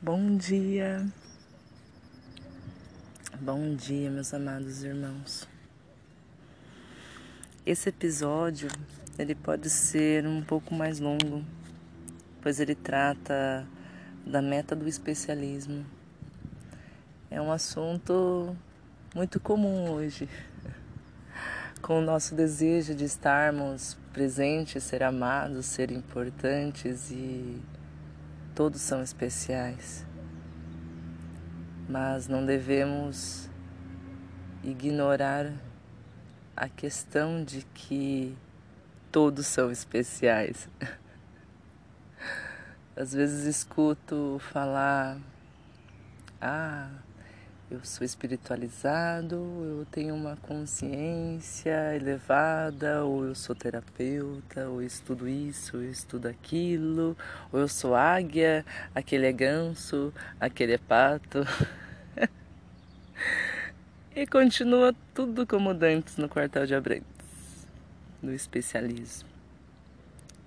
Bom 0.00 0.36
dia, 0.36 1.04
bom 3.40 3.74
dia, 3.74 4.08
meus 4.08 4.32
amados 4.32 4.84
irmãos. 4.84 5.48
Esse 7.66 7.88
episódio 7.88 8.68
ele 9.18 9.34
pode 9.34 9.68
ser 9.68 10.24
um 10.24 10.40
pouco 10.40 10.72
mais 10.72 11.00
longo, 11.00 11.44
pois 12.40 12.60
ele 12.60 12.76
trata 12.76 13.66
da 14.24 14.40
meta 14.40 14.76
do 14.76 14.86
especialismo. 14.86 15.84
É 17.28 17.42
um 17.42 17.50
assunto 17.50 18.56
muito 19.12 19.40
comum 19.40 19.90
hoje, 19.90 20.28
com 21.82 21.98
o 21.98 22.02
nosso 22.02 22.36
desejo 22.36 22.94
de 22.94 23.04
estarmos 23.04 23.98
presentes, 24.12 24.84
ser 24.84 25.02
amados, 25.02 25.66
ser 25.66 25.90
importantes 25.90 27.10
e 27.10 27.60
todos 28.58 28.80
são 28.80 29.00
especiais. 29.00 30.04
Mas 31.88 32.26
não 32.26 32.44
devemos 32.44 33.48
ignorar 34.64 35.52
a 36.56 36.68
questão 36.68 37.44
de 37.44 37.62
que 37.72 38.36
todos 39.12 39.46
são 39.46 39.70
especiais. 39.70 40.68
Às 42.96 43.12
vezes 43.12 43.44
escuto 43.44 44.40
falar, 44.50 45.20
ah, 46.40 46.90
eu 47.70 47.84
sou 47.84 48.02
espiritualizado, 48.02 49.36
eu 49.36 49.86
tenho 49.90 50.14
uma 50.14 50.36
consciência 50.36 51.94
elevada, 51.94 53.04
ou 53.04 53.26
eu 53.26 53.34
sou 53.34 53.54
terapeuta, 53.54 54.68
ou 54.68 54.82
estudo 54.82 55.28
isso, 55.28 55.76
eu 55.76 55.90
estudo 55.90 56.28
aquilo, 56.28 57.14
ou 57.52 57.60
eu 57.60 57.68
sou 57.68 57.94
águia, 57.94 58.64
aquele 58.94 59.26
é 59.26 59.32
ganso, 59.32 60.14
aquele 60.40 60.74
é 60.74 60.78
pato. 60.78 61.40
e 64.16 64.26
continua 64.26 64.94
tudo 65.12 65.46
como 65.46 65.74
dantes 65.74 66.16
no 66.16 66.26
quartel 66.26 66.64
de 66.64 66.74
Abrantes, 66.74 67.66
no 68.22 68.32
especialismo, 68.32 69.28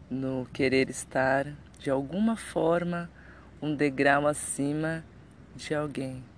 no 0.09 0.47
querer 0.51 0.89
estar 0.89 1.45
de 1.77 1.91
alguma 1.91 2.35
forma 2.35 3.07
um 3.61 3.75
degrau 3.75 4.25
acima 4.25 5.03
de 5.55 5.75
alguém 5.75 6.30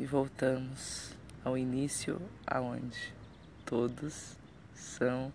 e 0.00 0.06
voltamos 0.06 1.14
ao 1.44 1.58
início 1.58 2.18
aonde 2.46 3.12
todos 3.66 4.34
são 4.72 5.30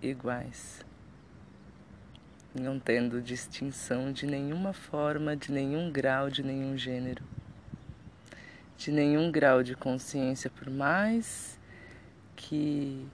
iguais, 0.00 0.82
não 2.54 2.80
tendo 2.80 3.20
distinção 3.20 4.10
de 4.10 4.24
nenhuma 4.24 4.72
forma, 4.72 5.36
de 5.36 5.52
nenhum 5.52 5.92
grau, 5.92 6.30
de 6.30 6.42
nenhum 6.42 6.78
gênero, 6.78 7.22
de 8.78 8.90
nenhum 8.90 9.30
grau 9.30 9.62
de 9.62 9.76
consciência, 9.76 10.48
por 10.48 10.70
mais 10.70 11.58
que 12.34 13.06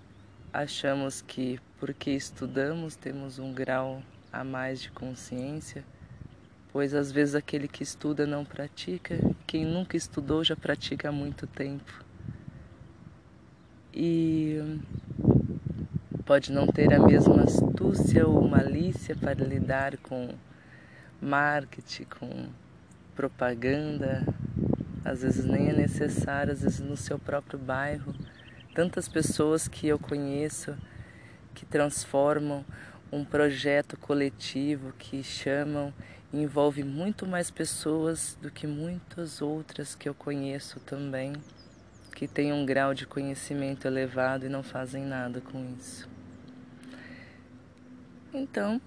achamos 0.52 1.20
que 1.20 1.60
porque 1.80 2.12
estudamos 2.12 2.94
temos 2.94 3.40
um 3.40 3.52
grau 3.52 4.00
a 4.32 4.44
mais 4.44 4.80
de 4.80 4.92
consciência, 4.92 5.84
pois 6.76 6.92
às 6.92 7.10
vezes 7.10 7.34
aquele 7.34 7.66
que 7.66 7.82
estuda 7.82 8.26
não 8.26 8.44
pratica, 8.44 9.18
quem 9.46 9.64
nunca 9.64 9.96
estudou 9.96 10.44
já 10.44 10.54
pratica 10.54 11.08
há 11.08 11.10
muito 11.10 11.46
tempo. 11.46 12.04
E 13.94 14.78
pode 16.26 16.52
não 16.52 16.66
ter 16.66 16.92
a 16.92 16.98
mesma 16.98 17.44
astúcia 17.44 18.28
ou 18.28 18.46
malícia 18.46 19.16
para 19.16 19.42
lidar 19.42 19.96
com 19.96 20.34
marketing, 21.18 22.04
com 22.04 22.46
propaganda, 23.14 24.22
às 25.02 25.22
vezes 25.22 25.46
nem 25.46 25.70
é 25.70 25.72
necessário, 25.72 26.52
às 26.52 26.60
vezes 26.60 26.80
no 26.80 26.94
seu 26.94 27.18
próprio 27.18 27.58
bairro. 27.58 28.14
Tantas 28.74 29.08
pessoas 29.08 29.66
que 29.66 29.88
eu 29.88 29.98
conheço 29.98 30.76
que 31.54 31.64
transformam 31.64 32.62
um 33.10 33.24
projeto 33.24 33.96
coletivo 33.96 34.92
que 34.98 35.22
chamam 35.22 35.90
envolve 36.32 36.82
muito 36.82 37.26
mais 37.26 37.50
pessoas 37.50 38.36
do 38.40 38.50
que 38.50 38.66
muitas 38.66 39.40
outras 39.40 39.94
que 39.94 40.08
eu 40.08 40.14
conheço 40.14 40.80
também, 40.80 41.34
que 42.14 42.26
têm 42.26 42.52
um 42.52 42.64
grau 42.66 42.94
de 42.94 43.06
conhecimento 43.06 43.86
elevado 43.86 44.46
e 44.46 44.48
não 44.48 44.62
fazem 44.62 45.04
nada 45.04 45.40
com 45.40 45.74
isso. 45.78 46.08
Então, 48.32 48.80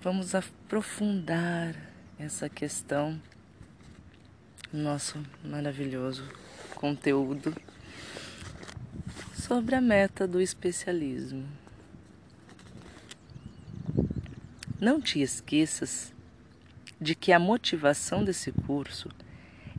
vamos 0.00 0.34
aprofundar 0.34 1.74
essa 2.18 2.48
questão 2.48 3.20
no 4.72 4.82
nosso 4.82 5.22
maravilhoso 5.44 6.24
conteúdo 6.74 7.54
sobre 9.34 9.74
a 9.74 9.80
meta 9.80 10.26
do 10.26 10.40
especialismo. 10.40 11.46
Não 14.80 15.00
te 15.00 15.20
esqueças 15.20 16.13
de 17.00 17.14
que 17.14 17.32
a 17.32 17.38
motivação 17.38 18.24
desse 18.24 18.52
curso 18.52 19.10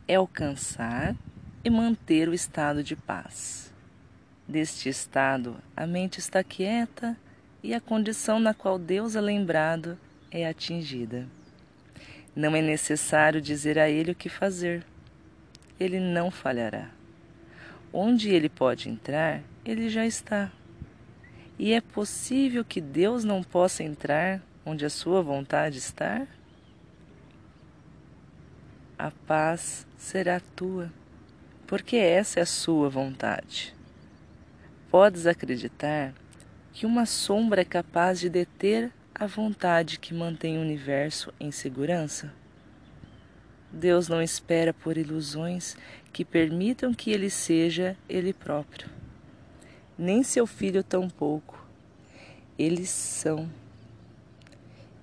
é 0.07 0.15
alcançar 0.15 1.15
e 1.63 1.69
manter 1.69 2.29
o 2.29 2.33
estado 2.33 2.83
de 2.83 2.95
paz. 2.95 3.73
Deste 4.47 4.89
estado, 4.89 5.57
a 5.75 5.87
mente 5.87 6.19
está 6.19 6.43
quieta 6.43 7.17
e 7.63 7.73
a 7.73 7.81
condição 7.81 8.39
na 8.39 8.53
qual 8.53 8.77
Deus 8.77 9.15
é 9.15 9.21
lembrado 9.21 9.97
é 10.29 10.47
atingida. 10.47 11.27
Não 12.35 12.55
é 12.55 12.61
necessário 12.61 13.41
dizer 13.41 13.79
a 13.79 13.89
ele 13.89 14.11
o 14.11 14.15
que 14.15 14.29
fazer. 14.29 14.85
Ele 15.79 15.99
não 15.99 16.29
falhará. 16.29 16.89
Onde 17.91 18.29
ele 18.29 18.49
pode 18.49 18.89
entrar, 18.89 19.41
ele 19.63 19.89
já 19.89 20.05
está. 20.05 20.51
E 21.57 21.71
é 21.71 21.79
possível 21.79 22.65
que 22.65 22.81
Deus 22.81 23.23
não 23.23 23.41
possa 23.41 23.83
entrar 23.83 24.41
onde 24.65 24.85
a 24.85 24.89
sua 24.89 25.21
vontade 25.21 25.77
está? 25.77 26.27
A 29.05 29.11
paz 29.27 29.85
será 29.99 30.39
tua, 30.55 30.91
porque 31.67 31.95
essa 31.95 32.39
é 32.39 32.41
a 32.41 32.45
sua 32.47 32.89
vontade. 32.89 33.75
Podes 34.89 35.27
acreditar 35.27 36.11
que 36.73 36.88
uma 36.88 37.05
sombra 37.05 37.61
é 37.61 37.65
capaz 37.65 38.19
de 38.19 38.31
deter 38.31 38.91
a 39.13 39.27
vontade 39.27 39.99
que 39.99 40.11
mantém 40.11 40.57
o 40.57 40.61
universo 40.61 41.31
em 41.39 41.51
segurança? 41.51 42.33
Deus 43.71 44.07
não 44.07 44.23
espera 44.23 44.73
por 44.73 44.97
ilusões 44.97 45.77
que 46.11 46.25
permitam 46.25 46.91
que 46.91 47.11
ele 47.11 47.29
seja 47.29 47.95
ele 48.09 48.33
próprio, 48.33 48.89
nem 49.95 50.23
seu 50.23 50.47
filho 50.47 50.83
tampouco. 50.83 51.63
Eles 52.57 52.89
são. 52.89 53.47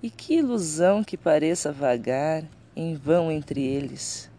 E 0.01 0.09
que 0.09 0.33
ilusão 0.39 1.05
que 1.05 1.15
pareça 1.15 1.71
vagar 1.71 2.43
em 2.75 2.95
vão 2.95 3.31
entre 3.31 3.61
eles, 3.61 4.29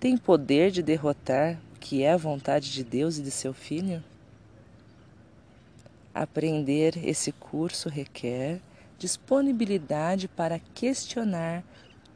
tem 0.00 0.16
poder 0.16 0.70
de 0.70 0.82
derrotar 0.82 1.58
o 1.74 1.78
que 1.78 2.02
é 2.02 2.12
a 2.12 2.16
vontade 2.16 2.72
de 2.72 2.82
Deus 2.82 3.18
e 3.18 3.22
de 3.22 3.30
seu 3.30 3.52
Filho? 3.52 4.02
Aprender 6.12 6.98
esse 7.06 7.32
curso 7.32 7.88
requer 7.88 8.60
disponibilidade 8.98 10.28
para 10.28 10.58
questionar 10.74 11.64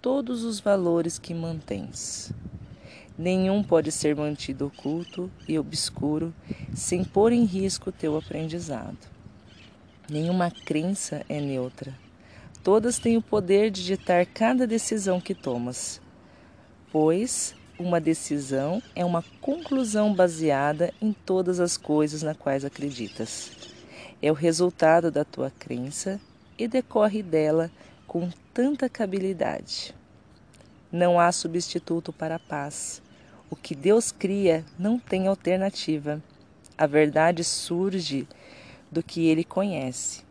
todos 0.01 0.45
os 0.45 0.61
valores 0.61 1.19
que 1.19 1.35
mantens. 1.35 2.33
Nenhum 3.17 3.63
pode 3.63 3.91
ser 3.91 4.15
mantido 4.15 4.67
oculto 4.67 5.31
e 5.49 5.59
obscuro 5.59 6.33
sem 6.75 7.05
pôr 7.05 7.33
em 7.33 7.45
risco 7.45 7.91
teu 7.91 8.17
aprendizado. 8.17 8.99
Nenhuma 10.09 10.51
crença 10.51 11.25
é 11.29 11.41
neutra 11.41 12.08
Todas 12.71 12.99
têm 12.99 13.17
o 13.17 13.23
poder 13.23 13.71
de 13.71 13.83
ditar 13.83 14.27
cada 14.27 14.67
decisão 14.67 15.23
que 15.23 15.35
tomas, 15.35 16.03
pois 16.93 17.55
uma 17.79 17.99
decisão 17.99 18.83
é 18.95 19.03
uma 19.07 19.25
conclusão 19.41 20.13
baseada 20.13 20.93
em 21.01 21.15
todas 21.15 21.61
as 21.61 21.79
coisas 21.79 22.23
nas 22.23 22.37
quais 22.37 22.67
acreditas. 22.67 23.53
É 24.21 24.31
o 24.31 24.35
resultado 24.35 25.11
da 25.11 25.25
tua 25.25 25.51
crença 25.59 26.21
e 26.59 26.69
decorre 26.69 27.23
dela 27.23 27.71
com 28.07 28.29
tanta 28.53 28.87
cabilidade. 28.87 29.95
Não 30.93 31.19
há 31.19 31.33
substituto 31.33 32.13
para 32.13 32.35
a 32.35 32.39
paz. 32.39 33.01
O 33.49 33.57
que 33.57 33.75
Deus 33.75 34.13
cria 34.13 34.63
não 34.79 34.99
tem 34.99 35.27
alternativa. 35.27 36.23
A 36.77 36.87
verdade 36.87 37.43
surge 37.45 38.29
do 38.93 39.03
que 39.03 39.27
ele 39.27 39.43
conhece 39.43 40.28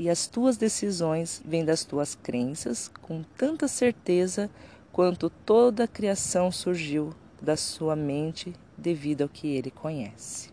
e 0.00 0.08
as 0.08 0.26
tuas 0.26 0.56
decisões 0.56 1.42
vêm 1.44 1.62
das 1.62 1.84
tuas 1.84 2.14
crenças 2.14 2.90
com 3.02 3.22
tanta 3.36 3.68
certeza 3.68 4.48
quanto 4.90 5.28
toda 5.28 5.84
a 5.84 5.86
criação 5.86 6.50
surgiu 6.50 7.12
da 7.38 7.54
sua 7.54 7.94
mente 7.94 8.54
devido 8.78 9.20
ao 9.20 9.28
que 9.28 9.46
ele 9.46 9.70
conhece. 9.70 10.48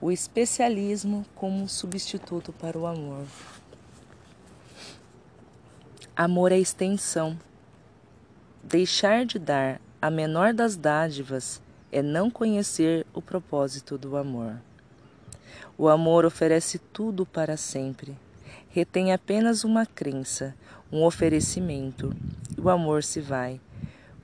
O 0.00 0.10
especialismo 0.10 1.24
como 1.32 1.68
substituto 1.68 2.52
para 2.52 2.76
o 2.76 2.88
amor. 2.88 3.24
Amor 6.16 6.50
é 6.50 6.58
extensão, 6.58 7.38
Deixar 8.64 9.24
de 9.24 9.38
dar 9.38 9.80
a 10.02 10.10
menor 10.10 10.52
das 10.52 10.76
dádivas 10.76 11.62
é 11.92 12.02
não 12.02 12.28
conhecer 12.28 13.06
o 13.14 13.22
propósito 13.22 13.96
do 13.96 14.16
amor. 14.16 14.60
O 15.76 15.88
amor 15.88 16.24
oferece 16.24 16.78
tudo 16.78 17.24
para 17.24 17.56
sempre. 17.56 18.16
Retém 18.68 19.12
apenas 19.12 19.64
uma 19.64 19.86
crença, 19.86 20.54
um 20.90 21.04
oferecimento. 21.04 22.14
O 22.56 22.68
amor 22.68 23.02
se 23.02 23.20
vai, 23.20 23.60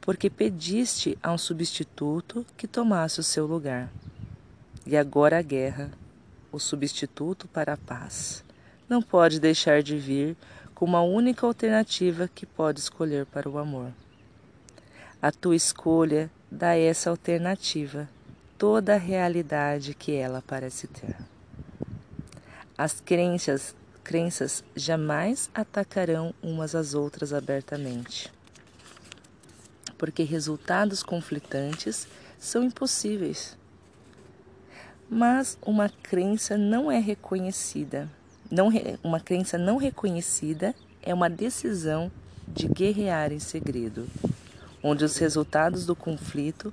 porque 0.01 0.29
pediste 0.29 1.17
a 1.23 1.33
um 1.33 1.39
substituto 1.39 2.45
que 2.57 2.67
tomasse 2.67 3.21
o 3.21 3.25
seu 3.25 3.47
lugar. 3.47 3.91
E 4.87 4.97
agora 4.97 5.39
a 5.39 5.43
guerra, 5.43 5.91
o 6.53 6.59
substituto 6.59 7.49
para 7.49 7.73
a 7.73 7.77
paz, 7.77 8.45
não 8.89 9.01
pode 9.01 9.41
deixar 9.41 9.83
de 9.83 9.97
vir 9.97 10.37
como 10.75 10.97
a 10.97 11.03
única 11.03 11.47
alternativa 11.47 12.29
que 12.35 12.45
pode 12.45 12.81
escolher 12.81 13.25
para 13.27 13.49
o 13.49 13.59
amor. 13.59 13.93
A 15.23 15.33
tua 15.33 15.57
escolha 15.57 16.31
dá 16.51 16.77
essa 16.77 17.09
alternativa, 17.09 18.09
toda 18.59 18.95
a 18.95 18.99
realidade 18.99 19.95
que 19.95 20.13
ela 20.13 20.43
parece 20.47 20.87
ter. 20.87 21.17
As 22.77 23.01
crenças, 23.01 23.75
crenças 24.03 24.65
jamais 24.75 25.51
atacarão 25.55 26.35
umas 26.43 26.75
às 26.75 26.95
outras 26.95 27.33
abertamente, 27.33 28.33
porque 29.97 30.23
resultados 30.23 31.03
conflitantes 31.03 32.07
são 32.39 32.63
impossíveis. 32.63 33.57
Mas 35.09 35.59
uma 35.63 35.89
crença 35.89 36.57
não 36.57 36.91
é 36.91 36.99
reconhecida. 36.99 38.09
Não, 38.51 38.71
uma 39.03 39.21
crença 39.21 39.57
não 39.59 39.77
reconhecida 39.77 40.75
é 41.03 41.13
uma 41.13 41.31
decisão 41.31 42.11
de 42.49 42.67
guerrear 42.69 43.33
em 43.33 43.39
segredo 43.39 44.09
onde 44.85 45.03
os 45.03 45.17
resultados 45.17 45.87
do 45.87 45.97
conflito 45.97 46.73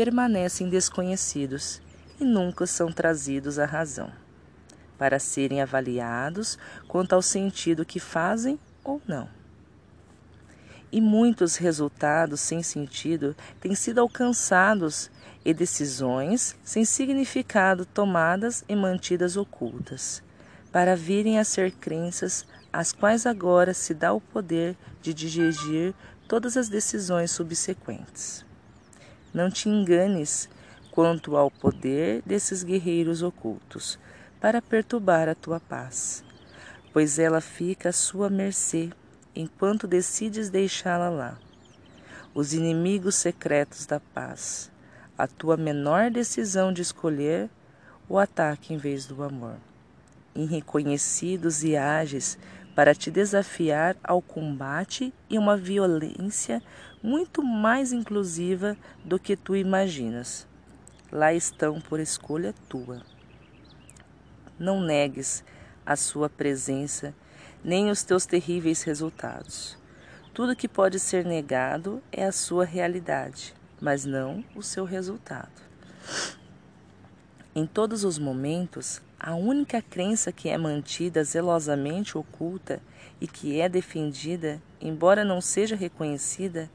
permanecem 0.00 0.66
desconhecidos 0.66 1.78
e 2.18 2.24
nunca 2.24 2.66
são 2.66 2.90
trazidos 2.90 3.58
à 3.58 3.66
razão, 3.66 4.10
para 4.96 5.18
serem 5.18 5.60
avaliados 5.60 6.58
quanto 6.88 7.12
ao 7.12 7.20
sentido 7.20 7.84
que 7.84 8.00
fazem 8.00 8.58
ou 8.82 8.98
não. 9.06 9.28
E 10.90 11.02
muitos 11.02 11.56
resultados 11.56 12.40
sem 12.40 12.62
sentido 12.62 13.36
têm 13.60 13.74
sido 13.74 14.00
alcançados 14.00 15.10
e 15.44 15.52
decisões 15.52 16.56
sem 16.64 16.82
significado 16.82 17.84
tomadas 17.84 18.64
e 18.66 18.74
mantidas 18.74 19.36
ocultas, 19.36 20.22
para 20.72 20.96
virem 20.96 21.38
a 21.38 21.44
ser 21.44 21.72
crenças 21.72 22.46
às 22.72 22.90
quais 22.90 23.26
agora 23.26 23.74
se 23.74 23.92
dá 23.92 24.14
o 24.14 24.20
poder 24.20 24.78
de 25.02 25.12
dirigir 25.12 25.92
todas 26.26 26.56
as 26.56 26.70
decisões 26.70 27.30
subsequentes. 27.30 28.48
Não 29.32 29.50
te 29.50 29.68
enganes 29.68 30.48
quanto 30.90 31.36
ao 31.36 31.50
poder 31.50 32.22
desses 32.26 32.64
guerreiros 32.64 33.22
ocultos 33.22 33.98
para 34.40 34.60
perturbar 34.60 35.28
a 35.28 35.34
tua 35.34 35.60
paz, 35.60 36.24
pois 36.92 37.18
ela 37.18 37.40
fica 37.40 37.90
à 37.90 37.92
sua 37.92 38.28
mercê 38.28 38.90
enquanto 39.34 39.86
decides 39.86 40.50
deixá-la 40.50 41.08
lá. 41.08 41.38
Os 42.34 42.52
inimigos 42.52 43.14
secretos 43.14 43.86
da 43.86 44.00
paz, 44.00 44.70
a 45.16 45.26
tua 45.26 45.56
menor 45.56 46.10
decisão 46.10 46.72
de 46.72 46.82
escolher 46.82 47.48
o 48.08 48.18
ataque 48.18 48.74
em 48.74 48.76
vez 48.76 49.06
do 49.06 49.22
amor. 49.22 49.56
Irreconhecidos 50.34 51.62
e 51.62 51.76
ágeis 51.76 52.38
para 52.74 52.94
te 52.94 53.10
desafiar 53.10 53.96
ao 54.02 54.22
combate 54.22 55.12
e 55.28 55.38
uma 55.38 55.56
violência 55.56 56.62
muito 57.02 57.42
mais 57.42 57.92
inclusiva 57.92 58.76
do 59.04 59.18
que 59.18 59.36
tu 59.36 59.56
imaginas. 59.56 60.46
Lá 61.10 61.32
estão 61.32 61.80
por 61.80 61.98
escolha 61.98 62.54
tua. 62.68 63.02
Não 64.58 64.80
negues 64.80 65.42
a 65.84 65.96
sua 65.96 66.28
presença 66.28 67.14
nem 67.64 67.90
os 67.90 68.02
teus 68.02 68.26
terríveis 68.26 68.82
resultados. 68.82 69.78
Tudo 70.32 70.56
que 70.56 70.68
pode 70.68 70.98
ser 70.98 71.24
negado 71.24 72.02
é 72.12 72.24
a 72.24 72.32
sua 72.32 72.64
realidade, 72.64 73.54
mas 73.80 74.04
não 74.04 74.44
o 74.54 74.62
seu 74.62 74.84
resultado. 74.84 75.60
Em 77.54 77.66
todos 77.66 78.04
os 78.04 78.18
momentos, 78.18 79.02
a 79.18 79.34
única 79.34 79.82
crença 79.82 80.30
que 80.30 80.48
é 80.48 80.56
mantida 80.56 81.22
zelosamente 81.24 82.16
oculta 82.16 82.80
e 83.20 83.26
que 83.26 83.60
é 83.60 83.68
defendida, 83.68 84.62
embora 84.80 85.24
não 85.24 85.40
seja 85.40 85.74
reconhecida, 85.74 86.70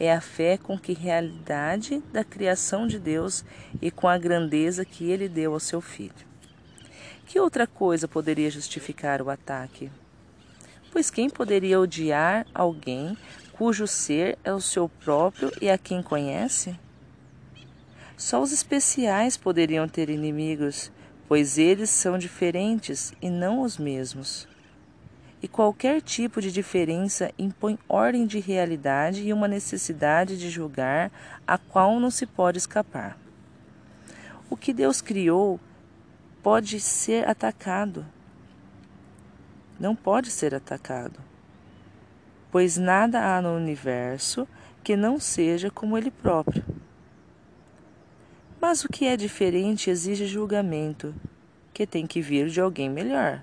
é 0.00 0.10
a 0.10 0.20
fé 0.20 0.56
com 0.56 0.78
que 0.78 0.94
realidade 0.94 2.02
da 2.10 2.24
criação 2.24 2.86
de 2.86 2.98
Deus 2.98 3.44
e 3.82 3.90
com 3.90 4.08
a 4.08 4.16
grandeza 4.16 4.82
que 4.82 5.04
ele 5.04 5.28
deu 5.28 5.52
ao 5.52 5.60
seu 5.60 5.82
filho. 5.82 6.30
Que 7.26 7.38
outra 7.38 7.66
coisa 7.66 8.08
poderia 8.08 8.50
justificar 8.50 9.20
o 9.20 9.28
ataque? 9.28 9.90
Pois 10.90 11.10
quem 11.10 11.28
poderia 11.28 11.78
odiar 11.78 12.46
alguém 12.54 13.16
cujo 13.52 13.86
ser 13.86 14.38
é 14.42 14.52
o 14.52 14.60
seu 14.60 14.88
próprio 14.88 15.52
e 15.60 15.68
a 15.68 15.76
quem 15.76 16.02
conhece? 16.02 16.74
Só 18.16 18.40
os 18.42 18.52
especiais 18.52 19.36
poderiam 19.36 19.86
ter 19.86 20.08
inimigos, 20.08 20.90
pois 21.28 21.58
eles 21.58 21.90
são 21.90 22.18
diferentes 22.18 23.12
e 23.20 23.28
não 23.28 23.60
os 23.60 23.76
mesmos. 23.76 24.48
E 25.42 25.48
qualquer 25.48 26.02
tipo 26.02 26.40
de 26.40 26.52
diferença 26.52 27.32
impõe 27.38 27.78
ordem 27.88 28.26
de 28.26 28.38
realidade 28.38 29.22
e 29.22 29.32
uma 29.32 29.48
necessidade 29.48 30.38
de 30.38 30.50
julgar 30.50 31.10
a 31.46 31.56
qual 31.56 31.98
não 31.98 32.10
se 32.10 32.26
pode 32.26 32.58
escapar. 32.58 33.18
O 34.50 34.56
que 34.56 34.72
Deus 34.72 35.00
criou 35.00 35.58
pode 36.42 36.78
ser 36.80 37.26
atacado. 37.28 38.04
Não 39.78 39.96
pode 39.96 40.30
ser 40.30 40.54
atacado, 40.54 41.18
pois 42.50 42.76
nada 42.76 43.34
há 43.34 43.40
no 43.40 43.56
universo 43.56 44.46
que 44.84 44.94
não 44.94 45.18
seja 45.18 45.70
como 45.70 45.96
ele 45.96 46.10
próprio. 46.10 46.62
Mas 48.60 48.84
o 48.84 48.88
que 48.88 49.06
é 49.06 49.16
diferente 49.16 49.88
exige 49.88 50.26
julgamento, 50.26 51.14
que 51.72 51.86
tem 51.86 52.06
que 52.06 52.20
vir 52.20 52.48
de 52.48 52.60
alguém 52.60 52.90
melhor, 52.90 53.42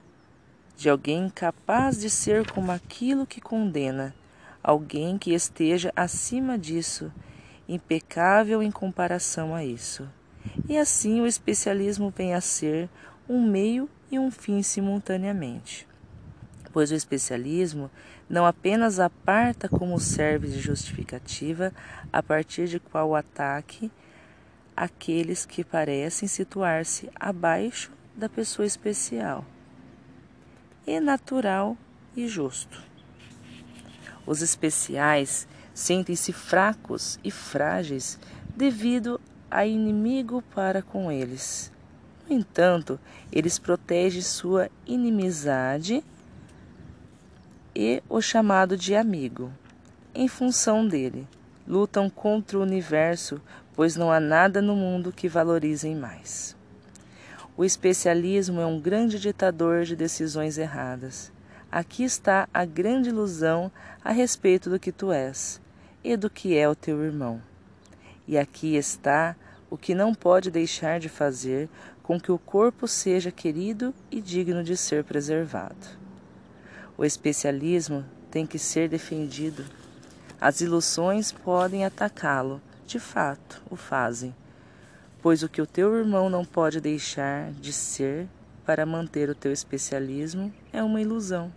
de 0.77 0.89
alguém 0.89 1.27
capaz 1.27 1.99
de 1.99 2.07
ser 2.07 2.49
como 2.51 2.71
aquilo 2.71 3.25
que 3.25 3.41
condena, 3.41 4.13
alguém 4.63 5.17
que 5.17 5.33
esteja 5.33 5.91
acima 5.95 6.55
disso, 6.55 7.11
impecável 7.67 8.61
em 8.61 8.69
comparação 8.69 9.55
a 9.55 9.65
isso. 9.65 10.07
E 10.69 10.77
assim 10.77 11.19
o 11.19 11.25
especialismo 11.25 12.13
vem 12.15 12.35
a 12.35 12.41
ser 12.41 12.87
um 13.27 13.41
meio 13.41 13.89
e 14.11 14.19
um 14.19 14.29
fim 14.29 14.61
simultaneamente. 14.61 15.87
Pois 16.71 16.91
o 16.91 16.95
especialismo 16.95 17.89
não 18.29 18.45
apenas 18.45 18.99
aparta 18.99 19.67
como 19.67 19.99
serve 19.99 20.47
de 20.47 20.59
justificativa 20.59 21.73
a 22.13 22.21
partir 22.21 22.67
de 22.67 22.79
qual 22.79 23.15
ataque 23.15 23.91
aqueles 24.75 25.43
que 25.43 25.63
parecem 25.63 26.27
situar-se 26.27 27.09
abaixo 27.15 27.91
da 28.15 28.29
pessoa 28.29 28.65
especial, 28.65 29.43
e 30.87 30.99
natural 30.99 31.77
e 32.15 32.27
justo. 32.27 32.81
Os 34.25 34.41
especiais 34.41 35.47
sentem-se 35.73 36.33
fracos 36.33 37.19
e 37.23 37.29
frágeis 37.29 38.17
devido 38.55 39.21
a 39.51 39.65
inimigo 39.65 40.41
para 40.55 40.81
com 40.81 41.11
eles. 41.11 41.71
No 42.27 42.35
entanto, 42.35 42.99
eles 43.31 43.59
protegem 43.59 44.21
sua 44.21 44.69
inimizade 44.85 46.03
e 47.75 48.01
o 48.09 48.21
chamado 48.21 48.75
de 48.75 48.95
amigo, 48.95 49.51
em 50.15 50.27
função 50.27 50.87
dele. 50.87 51.27
Lutam 51.67 52.09
contra 52.09 52.57
o 52.57 52.61
universo 52.61 53.41
pois 53.77 53.95
não 53.95 54.11
há 54.11 54.19
nada 54.19 54.59
no 54.59 54.75
mundo 54.75 55.13
que 55.13 55.29
valorizem 55.29 55.95
mais. 55.95 56.56
O 57.57 57.65
especialismo 57.65 58.61
é 58.61 58.67
um 58.67 58.79
grande 58.79 59.19
ditador 59.19 59.83
de 59.83 59.95
decisões 59.95 60.59
erradas. 60.59 61.31
Aqui 61.71 62.03
está 62.03 62.47
a 62.53 62.63
grande 62.63 63.09
ilusão 63.09 63.71
a 64.05 64.11
respeito 64.11 64.69
do 64.69 64.79
que 64.79 64.91
tu 64.91 65.11
és 65.11 65.59
e 66.03 66.15
do 66.15 66.29
que 66.29 66.55
é 66.55 66.69
o 66.69 66.75
teu 66.75 67.03
irmão. 67.03 67.41
E 68.27 68.37
aqui 68.37 68.75
está 68.75 69.35
o 69.71 69.77
que 69.77 69.95
não 69.95 70.13
pode 70.13 70.51
deixar 70.51 70.99
de 70.99 71.09
fazer 71.09 71.67
com 72.03 72.19
que 72.19 72.31
o 72.31 72.37
corpo 72.37 72.87
seja 72.87 73.31
querido 73.31 73.91
e 74.11 74.21
digno 74.21 74.63
de 74.63 74.77
ser 74.77 75.03
preservado. 75.03 75.97
O 76.95 77.03
especialismo 77.03 78.05
tem 78.29 78.45
que 78.45 78.59
ser 78.59 78.87
defendido. 78.87 79.65
As 80.39 80.61
ilusões 80.61 81.31
podem 81.31 81.83
atacá-lo, 81.83 82.61
de 82.85 82.99
fato 82.99 83.63
o 83.67 83.75
fazem, 83.75 84.35
pois 85.21 85.43
o 85.43 85.49
que 85.49 85.61
o 85.61 85.67
teu 85.67 85.95
irmão 85.95 86.29
não 86.29 86.45
pode 86.45 86.79
deixar 86.79 87.51
de 87.51 87.73
ser 87.73 88.27
para 88.65 88.85
manter 88.85 89.29
o 89.29 89.35
teu 89.35 89.51
especialismo 89.51 90.53
é 90.73 90.83
uma 90.83 91.01
ilusão. 91.01 91.51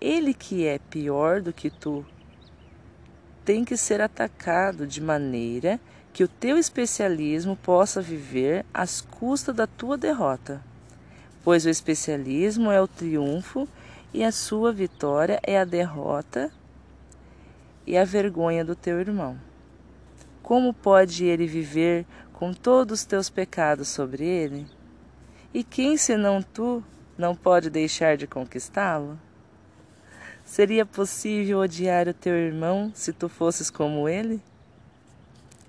Ele 0.00 0.34
que 0.34 0.66
é 0.66 0.78
pior 0.78 1.40
do 1.40 1.52
que 1.52 1.70
tu 1.70 2.04
tem 3.44 3.64
que 3.64 3.76
ser 3.76 4.00
atacado 4.00 4.86
de 4.86 5.00
maneira 5.00 5.78
que 6.12 6.24
o 6.24 6.28
teu 6.28 6.56
especialismo 6.56 7.56
possa 7.56 8.00
viver 8.00 8.64
às 8.72 9.00
custas 9.00 9.54
da 9.54 9.66
tua 9.66 9.98
derrota. 9.98 10.62
Pois 11.42 11.66
o 11.66 11.68
especialismo 11.68 12.70
é 12.70 12.80
o 12.80 12.88
triunfo 12.88 13.68
e 14.14 14.24
a 14.24 14.32
sua 14.32 14.72
vitória 14.72 15.40
é 15.42 15.58
a 15.58 15.64
derrota 15.64 16.50
e 17.86 17.98
a 17.98 18.04
vergonha 18.04 18.64
do 18.64 18.74
teu 18.74 19.00
irmão. 19.00 19.38
Como 20.44 20.74
pode 20.74 21.24
ele 21.24 21.46
viver 21.46 22.04
com 22.34 22.52
todos 22.52 23.00
os 23.00 23.06
teus 23.06 23.30
pecados 23.30 23.88
sobre 23.88 24.26
ele? 24.26 24.66
E 25.54 25.64
quem 25.64 25.96
senão 25.96 26.42
tu 26.42 26.84
não 27.16 27.34
pode 27.34 27.70
deixar 27.70 28.18
de 28.18 28.26
conquistá-lo? 28.26 29.18
Seria 30.44 30.84
possível 30.84 31.60
odiar 31.60 32.08
o 32.08 32.12
teu 32.12 32.34
irmão 32.34 32.92
se 32.94 33.10
tu 33.10 33.26
fosses 33.26 33.70
como 33.70 34.06
ele? 34.06 34.38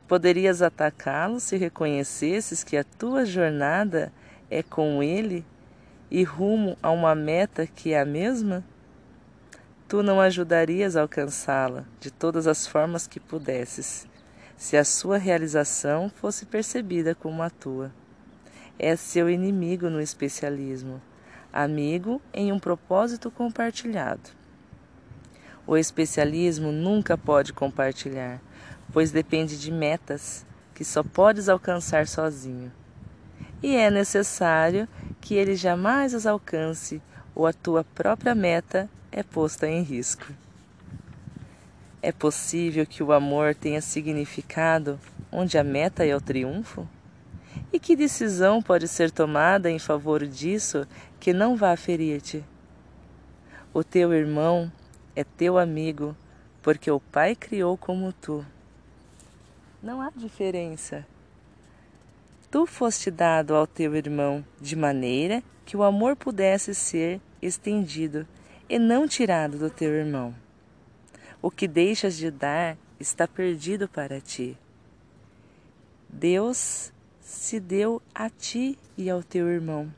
Poderias 0.10 0.62
atacá-lo 0.62 1.40
se 1.40 1.56
reconhecesses 1.56 2.62
que 2.62 2.76
a 2.76 2.84
tua 2.84 3.26
jornada 3.26 4.12
é 4.52 4.62
com 4.62 5.02
ele 5.02 5.46
e 6.12 6.22
rumo 6.22 6.78
a 6.84 6.92
uma 6.92 7.16
meta 7.16 7.66
que 7.66 7.94
é 7.94 8.02
a 8.02 8.06
mesma? 8.06 8.62
Tu 9.88 10.04
não 10.04 10.20
ajudarias 10.20 10.98
a 10.98 11.02
alcançá-la 11.02 11.86
de 11.98 12.12
todas 12.12 12.46
as 12.46 12.68
formas 12.68 13.08
que 13.08 13.22
pudesses, 13.22 14.06
se 14.58 14.78
a 14.78 14.84
sua 14.84 15.18
realização 15.18 16.10
fosse 16.10 16.46
percebida 16.46 17.14
como 17.14 17.44
a 17.44 17.50
tua. 17.50 17.92
É 18.78 18.96
seu 18.96 19.30
inimigo 19.30 19.90
no 19.90 20.02
especialismo, 20.02 21.02
amigo 21.52 22.22
em 22.34 22.52
um 22.52 22.60
propósito 22.60 23.32
compartilhado. 23.32 24.30
O 25.68 25.78
especialismo 25.78 26.72
nunca 26.72 27.18
pode 27.18 27.54
compartilhar, 27.54 28.40
pois 28.92 29.12
depende 29.12 29.60
de 29.60 29.72
metas 29.72 30.46
que 30.74 30.84
só 30.84 31.02
podes 31.02 31.50
alcançar 31.50 32.08
sozinho. 32.08 32.72
E 33.64 33.76
é 33.76 33.90
necessário 33.90 34.88
que 35.20 35.34
ele 35.34 35.56
jamais 35.56 36.14
as 36.14 36.26
alcance 36.26 37.02
ou 37.34 37.48
a 37.48 37.54
tua 37.54 37.84
própria 37.84 38.36
meta 38.36 38.90
é 39.12 39.24
posta 39.24 39.68
em 39.68 39.82
risco. 39.82 40.26
É 42.06 42.12
possível 42.12 42.86
que 42.86 43.02
o 43.02 43.12
amor 43.12 43.56
tenha 43.56 43.82
significado 43.82 45.00
onde 45.32 45.58
a 45.58 45.64
meta 45.64 46.06
é 46.06 46.16
o 46.16 46.22
triunfo? 46.22 46.88
E 47.74 47.80
que 47.80 47.96
decisão 47.96 48.62
pode 48.62 48.88
ser 48.88 49.10
tomada 49.10 49.72
em 49.72 49.80
favor 49.80 50.24
disso 50.28 50.86
que 51.20 51.34
não 51.34 51.56
vá 51.56 51.76
ferir-te? 51.76 52.46
O 53.74 53.84
teu 53.84 54.14
irmão 54.14 54.72
é 55.16 55.24
teu 55.24 55.58
amigo, 55.58 56.16
porque 56.62 56.92
o 56.92 57.00
Pai 57.00 57.36
criou 57.36 57.76
como 57.76 58.14
tu. 58.14 58.46
Não 59.82 60.00
há 60.00 60.12
diferença. 60.16 61.08
Tu 62.52 62.68
foste 62.68 63.10
dado 63.10 63.56
ao 63.56 63.66
teu 63.66 63.96
irmão 63.96 64.46
de 64.62 64.76
maneira 64.76 65.42
que 65.66 65.76
o 65.76 65.82
amor 65.82 66.16
pudesse 66.16 66.76
ser 66.76 67.20
estendido 67.42 68.28
e 68.70 68.78
não 68.78 69.08
tirado 69.08 69.58
do 69.58 69.72
teu 69.72 69.90
irmão. 69.90 70.45
O 71.46 71.52
que 71.52 71.68
deixas 71.68 72.18
de 72.18 72.32
dar 72.32 72.76
está 73.00 73.28
perdido 73.28 73.88
para 73.88 74.20
ti. 74.20 74.58
Deus 76.10 76.92
se 77.22 77.60
deu 77.60 78.02
a 78.16 78.32
ti 78.32 78.80
e 78.98 79.12
ao 79.12 79.22
teu 79.22 79.48
irmão 79.48 79.94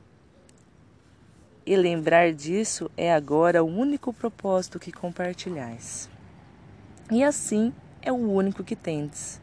e 1.66 1.74
lembrar 1.77 2.34
disso 2.34 2.92
é 2.98 3.13
agora 3.13 3.63
o 3.63 3.66
único 3.66 4.12
propósito 4.12 4.77
que 4.77 4.92
compartilhais. 4.92 6.10
E 7.10 7.24
assim 7.24 7.74
é 8.01 8.12
o 8.12 8.18
único 8.18 8.62
que 8.62 8.75
tendes. 8.75 9.42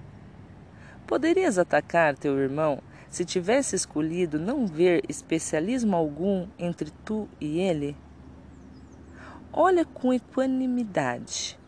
Poderias 1.07 1.57
atacar 1.57 2.19
teu 2.19 2.39
irmão 2.39 2.83
se 3.09 3.25
tivesse 3.25 3.75
escolhido 3.75 4.39
não 4.39 4.67
ver 4.67 5.03
especialismo 5.09 5.97
algum 5.97 6.49
entre 6.59 6.91
tu 7.03 7.27
e 7.41 7.61
ele? 7.61 7.97
Olha 9.51 9.87
com 9.87 10.13
equanimidade 10.13 11.64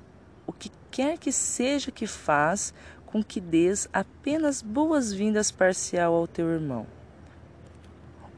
o 0.46 0.52
que 0.52 0.70
quer 0.90 1.18
que 1.18 1.32
seja 1.32 1.90
que 1.90 2.06
faz 2.06 2.72
com 3.06 3.22
que 3.22 3.40
dês 3.40 3.88
apenas 3.92 4.62
boas-vindas 4.62 5.50
parcial 5.50 6.14
ao 6.14 6.26
teu 6.26 6.48
irmão. 6.50 6.86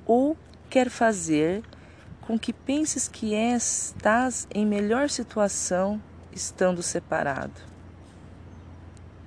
Ou 0.07 0.37
quer 0.71 0.91
fazer 0.91 1.63
com 2.21 2.39
que 2.39 2.53
penses 2.53 3.09
que 3.09 3.35
estás 3.35 4.47
em 4.55 4.67
melhor 4.67 5.09
situação 5.09 6.01
estando 6.33 6.83
separado. 6.83 7.61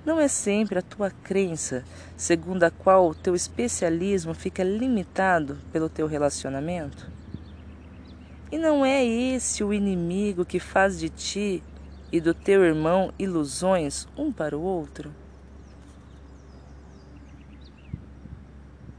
Não 0.04 0.18
é 0.18 0.26
sempre 0.26 0.78
a 0.78 0.82
tua 0.82 1.10
crença 1.10 1.84
segundo 2.16 2.64
a 2.64 2.70
qual 2.70 3.08
o 3.08 3.14
teu 3.14 3.34
especialismo 3.34 4.34
fica 4.34 4.64
limitado 4.64 5.58
pelo 5.72 5.88
teu 5.88 6.06
relacionamento? 6.06 7.10
E 8.50 8.58
não 8.58 8.84
é 8.84 9.04
esse 9.04 9.62
o 9.62 9.72
inimigo 9.72 10.44
que 10.44 10.58
faz 10.58 10.98
de 10.98 11.08
ti 11.08 11.62
e 12.12 12.20
do 12.20 12.34
teu 12.34 12.62
irmão 12.62 13.10
ilusões 13.18 14.06
um 14.16 14.30
para 14.30 14.56
o 14.56 14.60
outro? 14.60 15.10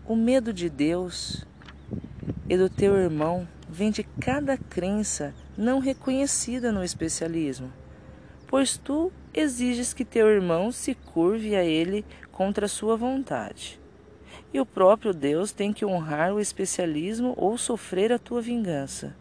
O 0.06 0.16
medo 0.16 0.52
de 0.52 0.68
Deus 0.68 1.46
e 2.50 2.58
do 2.58 2.70
teu 2.70 2.96
irmão 2.96 3.48
vem 3.70 3.92
de 3.92 4.04
cada 4.04 4.58
crença 4.58 5.34
não 5.56 5.80
reconhecida 5.80 6.72
no 6.72 6.84
especialismo, 6.84 7.72
pois 8.48 8.76
tu 8.78 9.12
exiges 9.34 9.94
que 9.94 10.04
teu 10.04 10.28
irmão 10.28 10.72
se 10.72 10.96
curve 10.96 11.56
a 11.56 11.64
ele 11.64 12.04
contra 12.32 12.66
a 12.66 12.70
sua 12.70 12.98
vontade. 12.98 13.80
E 14.52 14.60
o 14.60 14.66
próprio 14.66 15.14
Deus 15.14 15.52
tem 15.52 15.72
que 15.72 15.86
honrar 15.86 16.34
o 16.34 16.40
especialismo 16.40 17.34
ou 17.38 17.58
sofrer 17.58 18.12
a 18.12 18.20
tua 18.20 18.42
vingança. 18.42 19.16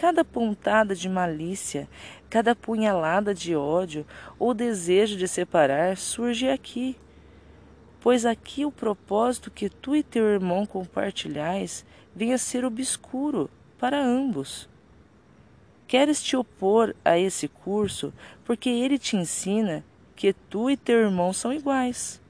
Cada 0.00 0.24
pontada 0.24 0.94
de 0.94 1.08
malícia, 1.08 1.88
cada 2.30 2.54
punhalada 2.54 3.34
de 3.34 3.56
ódio 3.56 4.06
ou 4.38 4.54
desejo 4.54 5.16
de 5.16 5.26
separar 5.26 5.96
surge 5.96 6.48
aqui, 6.48 6.96
pois 8.00 8.24
aqui 8.24 8.64
o 8.64 8.70
propósito 8.70 9.50
que 9.50 9.68
tu 9.68 9.96
e 9.96 10.04
teu 10.04 10.24
irmão 10.24 10.64
compartilhais 10.64 11.84
vem 12.14 12.32
a 12.32 12.38
ser 12.38 12.64
obscuro 12.64 13.50
para 13.76 14.00
ambos. 14.00 14.68
Queres 15.88 16.22
te 16.22 16.36
opor 16.36 16.94
a 17.04 17.18
esse 17.18 17.48
curso 17.48 18.14
porque 18.44 18.70
ele 18.70 19.00
te 19.00 19.16
ensina 19.16 19.84
que 20.14 20.32
tu 20.32 20.70
e 20.70 20.76
teu 20.76 21.00
irmão 21.00 21.32
são 21.32 21.52
iguais. 21.52 22.22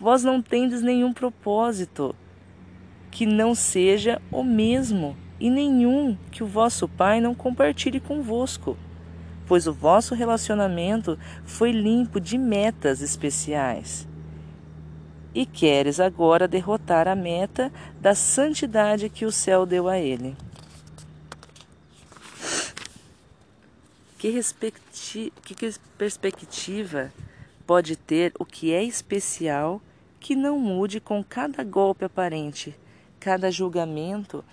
Vós 0.00 0.24
não 0.24 0.40
tendes 0.40 0.80
nenhum 0.80 1.12
propósito 1.12 2.16
que 3.10 3.26
não 3.26 3.54
seja 3.54 4.18
o 4.32 4.42
mesmo, 4.42 5.14
e 5.40 5.50
nenhum 5.50 6.16
que 6.30 6.42
o 6.42 6.46
vosso 6.46 6.88
Pai 6.88 7.20
não 7.20 7.34
compartilhe 7.34 8.00
convosco, 8.00 8.76
pois 9.46 9.66
o 9.66 9.72
vosso 9.72 10.14
relacionamento 10.14 11.18
foi 11.44 11.72
limpo 11.72 12.20
de 12.20 12.36
metas 12.36 13.00
especiais 13.00 14.08
e 15.34 15.46
queres 15.46 16.00
agora 16.00 16.48
derrotar 16.48 17.06
a 17.06 17.14
meta 17.14 17.72
da 18.00 18.14
santidade 18.14 19.08
que 19.08 19.24
o 19.24 19.32
céu 19.32 19.64
deu 19.64 19.88
a 19.88 19.98
ele. 19.98 20.36
Que, 24.18 24.42
que 25.44 25.74
perspectiva 25.96 27.12
pode 27.64 27.94
ter 27.94 28.32
o 28.36 28.44
que 28.44 28.72
é 28.72 28.82
especial 28.82 29.80
que 30.18 30.34
não 30.34 30.58
mude 30.58 30.98
com 30.98 31.22
cada 31.22 31.62
golpe 31.62 32.04
aparente, 32.04 32.74
cada 33.20 33.48
julgamento 33.48 34.44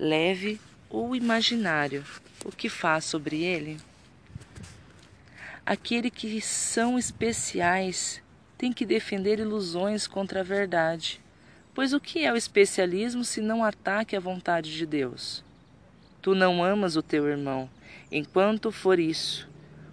leve 0.00 0.58
ou 0.88 1.14
imaginário, 1.14 2.02
o 2.42 2.50
que 2.50 2.70
faz 2.70 3.04
sobre 3.04 3.44
ele? 3.44 3.76
Aquele 5.64 6.10
que 6.10 6.40
são 6.40 6.98
especiais 6.98 8.22
tem 8.56 8.72
que 8.72 8.86
defender 8.86 9.38
ilusões 9.38 10.06
contra 10.06 10.40
a 10.40 10.42
verdade. 10.42 11.20
Pois 11.74 11.92
o 11.92 12.00
que 12.00 12.24
é 12.24 12.32
o 12.32 12.36
especialismo 12.36 13.22
se 13.24 13.42
não 13.42 13.62
ataque 13.62 14.16
à 14.16 14.20
vontade 14.20 14.74
de 14.74 14.86
Deus? 14.86 15.44
Tu 16.22 16.34
não 16.34 16.64
amas 16.64 16.96
o 16.96 17.02
teu 17.02 17.28
irmão, 17.28 17.68
enquanto 18.10 18.72
for 18.72 18.98
isso. 18.98 19.46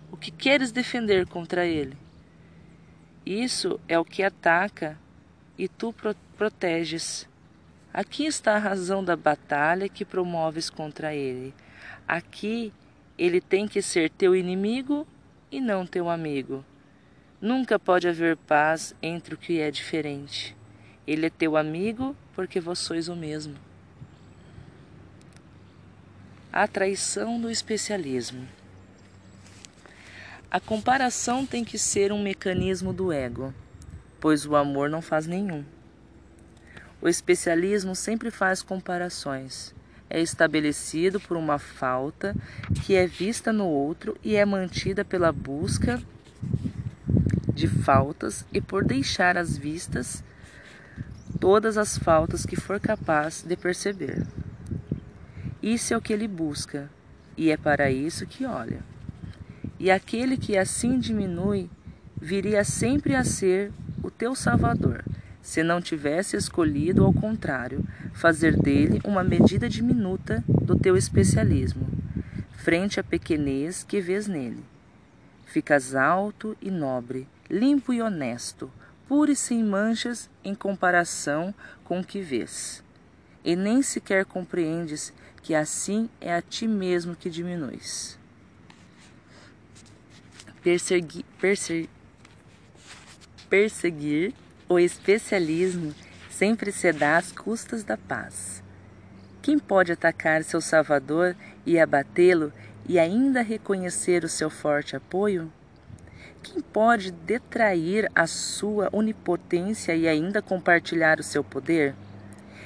O 0.09 0.15
que 0.15 0.31
queres 0.31 0.71
defender 0.71 1.27
contra 1.27 1.65
ele? 1.65 1.97
Isso 3.25 3.77
é 3.89 3.99
o 3.99 4.05
que 4.05 4.23
ataca 4.23 4.97
e 5.57 5.67
tu 5.67 5.93
proteges. 6.37 7.27
Aqui 7.93 8.25
está 8.25 8.55
a 8.55 8.59
razão 8.59 9.03
da 9.03 9.15
batalha 9.15 9.89
que 9.89 10.05
promoves 10.05 10.69
contra 10.69 11.15
ele. 11.15 11.53
Aqui 12.07 12.71
ele 13.17 13.41
tem 13.41 13.67
que 13.67 13.81
ser 13.81 14.09
teu 14.09 14.35
inimigo 14.35 15.07
e 15.51 15.59
não 15.59 15.85
teu 15.85 16.09
amigo. 16.09 16.63
Nunca 17.41 17.79
pode 17.79 18.07
haver 18.07 18.37
paz 18.37 18.95
entre 19.01 19.33
o 19.33 19.37
que 19.37 19.59
é 19.59 19.71
diferente. 19.71 20.55
Ele 21.05 21.25
é 21.25 21.29
teu 21.29 21.55
amigo 21.55 22.15
porque 22.35 22.59
vós 22.59 22.79
sois 22.79 23.07
o 23.07 23.15
mesmo. 23.15 23.55
A 26.51 26.67
traição 26.67 27.39
do 27.39 27.49
especialismo. 27.49 28.47
A 30.49 30.59
comparação 30.59 31.45
tem 31.45 31.63
que 31.63 31.77
ser 31.77 32.11
um 32.11 32.21
mecanismo 32.23 32.93
do 32.93 33.11
ego, 33.11 33.53
pois 34.19 34.45
o 34.45 34.55
amor 34.55 34.89
não 34.89 35.01
faz 35.01 35.27
nenhum. 35.27 35.63
O 37.01 37.07
especialismo 37.07 37.95
sempre 37.95 38.31
faz 38.31 38.61
comparações. 38.61 39.73
É 40.09 40.21
estabelecido 40.21 41.19
por 41.19 41.37
uma 41.37 41.59
falta 41.59 42.35
que 42.83 42.95
é 42.95 43.05
vista 43.05 43.51
no 43.51 43.65
outro 43.65 44.17
e 44.23 44.35
é 44.35 44.45
mantida 44.45 45.03
pela 45.03 45.31
busca 45.31 46.01
de 47.53 47.67
faltas 47.67 48.45
e 48.53 48.61
por 48.61 48.85
deixar 48.85 49.37
às 49.37 49.57
vistas 49.57 50.23
todas 51.39 51.77
as 51.77 51.97
faltas 51.97 52.45
que 52.45 52.55
for 52.55 52.79
capaz 52.79 53.43
de 53.43 53.55
perceber. 53.55 54.25
Isso 55.61 55.93
é 55.93 55.97
o 55.97 56.01
que 56.01 56.13
ele 56.13 56.27
busca, 56.27 56.89
e 57.35 57.51
é 57.51 57.57
para 57.57 57.91
isso 57.91 58.25
que 58.25 58.45
olha. 58.45 58.79
E 59.79 59.91
aquele 59.91 60.37
que 60.37 60.57
assim 60.57 60.99
diminui 60.99 61.69
viria 62.19 62.63
sempre 62.63 63.15
a 63.15 63.23
ser 63.23 63.71
o 64.01 64.09
teu 64.09 64.35
Salvador, 64.35 65.03
se 65.47 65.63
não 65.63 65.81
tivesse 65.81 66.35
escolhido, 66.35 67.05
ao 67.05 67.13
contrário, 67.13 67.81
fazer 68.11 68.53
dele 68.57 68.99
uma 69.05 69.23
medida 69.23 69.69
diminuta 69.69 70.43
do 70.45 70.77
teu 70.77 70.97
especialismo, 70.97 71.87
frente 72.51 72.99
à 72.99 73.03
pequenez 73.03 73.81
que 73.81 74.01
vês 74.01 74.27
nele. 74.27 74.61
Ficas 75.45 75.95
alto 75.95 76.57
e 76.61 76.69
nobre, 76.69 77.29
limpo 77.49 77.93
e 77.93 78.01
honesto, 78.01 78.69
puro 79.07 79.31
e 79.31 79.37
sem 79.37 79.63
manchas 79.63 80.29
em 80.43 80.53
comparação 80.53 81.55
com 81.85 82.01
o 82.01 82.03
que 82.03 82.19
vês. 82.19 82.83
E 83.41 83.55
nem 83.55 83.81
sequer 83.81 84.25
compreendes 84.25 85.13
que 85.41 85.55
assim 85.55 86.09
é 86.19 86.35
a 86.35 86.41
ti 86.41 86.67
mesmo 86.67 87.15
que 87.15 87.29
diminuis. 87.29 88.19
Persegui, 90.61 91.23
perse, 91.39 91.89
perseguir 93.49 94.33
o 94.69 94.77
especialismo 94.77 95.93
sempre 96.29 96.71
se 96.71 96.91
dá 96.91 97.17
às 97.17 97.31
custas 97.31 97.83
da 97.83 97.97
paz. 97.97 98.61
Quem 99.41 99.57
pode 99.57 99.93
atacar 99.93 100.43
seu 100.43 100.59
Salvador 100.59 101.35
e 101.65 101.79
abatê-lo 101.79 102.51
e 102.87 102.99
ainda 102.99 103.41
reconhecer 103.41 104.23
o 104.23 104.29
seu 104.29 104.49
forte 104.49 104.95
apoio? 104.95 105.51
Quem 106.43 106.61
pode 106.61 107.11
detrair 107.11 108.11
a 108.13 108.27
sua 108.27 108.89
onipotência 108.91 109.95
e 109.95 110.07
ainda 110.07 110.41
compartilhar 110.41 111.19
o 111.19 111.23
seu 111.23 111.43
poder? 111.43 111.95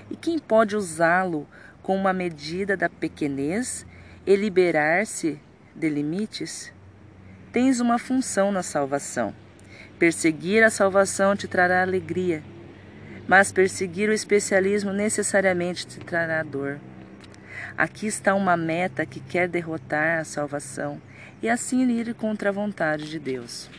E 0.10 0.16
quem 0.16 0.40
pode 0.40 0.76
usá-lo 0.76 1.48
com 1.84 1.96
uma 1.96 2.14
medida 2.14 2.76
da 2.76 2.90
pequenez 2.90 3.86
e 4.26 4.36
liberar-se 4.36 5.40
de 5.76 5.88
limites? 5.88 6.74
Tens 7.52 7.80
uma 7.80 8.00
função 8.00 8.52
na 8.52 8.64
salvação. 8.64 9.34
Perseguir 10.02 10.64
a 10.64 10.72
salvação 10.72 11.36
te 11.36 11.48
trará 11.48 11.84
alegria, 11.84 12.42
mas 13.28 13.52
perseguir 13.52 14.10
o 14.10 14.14
especialismo 14.14 14.92
necessariamente 14.92 15.86
te 15.86 16.00
trará 16.00 16.42
dor. 16.42 16.80
Aqui 17.78 18.08
está 18.08 18.34
uma 18.34 18.58
meta 18.58 19.06
que 19.06 19.20
quer 19.20 19.48
derrotar 19.48 20.18
a 20.18 20.24
salvação 20.24 21.00
e 21.40 21.48
assim 21.48 21.88
ir 21.88 22.16
contra 22.16 22.50
a 22.50 22.52
vontade 22.52 23.12
de 23.12 23.20
Deus. 23.20 23.70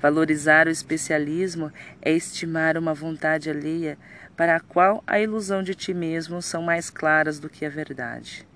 Valorizar 0.00 0.66
o 0.66 0.70
especialismo 0.70 1.70
é 2.00 2.10
estimar 2.10 2.78
uma 2.78 2.94
vontade 2.94 3.50
alheia 3.50 3.98
para 4.34 4.56
a 4.56 4.60
qual 4.60 5.04
a 5.06 5.20
ilusão 5.20 5.62
de 5.62 5.74
ti 5.74 5.92
mesmo 5.92 6.40
são 6.40 6.62
mais 6.62 6.88
claras 6.88 7.38
do 7.38 7.50
que 7.50 7.66
a 7.66 7.68
verdade. 7.68 8.48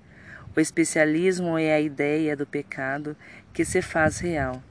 O 0.57 0.59
especialismo 0.59 1.55
é 1.55 1.71
a 1.71 1.79
ideia 1.79 2.35
do 2.35 2.47
pecado 2.47 3.15
que 3.53 3.63
se 3.63 3.79
faz 3.79 4.17
real. 4.17 4.63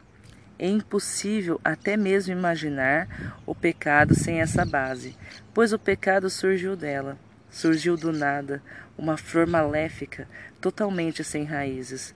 É 0.58 0.66
impossível 0.66 1.60
até 1.62 1.96
mesmo 1.96 2.32
imaginar 2.32 3.36
o 3.46 3.54
pecado 3.54 4.14
sem 4.14 4.40
essa 4.40 4.64
base, 4.64 5.16
pois 5.54 5.72
o 5.72 5.78
pecado 5.78 6.28
surgiu 6.28 6.74
dela, 6.74 7.16
surgiu 7.48 7.96
do 7.96 8.12
nada, 8.12 8.60
uma 8.98 9.16
flor 9.16 9.46
maléfica, 9.46 10.26
totalmente 10.60 11.22
sem 11.22 11.44
raízes. 11.44 12.12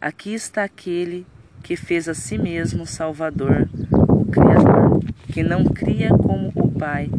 Aqui 0.00 0.32
está 0.32 0.64
aquele 0.64 1.26
que 1.62 1.76
fez 1.76 2.08
a 2.08 2.14
si 2.14 2.38
mesmo 2.38 2.86
Salvador, 2.86 3.68
o 4.08 4.24
Criador, 4.24 5.00
que 5.30 5.42
não 5.42 5.64
cria 5.64 6.08
como 6.08 6.50
o 6.54 6.70
Pai 6.70 7.10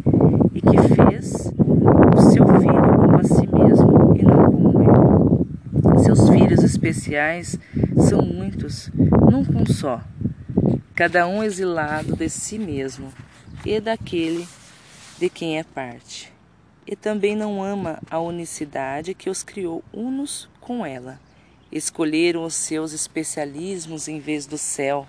e 0.52 0.60
que 0.60 0.94
fez 0.96 1.52
o 2.16 2.20
seu 2.32 2.44
filho 2.44 2.96
como 2.96 3.20
a 3.20 3.24
si 3.24 3.46
mesmo 3.46 4.16
e 4.16 4.22
não 4.24 4.44
como 4.50 4.82
ele. 4.82 5.98
Seus 6.02 6.28
filhos 6.28 6.64
especiais 6.64 7.56
são 8.08 8.20
muitos, 8.20 8.90
nunca 9.30 9.56
um 9.56 9.66
só, 9.66 10.02
cada 10.96 11.28
um 11.28 11.44
exilado 11.44 12.16
de 12.16 12.26
si 12.30 12.58
mesmo 12.58 13.12
e 13.66 13.78
daquele 13.78 14.48
de 15.18 15.28
quem 15.28 15.58
é 15.58 15.62
parte. 15.62 16.32
E 16.86 16.96
também 16.96 17.36
não 17.36 17.62
ama 17.62 18.00
a 18.10 18.18
unicidade 18.18 19.12
que 19.12 19.28
os 19.28 19.42
criou 19.42 19.84
unos 19.92 20.48
com 20.58 20.86
ela 20.86 21.20
escolheram 21.70 22.44
os 22.44 22.54
seus 22.54 22.92
especialismos 22.92 24.08
em 24.08 24.18
vez 24.18 24.46
do 24.46 24.56
céu 24.56 25.06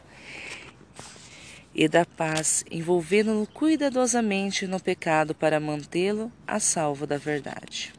e 1.73 1.87
da 1.87 2.03
paz, 2.03 2.65
envolvendo-no 2.69 3.47
cuidadosamente 3.47 4.67
no 4.67 4.81
pecado 4.81 5.33
para 5.33 5.57
mantê-lo 5.57 6.29
a 6.45 6.59
salvo 6.59 7.07
da 7.07 7.17
verdade. 7.17 7.93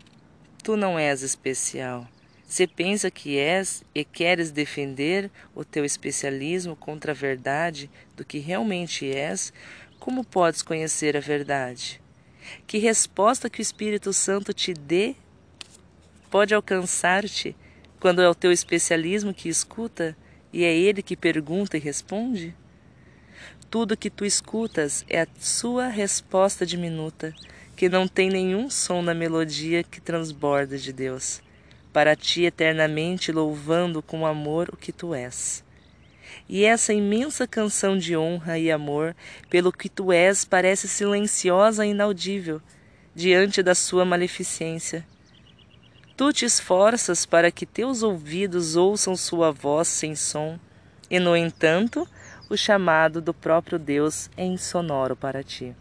Tu 0.63 0.77
não 0.77 0.99
és 0.99 1.23
especial. 1.23 2.07
Se 2.49 2.67
pensa 2.67 3.11
que 3.11 3.37
és 3.37 3.85
e 3.95 4.03
queres 4.03 4.51
defender 4.51 5.31
o 5.55 5.67
teu 5.67 5.85
especialismo 5.85 6.75
contra 6.75 7.13
a 7.13 7.15
verdade 7.15 7.91
do 8.17 8.25
que 8.25 8.39
realmente 8.39 9.07
és, 9.07 9.53
como 10.01 10.25
podes 10.25 10.63
conhecer 10.63 11.15
a 11.15 11.21
verdade? 11.21 12.01
Que 12.67 12.79
resposta 12.79 13.51
que 13.51 13.61
o 13.61 13.63
Espírito 13.63 14.15
Santo 14.15 14.55
te 14.55 14.73
dê 14.73 15.15
pode 16.31 16.55
alcançar-te 16.55 17.55
quando 18.01 18.23
é 18.23 18.29
o 18.29 18.35
teu 18.35 18.51
especialismo 18.51 19.35
que 19.35 19.51
escuta 19.51 20.17
e 20.51 20.65
é 20.65 20.75
ele 20.75 21.03
que 21.03 21.15
pergunta 21.15 21.77
e 21.77 21.81
responde? 21.81 22.57
Tudo 23.69 23.97
que 23.97 24.09
tu 24.09 24.25
escutas 24.25 25.05
é 25.07 25.21
a 25.21 25.29
sua 25.39 25.89
resposta 25.89 26.65
diminuta, 26.65 27.35
que 27.77 27.91
não 27.91 28.09
tem 28.09 28.31
nenhum 28.31 28.71
som 28.71 29.03
na 29.03 29.13
melodia 29.13 29.83
que 29.83 30.01
transborda 30.01 30.79
de 30.79 30.91
Deus, 30.95 31.43
para 31.99 32.15
ti 32.15 32.45
eternamente 32.45 33.33
louvando 33.33 34.01
com 34.01 34.25
amor 34.25 34.69
o 34.73 34.77
que 34.77 34.93
tu 34.93 35.13
és. 35.13 35.65
E 36.49 36.65
essa 36.65 36.93
imensa 36.93 37.45
canção 37.45 37.99
de 37.99 38.17
honra 38.17 38.57
e 38.57 38.71
amor 38.71 39.17
pelo 39.51 39.73
que 39.73 39.89
tu 39.89 40.13
és 40.13 40.45
parece 40.45 40.87
silenciosa 40.87 41.85
e 41.85 41.91
inaudível 41.91 42.63
diante 43.17 43.65
da 43.65 43.75
sua 43.75 44.05
maleficência 44.05 45.05
Tu 46.17 46.33
te 46.33 46.45
esforças 46.45 47.27
para 47.27 47.51
que 47.51 47.67
teus 47.67 48.05
ouvidos 48.05 48.77
ouçam 48.77 49.17
sua 49.17 49.51
voz 49.51 49.89
sem 49.89 50.15
som, 50.15 50.57
e 51.11 51.19
no 51.19 51.37
entanto, 51.37 52.07
o 52.49 52.57
chamado 52.57 53.21
do 53.21 53.35
próprio 53.35 53.77
Deus 53.77 54.31
é 54.37 54.45
insonoro 54.45 55.17
para 55.17 55.43
ti. 55.43 55.75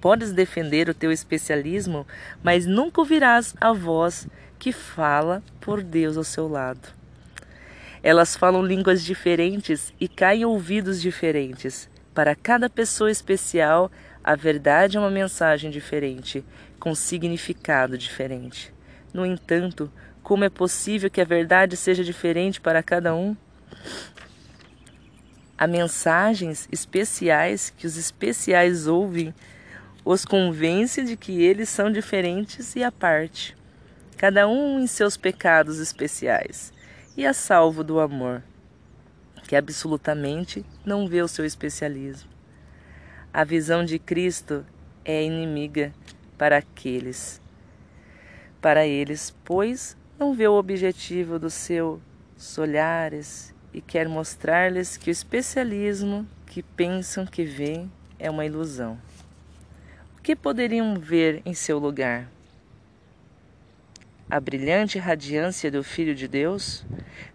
Podes 0.00 0.32
defender 0.32 0.88
o 0.88 0.94
teu 0.94 1.10
especialismo, 1.10 2.06
mas 2.42 2.66
nunca 2.66 3.00
ouvirás 3.00 3.54
a 3.60 3.72
voz 3.72 4.28
que 4.58 4.72
fala 4.72 5.42
por 5.60 5.82
Deus 5.82 6.16
ao 6.16 6.24
seu 6.24 6.48
lado. 6.48 6.88
Elas 8.02 8.36
falam 8.36 8.64
línguas 8.64 9.04
diferentes 9.04 9.92
e 10.00 10.08
caem 10.08 10.44
ouvidos 10.44 11.00
diferentes. 11.00 11.88
Para 12.14 12.34
cada 12.34 12.68
pessoa 12.68 13.10
especial, 13.10 13.90
a 14.22 14.34
verdade 14.34 14.96
é 14.96 15.00
uma 15.00 15.10
mensagem 15.10 15.70
diferente, 15.70 16.44
com 16.78 16.94
significado 16.94 17.96
diferente. 17.96 18.72
No 19.12 19.24
entanto, 19.24 19.90
como 20.22 20.44
é 20.44 20.48
possível 20.48 21.10
que 21.10 21.20
a 21.20 21.24
verdade 21.24 21.76
seja 21.76 22.04
diferente 22.04 22.60
para 22.60 22.82
cada 22.82 23.14
um? 23.14 23.36
Há 25.56 25.66
mensagens 25.66 26.68
especiais 26.70 27.72
que 27.76 27.86
os 27.86 27.96
especiais 27.96 28.86
ouvem, 28.86 29.34
os 30.04 30.24
convence 30.24 31.02
de 31.02 31.16
que 31.16 31.42
eles 31.42 31.68
são 31.68 31.90
diferentes 31.90 32.76
e 32.76 32.84
à 32.84 32.92
parte, 32.92 33.56
cada 34.18 34.46
um 34.46 34.78
em 34.78 34.86
seus 34.86 35.16
pecados 35.16 35.78
especiais, 35.78 36.72
e 37.16 37.24
a 37.24 37.32
salvo 37.32 37.82
do 37.82 37.98
amor, 37.98 38.42
que 39.44 39.56
absolutamente 39.56 40.66
não 40.84 41.08
vê 41.08 41.22
o 41.22 41.28
seu 41.28 41.46
especialismo. 41.46 42.28
A 43.32 43.44
visão 43.44 43.84
de 43.84 43.98
Cristo 43.98 44.66
é 45.04 45.24
inimiga 45.24 45.92
para 46.36 46.58
aqueles 46.58 47.40
para 48.60 48.86
eles, 48.86 49.34
pois 49.44 49.96
não 50.18 50.34
vê 50.34 50.48
o 50.48 50.58
objetivo 50.58 51.38
dos 51.38 51.54
seus 51.54 52.00
olhares 52.58 53.54
e 53.72 53.80
quer 53.80 54.08
mostrar-lhes 54.08 54.96
que 54.96 55.10
o 55.10 55.12
especialismo 55.12 56.26
que 56.46 56.62
pensam 56.62 57.24
que 57.24 57.44
vê 57.44 57.86
é 58.18 58.30
uma 58.30 58.44
ilusão. 58.44 58.98
O 60.16 60.22
que 60.22 60.34
poderiam 60.34 60.98
ver 60.98 61.40
em 61.44 61.54
seu 61.54 61.78
lugar? 61.78 62.28
A 64.30 64.38
brilhante 64.38 64.98
radiância 64.98 65.70
do 65.70 65.82
Filho 65.82 66.14
de 66.14 66.28
Deus, 66.28 66.84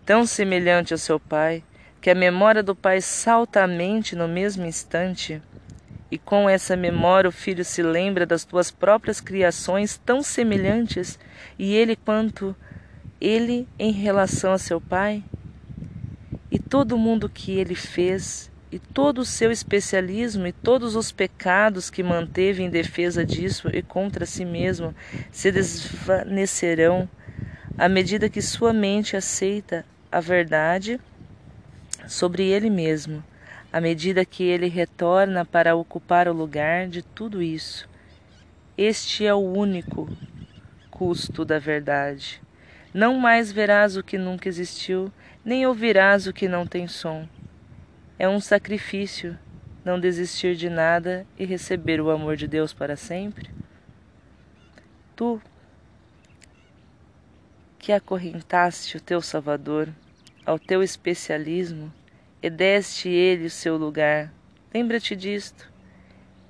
tão 0.06 0.28
semelhante 0.28 0.94
ao 0.94 0.98
seu 1.00 1.20
Pai, 1.20 1.64
que 2.00 2.10
a 2.12 2.14
memória 2.14 2.62
do 2.62 2.76
pai 2.76 3.02
salta 3.02 3.64
à 3.64 3.68
mente 3.68 4.16
no 4.16 4.28
mesmo 4.28 4.64
instante, 4.64 5.42
e 6.12 6.20
com 6.20 6.48
essa 6.48 6.76
memória 6.76 7.28
o 7.28 7.32
filho 7.32 7.66
se 7.66 7.82
lembra 7.82 8.28
das 8.28 8.46
tuas 8.46 8.70
próprias 8.70 9.20
criações 9.20 9.98
tão 9.98 10.22
semelhantes, 10.22 11.18
e 11.58 11.74
ele 11.74 11.96
quanto 11.96 12.56
ele 13.20 13.68
em 13.80 13.92
relação 13.92 14.52
a 14.52 14.60
seu 14.60 14.80
pai? 14.80 15.24
E 16.52 16.60
todo 16.60 16.96
mundo 16.96 17.28
que 17.28 17.54
ele 17.54 17.74
fez, 17.74 18.52
e 18.74 18.80
todo 18.80 19.20
o 19.20 19.26
seu 19.26 19.52
especialismo 19.52 20.48
e 20.48 20.52
todos 20.52 20.96
os 20.96 21.12
pecados 21.12 21.90
que 21.90 22.02
manteve 22.02 22.64
em 22.64 22.70
defesa 22.70 23.24
disso 23.24 23.70
e 23.72 23.82
contra 23.82 24.26
si 24.26 24.44
mesmo 24.44 24.96
se 25.32 25.52
desvanecerão 25.52 27.08
à 27.78 27.88
medida 27.88 28.30
que 28.30 28.42
sua 28.42 28.74
mente 28.74 29.16
aceita 29.16 29.86
a 30.12 30.20
verdade 30.20 31.00
sobre 32.08 32.44
ele 32.44 32.70
mesmo 32.70 33.24
à 33.74 33.82
medida 33.82 34.24
que 34.24 34.44
ele 34.44 34.68
retorna 34.68 35.44
para 35.44 35.76
ocupar 35.76 36.28
o 36.28 36.34
lugar 36.34 36.88
de 36.88 37.02
tudo 37.02 37.42
isso. 37.42 37.90
Este 38.78 39.26
é 39.26 39.34
o 39.34 39.40
único 39.40 40.08
custo 40.92 41.44
da 41.44 41.58
verdade. 41.58 42.40
Não 42.94 43.18
mais 43.18 43.52
verás 43.52 43.98
o 43.98 44.04
que 44.04 44.16
nunca 44.16 44.48
existiu, 44.48 45.12
nem 45.44 45.66
ouvirás 45.66 46.28
o 46.28 46.34
que 46.34 46.48
não 46.48 46.68
tem 46.68 46.88
som. 46.88 47.28
É 48.18 48.30
um 48.30 48.40
sacrifício 48.40 49.38
não 49.84 50.00
desistir 50.00 50.56
de 50.56 50.70
nada 50.70 51.26
e 51.38 51.46
receber 51.46 52.00
o 52.00 52.10
amor 52.10 52.36
de 52.36 52.48
Deus 52.48 52.74
para 52.74 52.96
sempre. 52.96 53.50
Tu 55.16 55.42
que 57.78 57.92
acorrentaste 57.92 58.96
o 58.96 59.02
teu 59.02 59.22
Salvador 59.22 59.90
ao 60.46 60.60
teu 60.60 60.84
especialismo, 60.84 61.92
e 62.42 62.50
deste 62.50 63.10
ele 63.10 63.46
o 63.46 63.50
seu 63.50 63.78
lugar. 63.78 64.32
Lembra-te 64.74 65.16
disto. 65.16 65.72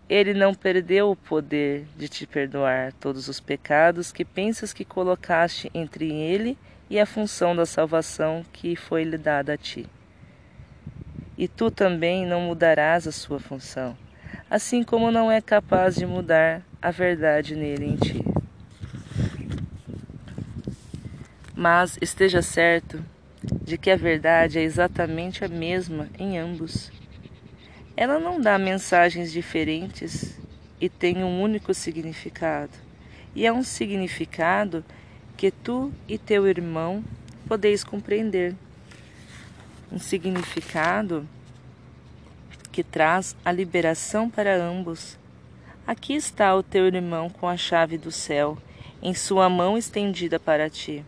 Ele 0.10 0.34
não 0.34 0.54
perdeu 0.54 1.12
o 1.12 1.16
poder 1.16 1.86
de 1.98 2.08
te 2.08 2.28
perdoar 2.28 2.94
todos 2.94 3.28
os 3.28 3.40
pecados 3.40 4.12
que 4.12 4.26
pensas 4.26 4.74
que 4.74 4.84
colocaste 4.84 5.72
entre 5.74 6.12
ele 6.12 6.58
e 6.90 7.00
a 7.00 7.06
função 7.06 7.56
da 7.56 7.66
salvação 7.66 8.44
que 8.52 8.76
foi 8.76 9.04
lhe 9.04 9.18
dada 9.18 9.54
a 9.54 9.58
ti. 9.58 9.88
E 11.38 11.48
tu 11.48 11.72
também 11.72 12.26
não 12.26 12.42
mudarás 12.42 13.08
a 13.08 13.12
sua 13.12 13.40
função, 13.40 13.98
assim 14.50 14.84
como 14.84 15.12
não 15.12 15.32
é 15.32 15.42
capaz 15.42 15.96
de 15.96 16.06
mudar 16.06 16.62
a 16.82 16.92
verdade 16.92 17.56
nele 17.56 17.86
em 17.86 17.96
ti. 17.96 18.26
Mas 21.56 21.98
esteja 22.02 22.42
certo 22.42 23.04
de 23.64 23.78
que 23.78 23.90
a 23.90 23.96
verdade 23.96 24.60
é 24.60 24.62
exatamente 24.62 25.44
a 25.44 25.48
mesma 25.48 26.08
em 26.20 26.38
ambos. 26.38 26.92
Ela 27.96 28.20
não 28.20 28.40
dá 28.40 28.58
mensagens 28.58 29.32
diferentes 29.32 30.40
e 30.80 30.90
tem 30.90 31.24
um 31.24 31.42
único 31.42 31.74
significado, 31.74 32.74
e 33.36 33.46
é 33.46 33.54
um 33.54 33.64
significado 33.64 34.84
que 35.38 35.50
tu 35.50 35.92
e 36.08 36.18
teu 36.18 36.48
irmão 36.48 37.04
podeis 37.48 37.84
compreender. 37.84 38.56
Um 39.94 40.00
significado 40.00 41.30
que 42.72 42.84
traz 42.84 43.36
a 43.46 43.52
liberação 43.52 44.28
para 44.28 44.60
ambos. 44.60 45.20
Aqui 45.86 46.16
está 46.16 46.56
o 46.56 46.64
teu 46.64 46.88
irmão 46.88 47.30
com 47.30 47.48
a 47.48 47.56
chave 47.56 47.96
do 47.96 48.12
céu, 48.12 48.58
em 49.04 49.14
sua 49.14 49.48
mão 49.50 49.78
estendida 49.78 50.40
para 50.40 50.68
ti. 50.68 51.06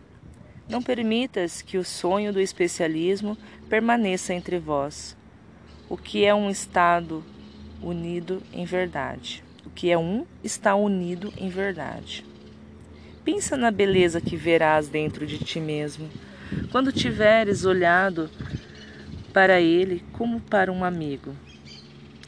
Não 0.68 0.80
permitas 0.80 1.62
que 1.62 1.76
o 1.76 1.84
sonho 1.84 2.32
do 2.32 2.40
especialismo 2.40 3.36
permaneça 3.68 4.32
entre 4.32 4.56
vós. 4.56 5.16
O 5.88 5.96
que 5.96 6.24
é 6.24 6.32
um 6.32 6.48
estado 6.48 7.24
unido 7.82 8.40
em 8.52 8.64
verdade? 8.64 9.42
O 9.64 9.70
que 9.70 9.90
é 9.90 9.98
um 9.98 10.24
está 10.44 10.76
unido 10.76 11.34
em 11.36 11.48
verdade. 11.48 12.24
Pensa 13.24 13.56
na 13.56 13.72
beleza 13.72 14.20
que 14.20 14.36
verás 14.36 14.86
dentro 14.86 15.26
de 15.26 15.40
ti 15.40 15.58
mesmo, 15.58 16.08
quando 16.70 16.92
tiveres 16.92 17.64
olhado 17.64 18.30
para 19.36 19.60
ele 19.60 20.02
como 20.14 20.40
para 20.40 20.72
um 20.72 20.82
amigo. 20.82 21.36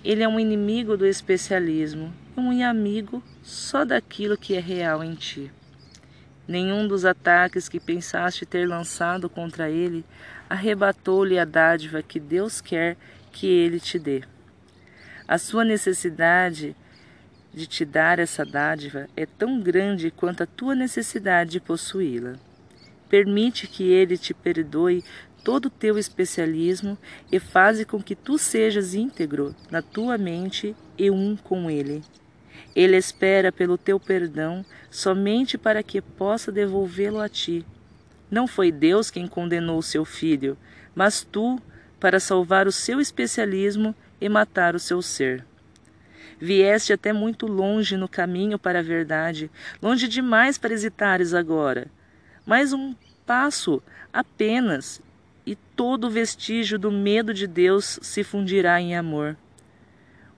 Ele 0.05 0.23
é 0.23 0.29
um 0.29 0.39
inimigo 0.39 0.95
do 0.95 1.07
especialismo, 1.07 2.13
um 2.37 2.63
amigo 2.63 3.23
só 3.43 3.83
daquilo 3.83 4.37
que 4.37 4.55
é 4.55 4.61
real 4.61 5.03
em 5.03 5.15
ti. 5.15 5.51
Nenhum 6.47 6.87
dos 6.87 7.07
ataques 7.07 7.67
que 7.67 7.81
pensaste 7.81 8.45
ter 8.45 8.69
lançado 8.69 9.27
contra 9.31 9.71
ele 9.71 10.05
arrebatou-lhe 10.51 11.39
a 11.39 11.47
dádiva 11.47 12.03
que 12.03 12.21
Deus 12.21 12.61
quer 12.61 12.95
que 13.33 13.47
ele 13.47 13.81
te 13.81 13.99
dê. 13.99 14.23
A 15.27 15.39
sua 15.39 15.65
necessidade 15.65 16.77
de 17.55 17.67
te 17.67 17.87
dar 17.87 18.19
essa 18.19 18.45
dádiva 18.45 19.09
é 19.17 19.25
tão 19.25 19.63
grande 19.63 20.11
quanto 20.11 20.43
a 20.43 20.47
tua 20.47 20.75
necessidade 20.75 21.53
de 21.53 21.61
possuí-la. 21.61 22.35
Permite 23.09 23.67
que 23.67 23.85
ele 23.85 24.19
te 24.19 24.35
perdoe 24.35 25.03
todo 25.45 25.67
o 25.67 25.71
teu 25.71 25.99
especialismo 25.99 26.99
e 27.31 27.39
faze 27.39 27.85
com 27.85 28.03
que 28.03 28.15
tu 28.15 28.39
sejas 28.39 28.95
íntegro 28.95 29.55
na 29.71 29.81
tua 29.81 30.19
mente 30.19 30.75
e 30.97 31.11
um 31.11 31.37
com 31.37 31.71
ele. 31.71 32.03
Ele 32.75 32.97
espera 32.97 33.51
pelo 33.51 33.79
teu 33.79 33.99
perdão 33.99 34.65
somente 34.91 35.57
para 35.57 35.83
que 35.83 36.01
possa 36.01 36.53
devolvê-lo 36.53 37.21
a 37.21 37.29
ti. 37.29 37.65
Não 38.31 38.47
foi 38.47 38.71
Deus 38.71 39.11
quem 39.11 39.27
condenou 39.27 39.81
seu 39.81 40.05
filho, 40.05 40.57
mas 40.95 41.23
tu, 41.23 41.61
para 41.99 42.21
salvar 42.21 42.67
o 42.67 42.73
seu 42.73 43.01
especialismo 43.01 43.95
e 44.21 44.29
matar 44.29 44.75
o 44.75 44.79
seu 44.79 45.01
ser. 45.01 45.45
Vieste 46.41 46.93
até 46.93 47.13
muito 47.13 47.47
longe 47.47 47.97
no 47.97 48.09
caminho 48.09 48.59
para 48.59 48.79
a 48.79 48.83
verdade, 48.83 49.51
longe 49.83 50.07
demais 50.07 50.57
para 50.57 50.73
hesitares 50.73 51.35
agora. 51.35 51.89
Mais 52.47 52.73
um 52.73 52.95
passo 53.27 53.83
apenas, 54.13 55.03
e 55.49 55.57
todo 55.75 56.11
vestígio 56.11 56.79
do 56.79 56.93
medo 56.93 57.33
de 57.33 57.47
Deus 57.47 57.99
se 58.03 58.23
fundirá 58.23 58.79
em 58.83 58.95
amor. 58.95 59.35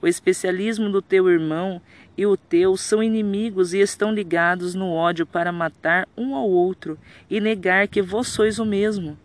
O 0.01 0.07
especialismo 0.07 0.89
do 0.89 1.03
teu 1.03 1.29
irmão 1.29 1.83
e 2.17 2.25
o 2.25 2.37
teu 2.37 2.77
são 2.77 3.03
inimigos 3.03 3.75
e 3.75 3.81
estão 3.81 4.15
ligados 4.15 4.73
no 4.73 4.93
ódio 4.93 5.27
para 5.27 5.51
matar 5.51 6.09
um 6.17 6.37
ao 6.37 6.49
outro 6.49 6.97
e 7.29 7.41
negar 7.41 7.89
que 7.89 8.01
vós 8.01 8.29
sois 8.29 8.61
o 8.61 8.65
mesmo. 8.65 9.19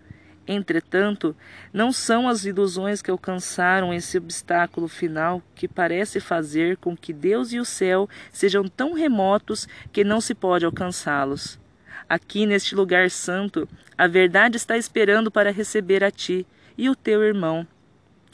Entretanto, 0.47 1.35
não 1.71 1.91
são 1.91 2.27
as 2.27 2.45
ilusões 2.45 2.99
que 2.99 3.11
alcançaram 3.11 3.93
esse 3.93 4.17
obstáculo 4.17 4.87
final 4.87 5.39
que 5.53 5.67
parece 5.67 6.19
fazer 6.19 6.77
com 6.77 6.97
que 6.97 7.13
Deus 7.13 7.53
e 7.53 7.59
o 7.59 7.65
céu 7.65 8.09
sejam 8.31 8.67
tão 8.67 8.93
remotos 8.93 9.67
que 9.93 10.03
não 10.03 10.19
se 10.19 10.33
pode 10.33 10.65
alcançá-los. 10.65 11.59
Aqui 12.07 12.45
neste 12.45 12.75
lugar 12.75 13.09
santo, 13.09 13.67
a 13.97 14.07
verdade 14.07 14.57
está 14.57 14.77
esperando 14.77 15.31
para 15.31 15.51
receber 15.51 16.03
a 16.03 16.11
ti 16.11 16.45
e 16.77 16.89
o 16.89 16.95
teu 16.95 17.23
irmão 17.23 17.67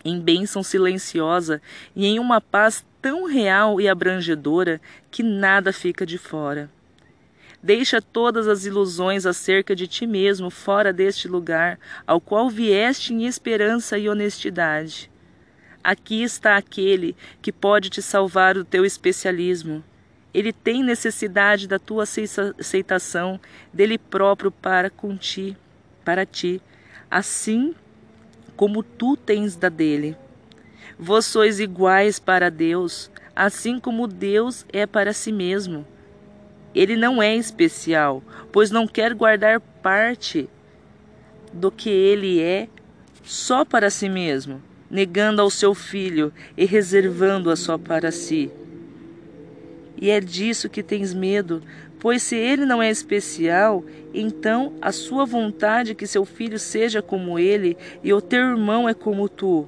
em 0.03 0.19
bênção 0.19 0.63
silenciosa 0.63 1.61
e 1.95 2.05
em 2.05 2.19
uma 2.19 2.41
paz 2.41 2.85
tão 3.01 3.25
real 3.25 3.79
e 3.79 3.87
abrangedora 3.87 4.81
que 5.09 5.23
nada 5.23 5.71
fica 5.71 6.05
de 6.05 6.17
fora. 6.17 6.69
Deixa 7.63 8.01
todas 8.01 8.47
as 8.47 8.65
ilusões 8.65 9.25
acerca 9.25 9.75
de 9.75 9.87
ti 9.87 10.07
mesmo 10.07 10.49
fora 10.49 10.91
deste 10.91 11.27
lugar 11.27 11.79
ao 12.07 12.19
qual 12.19 12.49
vieste 12.49 13.13
em 13.13 13.25
esperança 13.25 13.97
e 13.97 14.09
honestidade. 14.09 15.11
Aqui 15.83 16.23
está 16.23 16.57
aquele 16.57 17.15
que 17.41 17.51
pode 17.51 17.89
te 17.89 18.01
salvar 18.01 18.55
do 18.55 18.65
teu 18.65 18.83
especialismo. 18.85 19.83
Ele 20.33 20.53
tem 20.53 20.83
necessidade 20.83 21.67
da 21.67 21.77
tua 21.77 22.03
aceitação 22.03 23.39
dele 23.73 23.97
próprio 23.97 24.49
para 24.51 24.89
com 24.89 25.17
ti, 25.17 25.57
para 26.05 26.25
ti, 26.25 26.61
assim 27.09 27.75
como 28.55 28.83
tu 28.83 29.17
tens 29.17 29.55
da 29.55 29.69
dele. 29.69 30.15
Vós 30.97 31.25
sois 31.25 31.59
iguais 31.59 32.19
para 32.19 32.49
Deus, 32.49 33.11
assim 33.35 33.79
como 33.79 34.07
Deus 34.07 34.65
é 34.71 34.85
para 34.85 35.13
si 35.13 35.31
mesmo. 35.31 35.85
Ele 36.73 36.95
não 36.95 37.21
é 37.21 37.35
especial, 37.35 38.23
pois 38.51 38.71
não 38.71 38.87
quer 38.87 39.13
guardar 39.13 39.59
parte 39.59 40.49
do 41.51 41.69
que 41.69 41.89
ele 41.89 42.41
é 42.41 42.69
só 43.23 43.65
para 43.65 43.89
si 43.89 44.07
mesmo, 44.07 44.61
negando 44.89 45.41
ao 45.41 45.49
seu 45.49 45.73
filho 45.73 46.31
e 46.55 46.65
reservando-a 46.65 47.55
só 47.55 47.77
para 47.77 48.11
si. 48.11 48.49
E 50.01 50.09
é 50.09 50.19
disso 50.19 50.67
que 50.67 50.83
tens 50.83 51.13
medo, 51.13 51.61
Pois 52.01 52.23
se 52.23 52.35
ele 52.35 52.65
não 52.65 52.81
é 52.81 52.89
especial, 52.89 53.85
então 54.11 54.73
a 54.81 54.91
sua 54.91 55.23
vontade 55.23 55.91
é 55.91 55.93
que 55.93 56.07
seu 56.07 56.25
filho 56.25 56.57
seja 56.57 56.99
como 56.99 57.37
ele 57.37 57.77
e 58.03 58.11
o 58.11 58.19
teu 58.19 58.39
irmão 58.39 58.89
é 58.89 58.93
como 58.95 59.29
tu. 59.29 59.67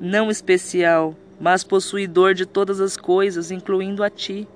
Não 0.00 0.30
especial, 0.30 1.16
mas 1.40 1.64
possuidor 1.64 2.34
de 2.34 2.46
todas 2.46 2.80
as 2.80 2.96
coisas, 2.96 3.50
incluindo 3.50 4.04
a 4.04 4.08
ti. 4.08 4.46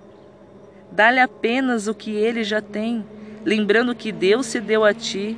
Dá-lhe 0.92 1.18
apenas 1.18 1.88
o 1.88 1.94
que 1.94 2.12
ele 2.12 2.44
já 2.44 2.60
tem, 2.60 3.04
lembrando 3.44 3.92
que 3.92 4.12
Deus 4.12 4.46
se 4.46 4.60
deu 4.60 4.84
a 4.84 4.94
ti 4.94 5.36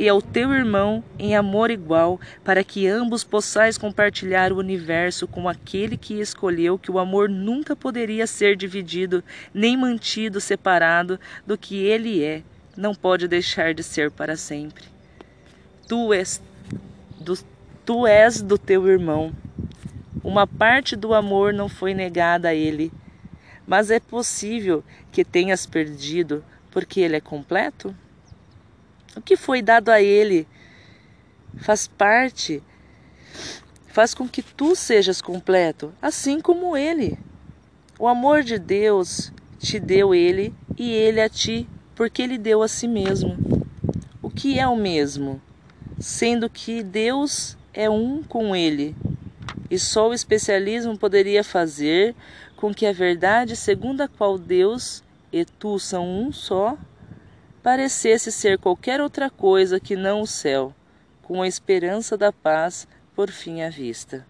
e 0.00 0.08
ao 0.08 0.22
teu 0.22 0.50
irmão 0.50 1.04
em 1.18 1.36
amor 1.36 1.70
igual, 1.70 2.18
para 2.42 2.64
que 2.64 2.88
ambos 2.88 3.22
possais 3.22 3.76
compartilhar 3.76 4.50
o 4.50 4.56
universo 4.56 5.28
com 5.28 5.46
aquele 5.46 5.94
que 5.94 6.14
escolheu 6.14 6.78
que 6.78 6.90
o 6.90 6.98
amor 6.98 7.28
nunca 7.28 7.76
poderia 7.76 8.26
ser 8.26 8.56
dividido, 8.56 9.22
nem 9.52 9.76
mantido 9.76 10.40
separado 10.40 11.20
do 11.46 11.58
que 11.58 11.84
ele 11.84 12.24
é, 12.24 12.42
não 12.74 12.94
pode 12.94 13.28
deixar 13.28 13.74
de 13.74 13.82
ser 13.82 14.10
para 14.10 14.38
sempre. 14.38 14.84
Tu 15.86 16.14
és 16.14 16.40
do, 17.20 17.38
tu 17.84 18.06
és 18.06 18.40
do 18.40 18.56
teu 18.56 18.88
irmão. 18.88 19.34
Uma 20.24 20.46
parte 20.46 20.96
do 20.96 21.12
amor 21.12 21.52
não 21.52 21.68
foi 21.68 21.92
negada 21.92 22.48
a 22.48 22.54
ele, 22.54 22.90
mas 23.66 23.90
é 23.90 24.00
possível 24.00 24.82
que 25.12 25.26
tenhas 25.26 25.66
perdido 25.66 26.42
porque 26.70 27.00
ele 27.00 27.16
é 27.16 27.20
completo? 27.20 27.94
O 29.16 29.20
que 29.20 29.36
foi 29.36 29.60
dado 29.60 29.88
a 29.88 30.00
ele 30.00 30.46
faz 31.58 31.86
parte, 31.88 32.62
faz 33.88 34.14
com 34.14 34.28
que 34.28 34.42
tu 34.42 34.76
sejas 34.76 35.20
completo, 35.20 35.92
assim 36.00 36.40
como 36.40 36.76
ele. 36.76 37.18
O 37.98 38.06
amor 38.06 38.42
de 38.42 38.58
Deus 38.58 39.32
te 39.58 39.78
deu 39.78 40.14
ele 40.14 40.54
e 40.78 40.92
ele 40.92 41.20
a 41.20 41.28
ti, 41.28 41.68
porque 41.94 42.22
ele 42.22 42.38
deu 42.38 42.62
a 42.62 42.68
si 42.68 42.86
mesmo. 42.86 43.36
O 44.22 44.30
que 44.30 44.58
é 44.58 44.66
o 44.66 44.76
mesmo? 44.76 45.40
Sendo 45.98 46.48
que 46.48 46.82
Deus 46.82 47.58
é 47.74 47.90
um 47.90 48.22
com 48.22 48.54
ele, 48.56 48.96
e 49.70 49.78
só 49.78 50.08
o 50.08 50.14
especialismo 50.14 50.96
poderia 50.96 51.44
fazer 51.44 52.14
com 52.56 52.72
que 52.72 52.86
a 52.86 52.92
verdade 52.92 53.54
segundo 53.54 54.00
a 54.00 54.08
qual 54.08 54.38
Deus 54.38 55.02
e 55.32 55.44
tu 55.44 55.78
são 55.78 56.08
um 56.08 56.32
só, 56.32 56.76
parecesse 57.62 58.32
ser 58.32 58.58
qualquer 58.58 59.00
outra 59.00 59.28
coisa 59.28 59.78
que 59.78 59.96
não 59.96 60.22
o 60.22 60.26
céu, 60.26 60.74
com 61.22 61.42
a 61.42 61.48
esperança 61.48 62.16
da 62.16 62.32
paz 62.32 62.88
por 63.14 63.30
fim 63.30 63.62
à 63.62 63.68
vista. 63.68 64.26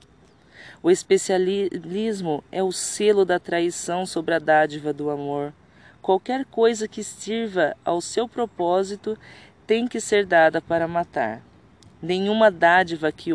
O 0.82 0.90
especialismo 0.90 2.42
é 2.50 2.62
o 2.62 2.72
selo 2.72 3.24
da 3.24 3.38
traição 3.38 4.04
sobre 4.06 4.34
a 4.34 4.38
dádiva 4.38 4.92
do 4.92 5.10
amor. 5.10 5.52
Qualquer 6.00 6.44
coisa 6.46 6.88
que 6.88 7.04
sirva 7.04 7.76
ao 7.84 8.00
seu 8.00 8.26
propósito 8.26 9.16
tem 9.66 9.86
que 9.86 10.00
ser 10.00 10.24
dada 10.26 10.60
para 10.60 10.88
matar. 10.88 11.42
Nenhuma 12.02 12.50
dádiva 12.50 13.12
que 13.12 13.30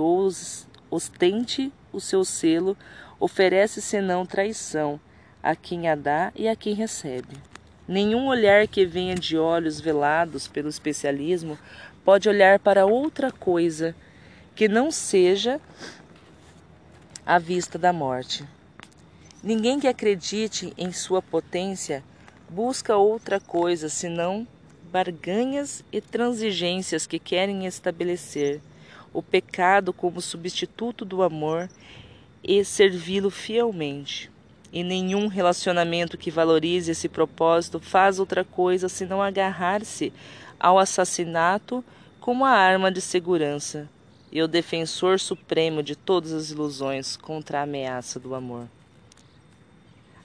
ostente 0.90 1.72
o 1.94 2.02
seu 2.02 2.26
selo 2.26 2.76
oferece 3.20 3.82
senão 3.82 4.26
traição 4.26 5.00
a 5.42 5.56
quem 5.56 5.88
a 5.88 5.96
dá 5.96 6.32
e 6.36 6.48
a 6.48 6.56
quem 6.56 6.74
recebe. 6.74 7.38
Nenhum 7.88 8.26
olhar 8.26 8.68
que 8.68 8.84
venha 8.84 9.14
de 9.14 9.38
olhos 9.38 9.80
velados 9.80 10.48
pelo 10.48 10.68
especialismo 10.68 11.58
pode 12.04 12.28
olhar 12.28 12.58
para 12.58 12.86
outra 12.86 13.32
coisa 13.32 13.96
que 14.56 14.68
não 14.68 14.90
seja 14.90 15.62
a 17.24 17.38
vista 17.38 17.78
da 17.78 17.94
morte. 17.94 18.44
Ninguém 19.44 19.80
que 19.80 19.88
acredite 19.88 20.74
em 20.76 20.92
sua 20.92 21.22
potência 21.22 22.04
busca 22.50 22.98
outra 22.98 23.40
coisa 23.40 23.88
senão 23.88 24.48
barganhas 24.92 25.84
e 25.92 26.02
transigências 26.02 27.06
que 27.06 27.20
querem 27.20 27.68
estabelecer 27.68 28.62
o 29.14 29.22
pecado 29.22 29.94
como 29.94 30.22
substituto 30.22 31.06
do 31.06 31.22
amor 31.22 31.70
e 32.44 32.66
servi-lo 32.66 33.30
fielmente 33.30 34.32
e 34.76 34.84
nenhum 34.84 35.28
relacionamento 35.28 36.18
que 36.18 36.30
valorize 36.30 36.92
esse 36.92 37.08
propósito 37.08 37.80
faz 37.80 38.20
outra 38.20 38.44
coisa 38.44 38.90
senão 38.90 39.22
agarrar-se 39.22 40.12
ao 40.60 40.78
assassinato 40.78 41.82
como 42.20 42.44
a 42.44 42.50
arma 42.50 42.92
de 42.92 43.00
segurança 43.00 43.90
e 44.30 44.42
o 44.42 44.50
defensor 44.50 45.18
supremo 45.18 45.82
de 45.82 45.96
todas 45.96 46.34
as 46.34 46.52
ilusões 46.52 47.16
contra 47.16 47.60
a 47.60 47.64
ameaça 47.64 48.20
do 48.20 48.36
amor. 48.36 48.68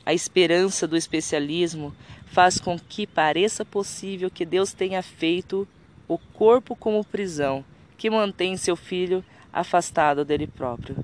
A 0.05 0.13
esperança 0.13 0.85
do 0.85 0.97
especialismo 0.97 1.95
faz 2.27 2.59
com 2.59 2.77
que 2.77 3.07
pareça 3.07 3.65
possível 3.65 4.29
que 4.29 4.45
Deus 4.45 4.73
tenha 4.73 5.01
feito 5.01 5.69
o 6.09 6.19
corpo 6.19 6.75
como 6.75 7.05
prisão 7.05 7.65
que 7.97 8.11
mantém 8.11 8.57
seu 8.57 8.75
filho 8.75 9.25
afastado 9.53 10.25
dele 10.25 10.49
próprio 10.49 10.97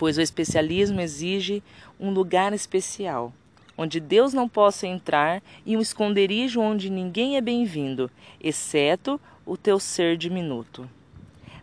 pois 0.00 0.16
o 0.16 0.22
especialismo 0.22 0.98
exige 1.02 1.62
um 2.00 2.10
lugar 2.10 2.54
especial, 2.54 3.32
onde 3.76 4.00
Deus 4.00 4.32
não 4.32 4.48
possa 4.48 4.86
entrar 4.86 5.42
e 5.66 5.76
um 5.76 5.80
esconderijo 5.80 6.60
onde 6.60 6.88
ninguém 6.88 7.36
é 7.36 7.40
bem-vindo, 7.42 8.10
exceto 8.40 9.20
o 9.44 9.56
teu 9.56 9.78
ser 9.78 10.16
diminuto. 10.16 10.88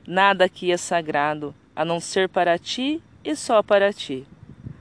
Nada 0.05 0.45
aqui 0.45 0.71
é 0.71 0.77
sagrado, 0.77 1.55
a 1.75 1.83
não 1.83 1.99
ser 1.99 2.29
para 2.29 2.57
ti 2.57 3.01
e 3.23 3.35
só 3.35 3.63
para 3.63 3.91
ti, 3.91 4.27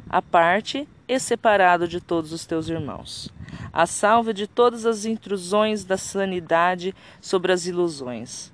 a 0.09 0.21
parte 0.21 0.87
e 1.09 1.19
separado 1.19 1.89
de 1.89 2.01
todos 2.01 2.33
os 2.33 2.45
teus 2.45 2.69
irmãos, 2.69 3.31
a 3.73 3.87
salvo 3.87 4.35
de 4.35 4.47
todas 4.47 4.85
as 4.85 5.05
intrusões 5.05 5.85
da 5.85 5.97
sanidade 5.97 6.95
sobre 7.21 7.51
as 7.53 7.67
ilusões, 7.67 8.53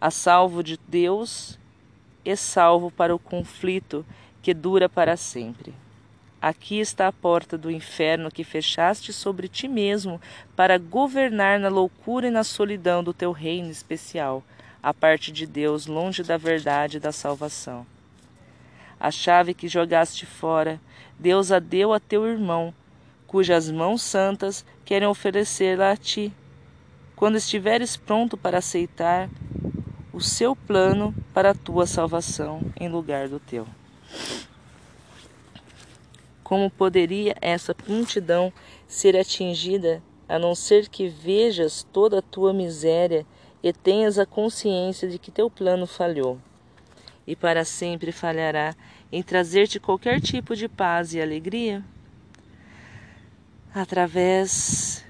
a 0.00 0.10
salvo 0.10 0.62
de 0.62 0.78
Deus 0.88 1.58
e 2.24 2.34
salvo 2.34 2.90
para 2.90 3.14
o 3.14 3.18
conflito 3.18 4.04
que 4.42 4.54
dura 4.54 4.88
para 4.88 5.16
sempre. 5.16 5.83
Aqui 6.44 6.78
está 6.78 7.08
a 7.08 7.12
porta 7.12 7.56
do 7.56 7.70
inferno 7.70 8.30
que 8.30 8.44
fechaste 8.44 9.14
sobre 9.14 9.48
ti 9.48 9.66
mesmo 9.66 10.20
para 10.54 10.76
governar 10.76 11.58
na 11.58 11.70
loucura 11.70 12.26
e 12.26 12.30
na 12.30 12.44
solidão 12.44 13.02
do 13.02 13.14
teu 13.14 13.32
reino 13.32 13.70
especial, 13.70 14.44
a 14.82 14.92
parte 14.92 15.32
de 15.32 15.46
Deus, 15.46 15.86
longe 15.86 16.22
da 16.22 16.36
verdade 16.36 16.98
e 16.98 17.00
da 17.00 17.12
salvação. 17.12 17.86
A 19.00 19.10
chave 19.10 19.54
que 19.54 19.68
jogaste 19.68 20.26
fora, 20.26 20.78
Deus 21.18 21.50
a 21.50 21.58
deu 21.58 21.94
a 21.94 21.98
teu 21.98 22.26
irmão, 22.26 22.74
cujas 23.26 23.70
mãos 23.70 24.02
santas 24.02 24.66
querem 24.84 25.08
oferecê-la 25.08 25.92
a 25.92 25.96
ti. 25.96 26.30
Quando 27.16 27.36
estiveres 27.36 27.96
pronto 27.96 28.36
para 28.36 28.58
aceitar, 28.58 29.30
o 30.12 30.20
seu 30.20 30.54
plano 30.54 31.14
para 31.32 31.52
a 31.52 31.54
tua 31.54 31.86
salvação 31.86 32.60
em 32.78 32.90
lugar 32.90 33.30
do 33.30 33.40
teu. 33.40 33.66
Como 36.44 36.70
poderia 36.70 37.34
essa 37.40 37.74
prontidão 37.74 38.52
ser 38.86 39.16
atingida 39.16 40.00
a 40.28 40.38
não 40.38 40.54
ser 40.54 40.88
que 40.88 41.08
vejas 41.08 41.84
toda 41.92 42.20
a 42.20 42.22
tua 42.22 42.52
miséria 42.52 43.26
e 43.62 43.72
tenhas 43.72 44.18
a 44.18 44.24
consciência 44.24 45.08
de 45.08 45.18
que 45.18 45.32
teu 45.32 45.50
plano 45.50 45.86
falhou? 45.86 46.38
E 47.26 47.34
para 47.34 47.64
sempre 47.64 48.12
falhará 48.12 48.76
em 49.10 49.22
trazer-te 49.22 49.80
qualquer 49.80 50.20
tipo 50.20 50.54
de 50.54 50.68
paz 50.68 51.14
e 51.14 51.20
alegria? 51.20 51.82
Através 53.74 55.04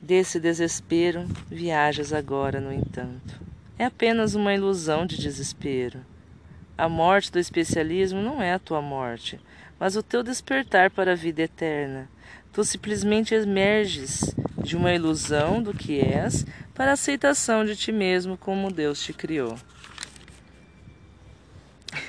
desse 0.00 0.38
desespero, 0.38 1.26
viajas 1.50 2.12
agora, 2.12 2.60
no 2.60 2.72
entanto 2.72 3.48
é 3.78 3.84
apenas 3.84 4.34
uma 4.34 4.52
ilusão 4.52 5.06
de 5.06 5.16
desespero. 5.16 6.04
A 6.76 6.88
morte 6.88 7.30
do 7.30 7.38
especialismo 7.38 8.20
não 8.20 8.42
é 8.42 8.52
a 8.52 8.58
tua 8.58 8.82
morte, 8.82 9.40
mas 9.78 9.96
o 9.96 10.02
teu 10.02 10.22
despertar 10.22 10.90
para 10.90 11.12
a 11.12 11.16
vida 11.16 11.42
eterna. 11.42 12.08
Tu 12.52 12.64
simplesmente 12.64 13.34
emerges 13.34 14.34
de 14.62 14.76
uma 14.76 14.92
ilusão 14.92 15.62
do 15.62 15.72
que 15.72 16.00
és 16.00 16.44
para 16.74 16.90
a 16.90 16.94
aceitação 16.94 17.64
de 17.64 17.76
ti 17.76 17.92
mesmo 17.92 18.36
como 18.36 18.72
Deus 18.72 19.00
te 19.00 19.12
criou. 19.12 19.58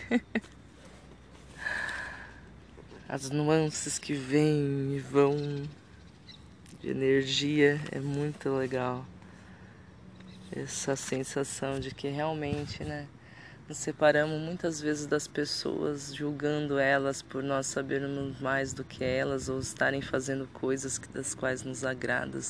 As 3.08 3.30
nuances 3.30 3.98
que 3.98 4.14
vêm 4.14 4.96
e 4.96 5.00
vão 5.00 5.36
de 6.80 6.90
energia 6.90 7.80
é 7.92 8.00
muito 8.00 8.50
legal 8.50 9.06
essa 10.56 10.96
sensação 10.96 11.80
de 11.80 11.94
que 11.94 12.08
realmente, 12.08 12.84
né, 12.84 13.08
nos 13.70 13.78
separamos 13.78 14.42
muitas 14.42 14.82
vezes 14.82 15.06
das 15.06 15.28
pessoas, 15.28 16.12
julgando 16.16 16.80
elas 16.80 17.22
por 17.22 17.44
nós 17.44 17.68
sabermos 17.68 18.42
mais 18.42 18.74
do 18.74 18.84
que 18.84 19.04
elas 19.04 19.48
ou 19.48 19.60
estarem 19.60 20.02
fazendo 20.02 20.48
coisas 20.48 21.00
das 21.14 21.36
quais 21.36 21.62
nos 21.62 21.86
agradam. 21.86 22.42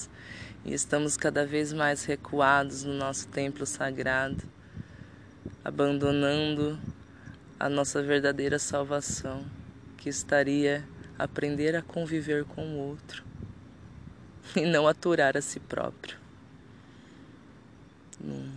E 0.64 0.74
estamos 0.74 1.18
cada 1.18 1.46
vez 1.46 1.74
mais 1.74 2.06
recuados 2.06 2.86
no 2.86 2.94
nosso 2.94 3.28
templo 3.28 3.66
sagrado, 3.66 4.42
abandonando 5.64 6.80
a 7.60 7.68
nossa 7.68 8.02
verdadeira 8.02 8.58
salvação, 8.58 9.46
que 9.98 10.08
estaria 10.08 10.88
aprender 11.18 11.76
a 11.76 11.82
conviver 11.82 12.46
com 12.46 12.64
o 12.64 12.78
outro 12.78 13.26
e 14.56 14.66
não 14.66 14.88
aturar 14.88 15.36
a 15.36 15.42
si 15.42 15.60
próprio 15.60 16.18
num 18.22 18.50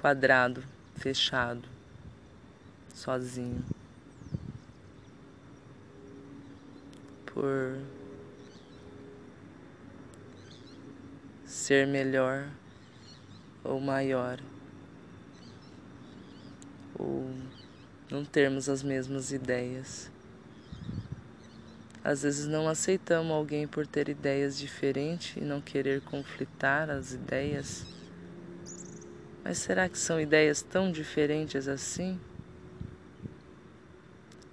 quadrado 0.00 0.62
fechado, 0.98 1.68
sozinho. 2.92 3.64
Por 7.26 7.78
ser 11.44 11.86
melhor 11.86 12.50
ou 13.62 13.80
maior, 13.80 14.40
ou 16.98 17.30
não 18.10 18.24
termos 18.24 18.68
as 18.68 18.82
mesmas 18.82 19.30
ideias. 19.30 20.10
Às 22.02 22.22
vezes 22.22 22.46
não 22.46 22.68
aceitamos 22.68 23.32
alguém 23.32 23.66
por 23.66 23.86
ter 23.86 24.08
ideias 24.08 24.58
diferentes 24.58 25.36
e 25.36 25.40
não 25.40 25.60
querer 25.60 26.00
conflitar 26.00 26.88
as 26.88 27.12
ideias. 27.12 27.97
Mas 29.48 29.56
será 29.56 29.88
que 29.88 29.96
são 29.96 30.20
ideias 30.20 30.60
tão 30.60 30.92
diferentes 30.92 31.68
assim? 31.68 32.20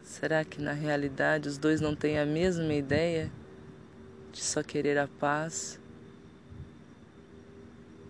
Será 0.02 0.46
que 0.46 0.62
na 0.62 0.72
realidade 0.72 1.50
os 1.50 1.58
dois 1.58 1.82
não 1.82 1.94
têm 1.94 2.18
a 2.18 2.26
mesma 2.26 2.74
ideia 2.74 3.30
de 4.32 4.42
só 4.42 4.64
querer 4.64 4.98
a 4.98 5.06
paz? 5.06 5.82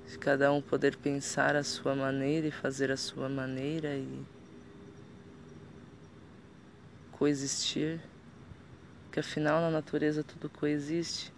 De 0.07 0.15
cada 0.19 0.53
um 0.53 0.61
poder 0.61 0.95
pensar 0.95 1.55
a 1.55 1.63
sua 1.63 1.95
maneira 1.95 2.45
e 2.45 2.51
fazer 2.51 2.91
a 2.91 2.97
sua 2.97 3.27
maneira 3.27 3.95
e 3.95 4.23
coexistir? 7.13 7.99
que 9.11 9.19
afinal 9.19 9.59
na 9.59 9.71
natureza 9.71 10.23
tudo 10.23 10.51
coexiste. 10.51 11.33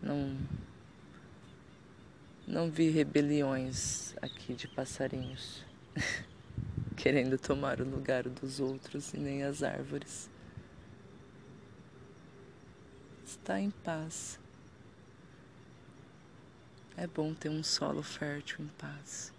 Não, 0.00 0.38
não 2.52 2.70
vi 2.70 2.90
rebeliões 2.90 4.14
aqui 4.20 4.52
de 4.52 4.68
passarinhos 4.68 5.64
querendo 6.94 7.38
tomar 7.38 7.80
o 7.80 7.88
lugar 7.88 8.28
dos 8.28 8.60
outros 8.60 9.14
e 9.14 9.16
nem 9.16 9.42
as 9.42 9.62
árvores. 9.62 10.28
Está 13.24 13.58
em 13.58 13.70
paz. 13.70 14.38
É 16.94 17.06
bom 17.06 17.32
ter 17.32 17.48
um 17.48 17.62
solo 17.62 18.02
fértil 18.02 18.66
em 18.66 18.68
paz. 18.68 19.32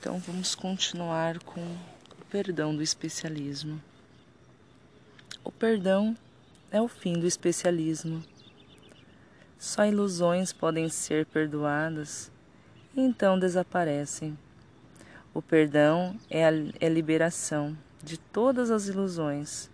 Então 0.00 0.18
vamos 0.18 0.56
continuar 0.56 1.38
com 1.44 1.78
perdão 2.28 2.74
do 2.74 2.82
especialismo. 2.82 3.80
O 5.44 5.52
perdão 5.52 6.16
é 6.72 6.82
o 6.82 6.88
fim 6.88 7.12
do 7.20 7.26
especialismo. 7.28 8.31
Só 9.62 9.84
ilusões 9.86 10.52
podem 10.52 10.88
ser 10.88 11.24
perdoadas 11.26 12.32
e 12.96 13.00
então 13.00 13.38
desaparecem. 13.38 14.36
O 15.32 15.40
perdão 15.40 16.16
é 16.28 16.44
a 16.44 16.50
é 16.80 16.88
liberação 16.88 17.76
de 18.02 18.18
todas 18.18 18.72
as 18.72 18.88
ilusões. 18.88 19.70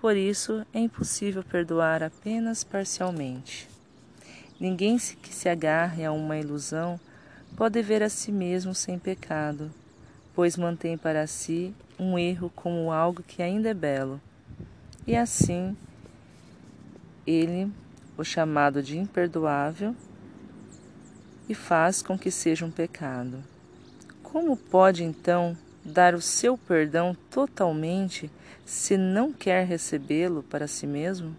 Por 0.00 0.16
isso 0.16 0.64
é 0.72 0.78
impossível 0.78 1.42
perdoar 1.42 2.04
apenas 2.04 2.62
parcialmente. 2.62 3.68
Ninguém 4.60 4.98
que 4.98 5.34
se 5.34 5.48
agarre 5.48 6.04
a 6.04 6.12
uma 6.12 6.38
ilusão 6.38 7.00
pode 7.56 7.82
ver 7.82 8.04
a 8.04 8.08
si 8.08 8.30
mesmo 8.30 8.72
sem 8.72 9.00
pecado 9.00 9.72
pois 10.34 10.56
mantém 10.56 10.98
para 10.98 11.26
si 11.26 11.72
um 11.98 12.18
erro 12.18 12.50
como 12.54 12.92
algo 12.92 13.22
que 13.22 13.42
ainda 13.42 13.70
é 13.70 13.74
belo. 13.74 14.20
E 15.06 15.14
assim, 15.14 15.76
ele, 17.26 17.70
o 18.16 18.24
chamado 18.24 18.82
de 18.82 18.98
imperdoável, 18.98 19.94
e 21.48 21.54
faz 21.54 22.02
com 22.02 22.18
que 22.18 22.30
seja 22.30 22.64
um 22.64 22.70
pecado. 22.70 23.42
Como 24.22 24.56
pode 24.56 25.04
então 25.04 25.56
dar 25.84 26.14
o 26.14 26.20
seu 26.20 26.56
perdão 26.56 27.16
totalmente 27.30 28.30
se 28.64 28.96
não 28.96 29.32
quer 29.32 29.66
recebê-lo 29.66 30.42
para 30.42 30.66
si 30.66 30.86
mesmo? 30.86 31.36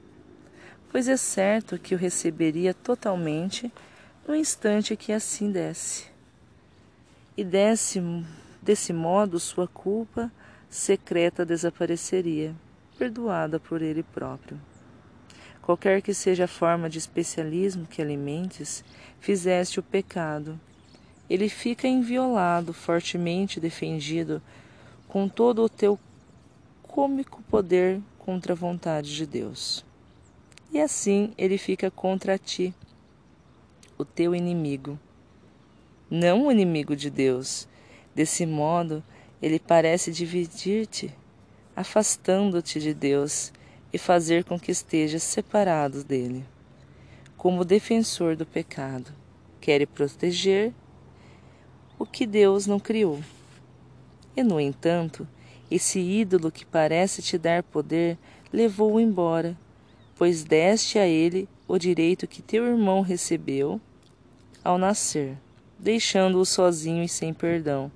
Pois 0.92 1.08
é 1.08 1.18
certo 1.18 1.80
que 1.80 1.96
o 1.96 1.98
receberia 1.98 2.74
totalmente 2.74 3.72
no 4.28 4.36
instante 4.36 4.96
que 4.96 5.12
assim 5.12 5.52
desse. 5.52 6.06
E 7.36 7.44
desse 7.44 8.00
Desse 8.66 8.92
modo, 8.92 9.40
sua 9.40 9.68
culpa 9.68 10.32
secreta 10.68 11.46
desapareceria, 11.46 12.56
perdoada 12.98 13.60
por 13.60 13.80
ele 13.80 14.02
próprio. 14.02 14.60
Qualquer 15.66 16.02
que 16.02 16.14
seja 16.14 16.46
a 16.46 16.48
forma 16.48 16.90
de 16.90 16.98
especialismo 16.98 17.86
que 17.86 18.02
alimentes, 18.02 18.84
fizeste 19.20 19.80
o 19.80 19.84
pecado. 19.84 20.60
Ele 21.30 21.50
fica 21.50 21.88
inviolado, 21.88 22.72
fortemente 22.72 23.60
defendido, 23.60 24.42
com 25.08 25.28
todo 25.28 25.64
o 25.64 25.70
teu 25.70 26.00
cômico 26.84 27.42
poder 27.50 28.00
contra 28.20 28.54
a 28.54 28.56
vontade 28.56 29.16
de 29.16 29.26
Deus. 29.26 29.84
E 30.72 30.80
assim 30.80 31.34
ele 31.38 31.58
fica 31.58 31.90
contra 31.90 32.38
ti, 32.38 32.74
o 33.98 34.06
teu 34.06 34.36
inimigo. 34.36 35.00
Não 36.10 36.48
o 36.48 36.52
inimigo 36.52 36.96
de 36.96 37.10
Deus, 37.10 37.68
Desse 38.16 38.46
modo, 38.46 39.04
ele 39.42 39.60
parece 39.60 40.10
dividir-te, 40.10 41.14
afastando-te 41.76 42.80
de 42.80 42.94
Deus 42.94 43.52
e 43.96 43.98
fazer 43.98 44.44
com 44.44 44.60
que 44.60 44.74
estejas 44.74 45.24
separado 45.24 46.04
dele. 46.04 46.44
Como 47.38 47.64
defensor 47.64 48.36
do 48.36 48.46
pecado, 48.46 49.14
quer 49.62 49.88
proteger 49.88 50.74
o 51.98 52.06
que 52.06 52.28
Deus 52.28 52.68
não 52.68 52.78
criou. 52.78 53.22
E, 54.36 54.44
no 54.44 54.60
entanto, 54.60 55.26
esse 55.72 55.98
ídolo 55.98 56.52
que 56.52 56.66
parece 56.66 57.22
te 57.22 57.38
dar 57.38 57.64
poder 57.64 58.18
levou-o 58.52 59.00
embora, 59.00 59.58
pois 60.18 60.44
deste 60.44 61.00
a 61.00 61.08
ele 61.08 61.48
o 61.66 61.78
direito 61.78 62.28
que 62.28 62.42
teu 62.42 62.66
irmão 62.66 63.00
recebeu 63.00 63.80
ao 64.62 64.78
nascer, 64.78 65.38
deixando-o 65.80 66.46
sozinho 66.46 67.02
e 67.02 67.08
sem 67.08 67.34
perdão 67.34 67.90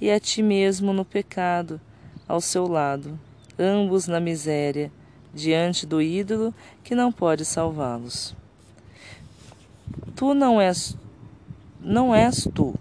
e 0.00 0.08
a 0.08 0.20
ti 0.20 0.40
mesmo 0.40 0.92
no 0.92 1.04
pecado, 1.04 1.80
ao 2.28 2.40
seu 2.40 2.68
lado, 2.68 3.18
ambos 3.58 4.06
na 4.06 4.20
miséria, 4.20 4.92
diante 5.36 5.86
do 5.86 6.02
ídolo 6.02 6.52
que 6.82 6.94
não 6.94 7.12
pode 7.12 7.44
salvá-los. 7.44 8.34
Tu 10.16 10.34
não 10.34 10.60
és 10.60 10.96
não 11.80 12.12
és 12.12 12.48
tu 12.52 12.74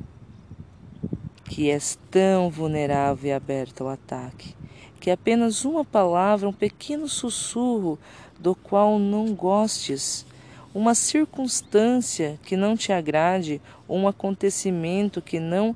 que 1.44 1.70
és 1.70 1.98
tão 2.10 2.50
vulnerável 2.50 3.30
e 3.30 3.34
aberto 3.34 3.82
ao 3.82 3.90
ataque, 3.90 4.56
que 5.00 5.12
apenas 5.12 5.64
uma 5.64 5.86
palavra, 5.86 6.50
um 6.50 6.54
pequeno 6.54 7.08
sussurro 7.08 8.00
do 8.40 8.56
qual 8.56 8.98
não 8.98 9.34
gostes, 9.34 10.26
uma 10.74 10.96
circunstância 10.96 12.40
que 12.44 12.58
não 12.58 12.76
te 12.76 12.92
agrade, 12.92 13.62
um 13.88 14.08
acontecimento 14.08 15.22
que 15.22 15.40
não 15.40 15.76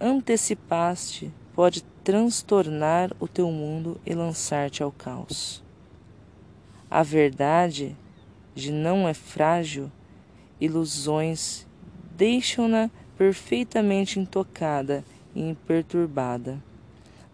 antecipaste 0.00 1.30
pode 1.54 1.82
transtornar 2.02 3.10
o 3.20 3.28
teu 3.28 3.50
mundo 3.50 4.00
e 4.06 4.14
lançar-te 4.14 4.82
ao 4.82 4.90
caos. 4.90 5.61
A 6.94 7.02
verdade 7.02 7.96
de 8.54 8.70
não 8.70 9.08
é 9.08 9.14
frágil, 9.14 9.90
ilusões 10.60 11.66
deixam-na 12.14 12.90
perfeitamente 13.16 14.20
intocada 14.20 15.02
e 15.34 15.40
imperturbada. 15.40 16.62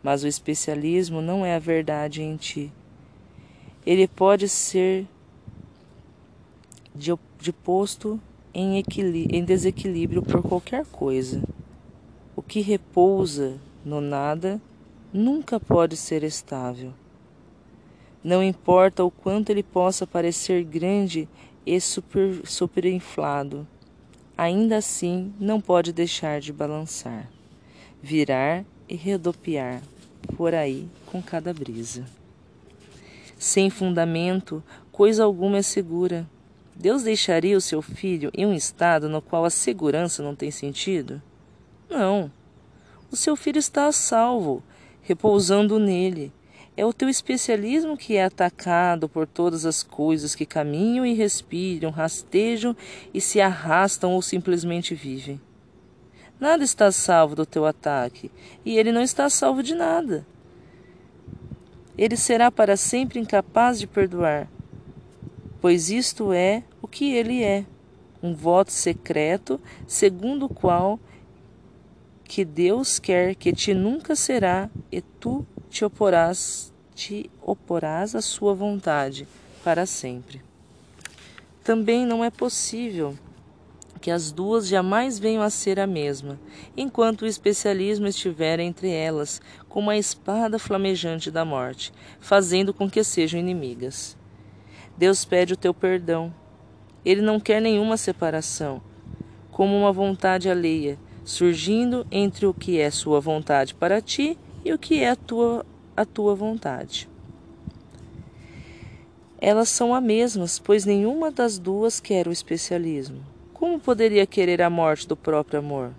Mas 0.01 0.23
o 0.23 0.29
especialismo 0.29 1.21
não 1.21 1.45
é 1.45 1.57
a 1.57 1.59
verdade 1.59 2.23
em 2.23 2.37
ti. 2.37 2.71
Ele 3.85 4.07
pode 4.07 4.49
ser 4.49 5.09
de, 6.95 7.13
de 7.41 7.53
posto 7.53 8.21
em, 8.55 8.81
em 9.29 9.45
desequilíbrio 9.45 10.23
por 10.23 10.41
qualquer 10.41 10.87
coisa 10.87 11.43
o 12.37 12.43
que 12.43 12.61
repousa 12.61 13.59
no 13.85 14.01
nada 14.01 14.63
nunca 15.13 15.59
pode 15.59 15.97
ser 15.97 16.23
estável. 16.23 16.93
Não 18.23 18.43
importa 18.43 19.05
o 19.05 19.11
quanto 19.11 19.51
ele 19.51 19.63
possa 19.63 20.07
parecer 20.07 20.65
grande 20.65 21.29
e 21.65 21.81
super, 21.81 22.41
superinflado, 22.45 23.67
ainda 24.37 24.77
assim 24.79 25.33
não 25.39 25.61
pode 25.61 25.93
deixar 25.93 26.41
de 26.41 26.53
balançar, 26.53 27.29
virar 28.03 28.65
e 28.89 28.97
redopiar 28.97 29.83
por 30.37 30.55
aí 30.55 30.89
com 31.07 31.23
cada 31.23 31.53
brisa. 31.53 32.05
Sem 33.39 33.71
fundamento, 33.71 34.63
coisa 34.91 35.25
alguma 35.25 35.59
é 35.59 35.63
segura. 35.63 36.27
Deus 36.75 37.03
deixaria 37.03 37.57
o 37.57 37.61
seu 37.61 37.83
filho 37.83 38.31
em 38.35 38.47
um 38.47 38.53
estado 38.53 39.09
no 39.09 39.21
qual 39.21 39.45
a 39.45 39.51
segurança 39.51 40.23
não 40.23 40.35
tem 40.35 40.51
sentido? 40.51 41.21
Não. 41.89 42.31
O 43.11 43.17
seu 43.17 43.37
filho 43.37 43.59
está 43.59 43.87
a 43.87 43.93
salvo, 43.93 44.63
repousando 45.03 45.79
nele. 45.79 46.33
É 46.79 46.87
o 46.87 46.93
teu 46.93 47.09
especialismo 47.09 47.97
que 47.97 48.15
é 48.15 48.23
atacado 48.23 49.09
por 49.09 49.27
todas 49.27 49.67
as 49.67 49.83
coisas 49.83 50.37
que 50.37 50.47
caminham 50.47 51.05
e 51.05 51.13
respiram, 51.13 51.91
rastejam 51.91 52.77
e 53.13 53.21
se 53.21 53.41
arrastam 53.41 54.13
ou 54.13 54.23
simplesmente 54.23 54.95
vivem. 54.95 55.41
Nada 56.39 56.63
está 56.63 56.93
salvo 56.93 57.35
do 57.35 57.45
teu 57.45 57.67
ataque, 57.67 58.31
e 58.65 58.79
ele 58.79 58.93
não 58.93 59.03
está 59.03 59.29
salvo 59.29 59.61
de 59.61 59.75
nada. 59.75 60.25
Ele 61.99 62.17
será 62.17 62.49
para 62.49 62.77
sempre 62.77 63.19
incapaz 63.19 63.81
de 63.81 63.89
perdoar, 63.89 64.49
pois 65.61 65.91
isto 65.91 66.33
é 66.33 66.63
o 66.81 66.87
que 66.87 67.13
ele 67.13 67.43
é, 67.43 67.67
um 68.23 68.33
voto 68.37 68.71
secreto, 68.71 69.61
segundo 69.85 70.45
o 70.45 70.55
qual 70.55 71.01
que 72.29 72.45
Deus 72.45 72.99
quer 72.99 73.35
que 73.35 73.55
te 73.55 73.73
nunca 73.73 74.15
será 74.15 74.69
e 74.93 75.01
tu 75.01 75.47
te 75.71 75.83
oporás, 75.83 76.71
te 76.95 77.31
oporás 77.41 78.15
à 78.15 78.21
sua 78.21 78.53
vontade 78.53 79.27
para 79.65 79.87
sempre. 79.87 80.43
Também 81.65 82.05
não 82.05 82.23
é 82.23 82.31
possível 82.31 83.17
que 83.99 84.11
as 84.11 84.31
duas 84.31 84.69
jamais 84.69 85.19
venham 85.19 85.43
a 85.43 85.49
ser 85.49 85.81
a 85.81 85.87
mesma, 85.87 86.39
enquanto 86.77 87.23
o 87.23 87.27
especialismo 87.27 88.07
estiver 88.07 88.61
entre 88.61 88.91
elas, 88.91 89.41
como 89.67 89.91
a 89.91 89.97
espada 89.97 90.59
flamejante 90.59 91.31
da 91.31 91.47
morte, 91.47 91.93
fazendo 92.21 92.75
com 92.75 92.91
que 92.91 93.03
sejam 93.03 93.41
inimigas. 93.41 94.17
Deus 94.97 95.25
pede 95.25 95.55
o 95.55 95.57
teu 95.57 95.73
perdão. 95.73 96.33
Ele 97.05 97.23
não 97.23 97.41
quer 97.41 97.61
nenhuma 97.61 97.97
separação, 97.97 98.83
como 99.51 99.77
uma 99.77 99.93
vontade 99.93 100.49
alheia, 100.49 100.99
surgindo 101.29 102.07
entre 102.11 102.47
o 102.47 102.55
que 102.55 102.81
é 102.81 102.91
sua 102.91 103.21
vontade 103.21 103.75
para 103.75 104.01
ti 104.01 104.39
e 104.65 104.73
o 104.73 104.79
que 104.79 105.01
é 105.01 105.11
a 105.11 105.15
tua, 105.15 105.65
a 105.95 106.07
tua 106.07 106.35
vontade. 106.35 107.07
Elas 109.39 109.69
são 109.69 109.95
a 109.95 110.01
mesmas, 110.01 110.59
pois 110.59 110.87
nenhuma 110.87 111.31
das 111.31 111.59
duas 111.59 112.01
quer 112.01 112.27
o 112.27 112.33
especialismo. 112.33 113.21
Como 113.53 113.79
poderia 113.79 114.25
querer 114.25 114.63
a 114.63 114.71
morte 114.71 115.07
do 115.07 115.15
próprio 115.15 115.59
amor? 115.59 115.91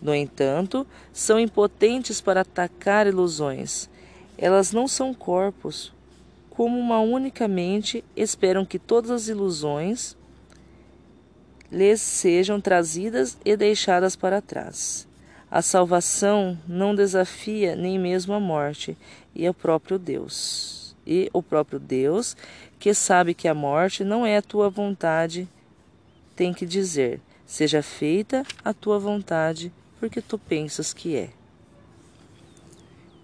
No 0.00 0.14
entanto, 0.14 0.86
são 1.12 1.38
impotentes 1.38 2.18
para 2.22 2.40
atacar 2.40 3.06
ilusões. 3.06 3.90
Elas 4.38 4.72
não 4.72 4.88
são 4.88 5.12
corpos. 5.12 5.92
Como 6.48 6.78
uma 6.78 6.98
única 6.98 7.46
mente, 7.46 8.02
esperam 8.16 8.64
que 8.64 8.78
todas 8.78 9.10
as 9.10 9.28
ilusões 9.28 10.16
lhes 11.70 12.00
sejam 12.00 12.60
trazidas 12.60 13.38
e 13.44 13.56
deixadas 13.56 14.16
para 14.16 14.42
trás. 14.42 15.06
A 15.50 15.62
salvação 15.62 16.58
não 16.66 16.94
desafia 16.94 17.74
nem 17.74 17.98
mesmo 17.98 18.32
a 18.34 18.40
morte, 18.40 18.96
e 19.34 19.46
é 19.46 19.50
o 19.50 19.54
próprio 19.54 19.98
Deus. 19.98 20.96
E 21.06 21.28
o 21.32 21.42
próprio 21.42 21.78
Deus, 21.78 22.36
que 22.78 22.94
sabe 22.94 23.34
que 23.34 23.48
a 23.48 23.54
morte 23.54 24.04
não 24.04 24.24
é 24.24 24.36
a 24.36 24.42
tua 24.42 24.68
vontade, 24.68 25.48
tem 26.36 26.52
que 26.52 26.64
dizer: 26.64 27.20
Seja 27.44 27.82
feita 27.82 28.44
a 28.64 28.72
tua 28.72 28.98
vontade, 28.98 29.72
porque 29.98 30.20
tu 30.20 30.38
pensas 30.38 30.92
que 30.92 31.16
é. 31.16 31.30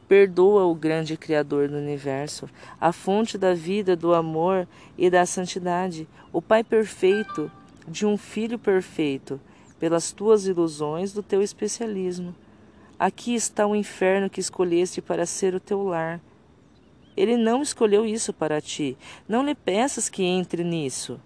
Perdoa 0.08 0.64
o 0.66 0.74
grande 0.74 1.16
Criador 1.16 1.68
do 1.68 1.76
universo, 1.76 2.48
a 2.80 2.92
fonte 2.92 3.38
da 3.38 3.54
vida, 3.54 3.94
do 3.94 4.14
amor 4.14 4.66
e 4.96 5.08
da 5.10 5.24
santidade, 5.26 6.08
o 6.32 6.40
Pai 6.40 6.62
perfeito 6.62 7.50
de 7.88 8.06
um 8.06 8.16
Filho 8.16 8.58
perfeito, 8.58 9.40
pelas 9.78 10.12
tuas 10.12 10.46
ilusões 10.46 11.12
do 11.12 11.22
teu 11.22 11.42
especialismo. 11.42 12.34
Aqui 12.98 13.34
está 13.34 13.66
o 13.66 13.76
inferno 13.76 14.30
que 14.30 14.40
escolheste 14.40 15.02
para 15.02 15.26
ser 15.26 15.54
o 15.54 15.60
teu 15.60 15.82
lar. 15.82 16.20
Ele 17.16 17.36
não 17.36 17.62
escolheu 17.62 18.04
isso 18.04 18.32
para 18.32 18.60
ti. 18.60 18.96
Não 19.28 19.44
lhe 19.44 19.54
peças 19.54 20.08
que 20.08 20.22
entre 20.22 20.64
nisso. 20.64 21.20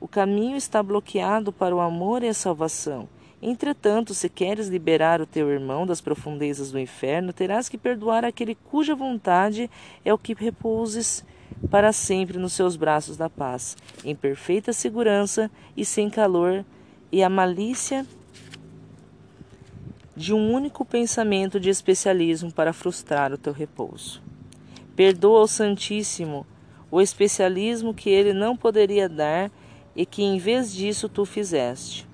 O 0.00 0.08
caminho 0.08 0.56
está 0.56 0.82
bloqueado 0.82 1.52
para 1.52 1.74
o 1.74 1.80
amor 1.80 2.22
e 2.22 2.28
a 2.28 2.34
salvação. 2.34 3.08
Entretanto, 3.40 4.14
se 4.14 4.28
queres 4.28 4.68
liberar 4.68 5.20
o 5.20 5.26
teu 5.26 5.50
irmão 5.50 5.84
das 5.84 6.00
profundezas 6.00 6.70
do 6.70 6.78
inferno, 6.78 7.32
terás 7.32 7.68
que 7.68 7.76
perdoar 7.76 8.24
aquele 8.24 8.54
cuja 8.54 8.94
vontade 8.94 9.68
é 10.04 10.14
o 10.14 10.18
que 10.18 10.34
repouses 10.34 11.24
para 11.70 11.92
sempre 11.92 12.38
nos 12.38 12.52
seus 12.52 12.76
braços 12.76 13.16
da 13.16 13.30
paz, 13.30 13.76
em 14.04 14.14
perfeita 14.14 14.72
segurança 14.72 15.50
e 15.76 15.84
sem 15.84 16.10
calor 16.10 16.64
e 17.10 17.22
a 17.22 17.28
malícia 17.28 18.06
de 20.16 20.32
um 20.32 20.52
único 20.52 20.84
pensamento 20.84 21.58
de 21.58 21.70
especialismo 21.70 22.52
para 22.52 22.72
frustrar 22.72 23.32
o 23.32 23.38
teu 23.38 23.52
repouso. 23.52 24.22
Perdoa 24.94 25.40
ao 25.40 25.48
Santíssimo 25.48 26.46
o 26.90 27.00
especialismo 27.00 27.94
que 27.94 28.10
ele 28.10 28.32
não 28.32 28.56
poderia 28.56 29.08
dar 29.08 29.50
e 29.96 30.04
que 30.04 30.22
em 30.22 30.38
vez 30.38 30.72
disso 30.72 31.08
tu 31.08 31.24
fizeste. 31.24 32.06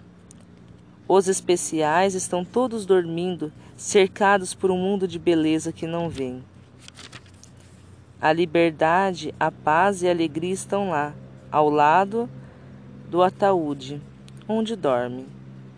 Os 1.08 1.26
especiais 1.26 2.14
estão 2.14 2.44
todos 2.44 2.86
dormindo, 2.86 3.52
cercados 3.76 4.54
por 4.54 4.70
um 4.70 4.78
mundo 4.78 5.08
de 5.08 5.18
beleza 5.18 5.72
que 5.72 5.86
não 5.86 6.08
vem. 6.08 6.44
A 8.20 8.32
liberdade, 8.32 9.34
a 9.38 9.50
paz 9.50 10.02
e 10.02 10.08
a 10.08 10.10
alegria 10.10 10.52
estão 10.52 10.90
lá, 10.90 11.14
ao 11.50 11.70
lado 11.70 12.28
do 13.08 13.22
ataúde, 13.22 14.00
onde 14.48 14.74
dorme, 14.74 15.26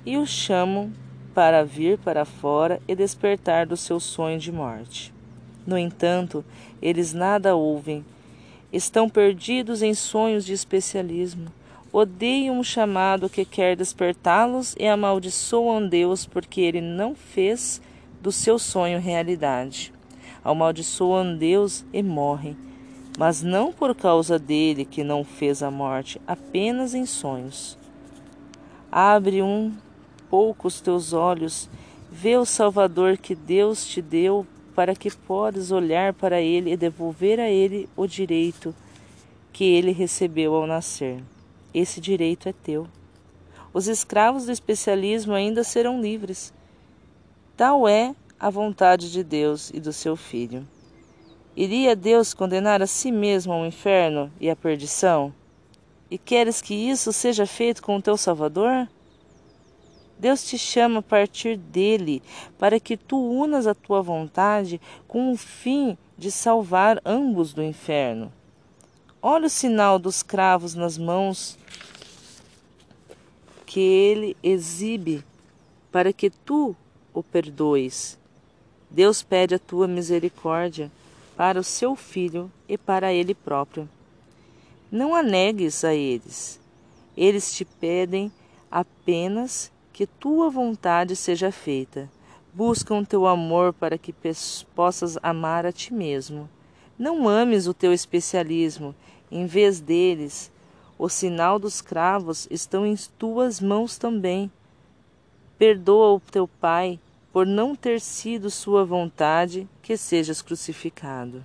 e 0.05 0.16
o 0.16 0.26
chamam 0.26 0.93
para 1.34 1.64
vir 1.64 1.99
para 1.99 2.24
fora 2.24 2.80
e 2.88 2.95
despertar 2.95 3.66
do 3.66 3.76
seu 3.76 4.01
sonho 4.01 4.38
de 4.38 4.51
morte. 4.51 5.12
No 5.66 5.76
entanto, 5.76 6.45
eles 6.80 7.12
nada 7.12 7.55
ouvem, 7.55 8.05
estão 8.72 9.09
perdidos 9.09 9.82
em 9.82 9.95
sonhos 9.95 10.45
de 10.45 10.53
especialismo 10.53 11.51
odeiam 11.93 12.61
o 12.61 12.64
chamado 12.64 13.28
que 13.28 13.45
quer 13.45 13.76
despertá-los 13.76 14.76
e 14.78 14.86
amaldiçoam 14.86 15.86
Deus 15.86 16.24
porque 16.24 16.61
ele 16.61 16.80
não 16.80 17.14
fez 17.14 17.80
do 18.20 18.30
seu 18.30 18.59
sonho 18.59 19.01
realidade. 19.01 19.93
Amaldiçoam 20.45 21.36
Deus 21.36 21.84
e 21.93 22.03
morrem, 22.03 22.57
mas 23.18 23.43
não 23.43 23.72
por 23.72 23.95
causa 23.95 24.38
dele 24.38 24.84
que 24.84 25.05
não 25.05 25.24
fez 25.24 25.62
a 25.62 25.70
morte, 25.70 26.20
apenas 26.26 26.95
em 26.95 27.05
sonhos. 27.05 27.78
Abre 28.91 29.43
um 29.43 29.72
pouco 30.30 30.68
os 30.68 30.80
teus 30.80 31.12
olhos, 31.12 31.68
vê 32.11 32.36
o 32.36 32.45
Salvador 32.45 33.18
que 33.18 33.34
Deus 33.34 33.84
te 33.84 34.01
deu 34.01 34.47
para 34.74 34.95
que 34.95 35.11
podes 35.11 35.70
olhar 35.70 36.14
para 36.14 36.41
ele 36.41 36.72
e 36.72 36.76
devolver 36.76 37.38
a 37.38 37.49
ele 37.49 37.88
o 37.97 38.07
direito 38.07 38.74
que 39.53 39.64
ele 39.64 39.93
recebeu 39.93 40.55
ao 40.55 40.66
nascer. 40.66 41.22
Esse 41.74 42.01
direito 42.01 42.49
é 42.49 42.53
teu. 42.53 42.86
Os 43.72 43.86
escravos 43.86 44.47
do 44.47 44.53
especialismo 44.53 45.34
ainda 45.34 45.62
serão 45.62 46.01
livres. 46.01 46.53
Tal 47.57 47.86
é 47.86 48.14
a 48.41 48.49
vontade 48.49 49.12
de 49.12 49.22
Deus 49.22 49.70
e 49.74 49.78
do 49.78 49.93
seu 49.93 50.16
Filho. 50.16 50.66
Iria 51.55 51.95
Deus 51.95 52.32
condenar 52.32 52.80
a 52.80 52.86
si 52.86 53.12
mesmo 53.12 53.53
ao 53.53 53.66
inferno 53.66 54.32
e 54.41 54.49
à 54.49 54.57
perdição? 54.57 55.34
E 56.11 56.16
queres 56.16 56.62
que 56.62 56.72
isso 56.72 57.12
seja 57.12 57.45
feito 57.45 57.82
com 57.82 57.97
o 57.97 58.03
teu 58.03 58.16
Salvador? 58.16 58.88
Deus 60.18 60.43
te 60.43 60.57
chama 60.57 61.01
a 61.01 61.03
partir 61.03 61.59
dele 61.59 62.22
para 62.59 62.80
que 62.80 62.97
tu 62.97 63.18
unas 63.18 63.66
a 63.66 63.74
tua 63.74 64.01
vontade 64.01 64.80
com 65.07 65.32
o 65.32 65.36
fim 65.36 65.99
de 66.16 66.30
salvar 66.30 67.01
ambos 67.05 67.53
do 67.53 67.62
inferno. 67.62 68.32
Olha 69.20 69.47
o 69.47 69.51
sinal 69.51 69.99
dos 69.99 70.22
cravos 70.22 70.74
nas 70.74 70.97
mãos 70.97 71.59
que 73.66 73.80
ele 73.80 74.36
exibe 74.43 75.22
para 75.93 76.11
que 76.11 76.30
tu 76.30 76.74
o 77.12 77.22
perdoes. 77.22 78.19
Deus 78.91 79.22
pede 79.22 79.55
a 79.55 79.59
tua 79.59 79.86
misericórdia 79.86 80.91
para 81.36 81.61
o 81.61 81.64
seu 81.64 81.95
filho 81.95 82.51
e 82.68 82.76
para 82.76 83.12
ele 83.12 83.34
próprio. 83.34 83.88
Não 84.91 85.14
a 85.14 85.22
negues 85.22 85.84
a 85.84 85.95
eles. 85.95 86.61
Eles 87.16 87.55
te 87.55 87.64
pedem 87.64 88.32
apenas 88.70 89.70
que 89.93 90.07
tua 90.07 90.51
vontade 90.51 91.14
seja 91.14 91.53
feita. 91.53 92.11
Buscam 92.53 93.05
teu 93.05 93.26
amor 93.26 93.72
para 93.72 93.97
que 93.97 94.12
possas 94.74 95.16
amar 95.22 95.64
a 95.64 95.72
ti 95.72 95.95
mesmo. 95.95 96.49
Não 96.99 97.28
ames 97.28 97.66
o 97.66 97.72
teu 97.72 97.93
especialismo, 97.93 98.95
em 99.30 99.47
vez 99.47 99.80
deles, 99.80 100.51
o 100.99 101.09
sinal 101.09 101.59
dos 101.59 101.80
cravos 101.80 102.47
estão 102.51 102.84
em 102.84 102.95
tuas 103.16 103.61
mãos 103.61 103.97
também. 103.97 104.51
Perdoa 105.57 106.14
o 106.14 106.20
teu 106.20 106.47
pai 106.47 106.99
por 107.32 107.46
não 107.46 107.76
ter 107.76 108.00
sido 108.00 108.50
sua 108.50 108.84
vontade 108.84 109.68
que 109.82 109.96
sejas 109.96 110.42
crucificado. 110.42 111.44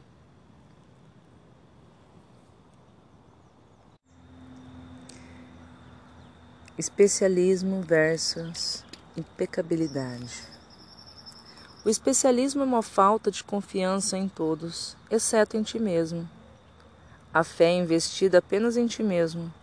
Especialismo 6.77 7.81
versus 7.81 8.83
impecabilidade. 9.15 10.43
O 11.85 11.89
especialismo 11.89 12.63
é 12.63 12.65
uma 12.65 12.81
falta 12.81 13.29
de 13.29 13.43
confiança 13.43 14.17
em 14.17 14.27
todos, 14.27 14.97
exceto 15.09 15.55
em 15.55 15.61
ti 15.61 15.79
mesmo. 15.79 16.27
A 17.33 17.43
fé 17.43 17.65
é 17.65 17.77
investida 17.77 18.39
apenas 18.39 18.75
em 18.75 18.87
ti 18.87 19.03
mesmo. 19.03 19.53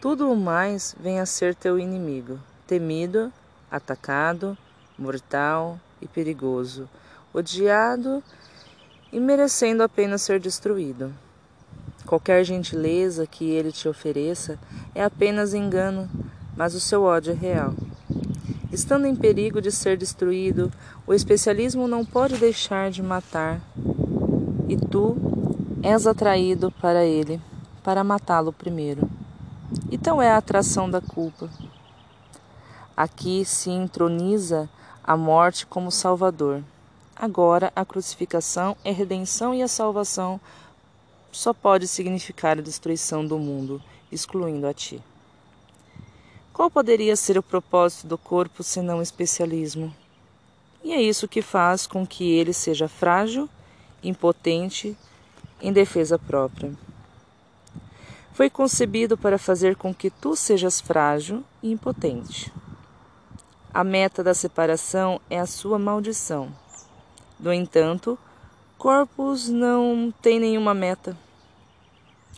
Tudo 0.00 0.30
o 0.30 0.36
mais 0.36 0.94
vem 1.00 1.18
a 1.18 1.26
ser 1.26 1.54
teu 1.54 1.78
inimigo, 1.78 2.38
temido, 2.66 3.32
atacado, 3.70 4.56
mortal 5.00 5.80
e 6.00 6.06
perigoso, 6.06 6.88
odiado 7.32 8.22
e 9.10 9.18
merecendo 9.18 9.82
apenas 9.82 10.22
ser 10.22 10.38
destruído. 10.38 11.12
Qualquer 12.06 12.44
gentileza 12.44 13.26
que 13.26 13.50
ele 13.50 13.72
te 13.72 13.88
ofereça 13.88 14.58
é 14.94 15.02
apenas 15.02 15.54
engano, 15.54 16.08
mas 16.56 16.74
o 16.74 16.80
seu 16.80 17.02
ódio 17.02 17.32
é 17.32 17.36
real. 17.36 17.74
Estando 18.70 19.06
em 19.06 19.16
perigo 19.16 19.60
de 19.60 19.72
ser 19.72 19.96
destruído, 19.96 20.72
o 21.06 21.14
especialismo 21.14 21.88
não 21.88 22.04
pode 22.04 22.36
deixar 22.36 22.90
de 22.90 23.02
matar, 23.02 23.60
e 24.68 24.76
tu 24.76 25.16
és 25.82 26.06
atraído 26.06 26.70
para 26.70 27.04
ele, 27.04 27.40
para 27.82 28.04
matá-lo 28.04 28.52
primeiro. 28.52 29.08
Então 29.90 30.20
é 30.20 30.30
a 30.30 30.36
atração 30.36 30.90
da 30.90 31.00
culpa. 31.00 31.48
Aqui 32.96 33.44
se 33.44 33.70
introniza 33.70 34.68
a 35.10 35.16
morte 35.16 35.66
como 35.66 35.90
Salvador. 35.90 36.62
Agora 37.16 37.72
a 37.74 37.84
crucificação 37.84 38.76
é 38.84 38.92
redenção 38.92 39.52
e 39.52 39.60
a 39.60 39.66
salvação 39.66 40.40
só 41.32 41.52
pode 41.52 41.88
significar 41.88 42.56
a 42.56 42.62
destruição 42.62 43.26
do 43.26 43.36
mundo, 43.36 43.82
excluindo 44.12 44.68
a 44.68 44.72
ti. 44.72 45.02
Qual 46.52 46.70
poderia 46.70 47.16
ser 47.16 47.36
o 47.36 47.42
propósito 47.42 48.06
do 48.06 48.16
corpo 48.16 48.62
senão 48.62 49.02
especialismo? 49.02 49.92
E 50.84 50.92
é 50.92 51.02
isso 51.02 51.26
que 51.26 51.42
faz 51.42 51.88
com 51.88 52.06
que 52.06 52.30
ele 52.30 52.52
seja 52.52 52.86
frágil, 52.86 53.50
impotente, 54.04 54.96
em 55.60 55.72
defesa 55.72 56.20
própria. 56.20 56.72
Foi 58.32 58.48
concebido 58.48 59.18
para 59.18 59.38
fazer 59.38 59.74
com 59.74 59.92
que 59.92 60.08
tu 60.08 60.36
sejas 60.36 60.80
frágil 60.80 61.42
e 61.60 61.72
impotente. 61.72 62.52
A 63.72 63.84
meta 63.84 64.24
da 64.24 64.34
separação 64.34 65.20
é 65.30 65.38
a 65.38 65.46
sua 65.46 65.78
maldição. 65.78 66.50
No 67.38 67.52
entanto, 67.52 68.18
corpos 68.76 69.48
não 69.48 70.12
têm 70.20 70.40
nenhuma 70.40 70.74
meta. 70.74 71.16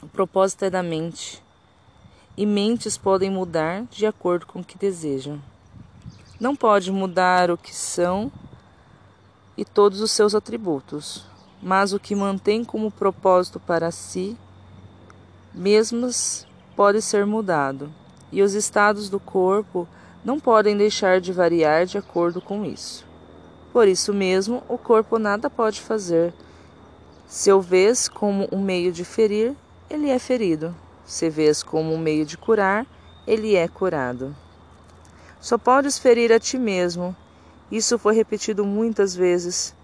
O 0.02 0.06
propósito 0.06 0.66
é 0.66 0.70
da 0.70 0.82
mente 0.82 1.42
e 2.36 2.44
mentes 2.44 2.98
podem 2.98 3.30
mudar 3.30 3.84
de 3.84 4.04
acordo 4.04 4.46
com 4.46 4.60
o 4.60 4.64
que 4.64 4.76
desejam. 4.76 5.40
Não 6.38 6.54
pode 6.54 6.92
mudar 6.92 7.50
o 7.50 7.56
que 7.56 7.74
são 7.74 8.30
e 9.56 9.64
todos 9.64 10.02
os 10.02 10.10
seus 10.10 10.34
atributos, 10.34 11.24
mas 11.62 11.94
o 11.94 11.98
que 11.98 12.14
mantém 12.14 12.62
como 12.62 12.90
propósito 12.90 13.58
para 13.58 13.90
si 13.90 14.36
mesmas 15.54 16.46
pode 16.76 17.00
ser 17.00 17.24
mudado, 17.24 17.90
e 18.30 18.42
os 18.42 18.52
estados 18.52 19.08
do 19.08 19.18
corpo 19.18 19.88
não 20.24 20.38
podem 20.38 20.76
deixar 20.76 21.20
de 21.20 21.32
variar 21.32 21.86
de 21.86 21.98
acordo 21.98 22.40
com 22.40 22.64
isso. 22.64 23.06
Por 23.72 23.88
isso 23.88 24.12
mesmo, 24.12 24.62
o 24.68 24.76
corpo 24.76 25.18
nada 25.18 25.48
pode 25.48 25.80
fazer. 25.80 26.32
Se 27.26 27.50
o 27.52 27.60
vês 27.60 28.08
como 28.08 28.48
um 28.52 28.60
meio 28.60 28.92
de 28.92 29.04
ferir, 29.04 29.54
ele 29.90 30.10
é 30.10 30.18
ferido 30.18 30.74
se 31.04 31.28
vês 31.28 31.62
como 31.62 31.92
um 31.92 31.98
meio 31.98 32.24
de 32.24 32.38
curar, 32.38 32.86
ele 33.26 33.54
é 33.54 33.66
curado. 33.68 34.34
Só 35.40 35.58
podes 35.58 35.98
ferir 35.98 36.32
a 36.32 36.38
ti 36.38 36.58
mesmo. 36.58 37.14
Isso 37.70 37.98
foi 37.98 38.14
repetido 38.14 38.64
muitas 38.64 39.14
vezes, 39.14 39.74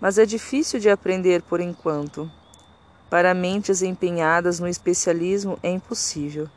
mas 0.00 0.18
é 0.18 0.24
difícil 0.24 0.78
de 0.78 0.88
aprender 0.88 1.42
por 1.42 1.60
enquanto. 1.60 2.30
Para 3.08 3.34
mentes 3.34 3.82
empenhadas 3.82 4.60
no 4.60 4.68
especialismo 4.68 5.58
é 5.62 5.70
impossível. 5.70 6.48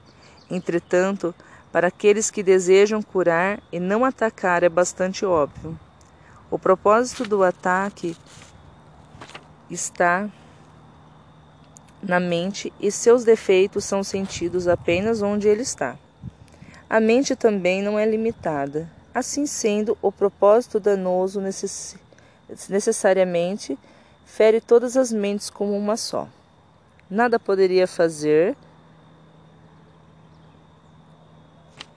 Entretanto, 0.49 1.33
para 1.73 1.87
aqueles 1.87 2.29
que 2.29 2.43
desejam 2.43 3.01
curar 3.01 3.59
e 3.71 3.79
não 3.79 4.05
atacar 4.05 4.61
é 4.61 4.69
bastante 4.69 5.25
óbvio. 5.25 5.77
O 6.51 6.59
propósito 6.59 7.23
do 7.23 7.43
ataque 7.43 8.15
está 9.71 10.29
na 11.99 12.19
mente 12.19 12.71
e 12.79 12.91
seus 12.91 13.23
defeitos 13.23 13.85
são 13.85 14.03
sentidos 14.03 14.67
apenas 14.67 15.23
onde 15.23 15.47
ele 15.47 15.63
está. 15.63 15.97
A 16.87 16.99
mente 16.99 17.35
também 17.35 17.81
não 17.81 17.97
é 17.97 18.05
limitada. 18.05 18.87
Assim 19.11 19.47
sendo, 19.47 19.97
o 19.99 20.11
propósito 20.11 20.79
danoso 20.79 21.41
necess... 21.41 21.95
necessariamente 22.69 23.79
fere 24.27 24.61
todas 24.61 24.95
as 24.95 25.11
mentes 25.11 25.49
como 25.49 25.75
uma 25.75 25.97
só. 25.97 26.27
Nada 27.09 27.39
poderia 27.39 27.87
fazer 27.87 28.55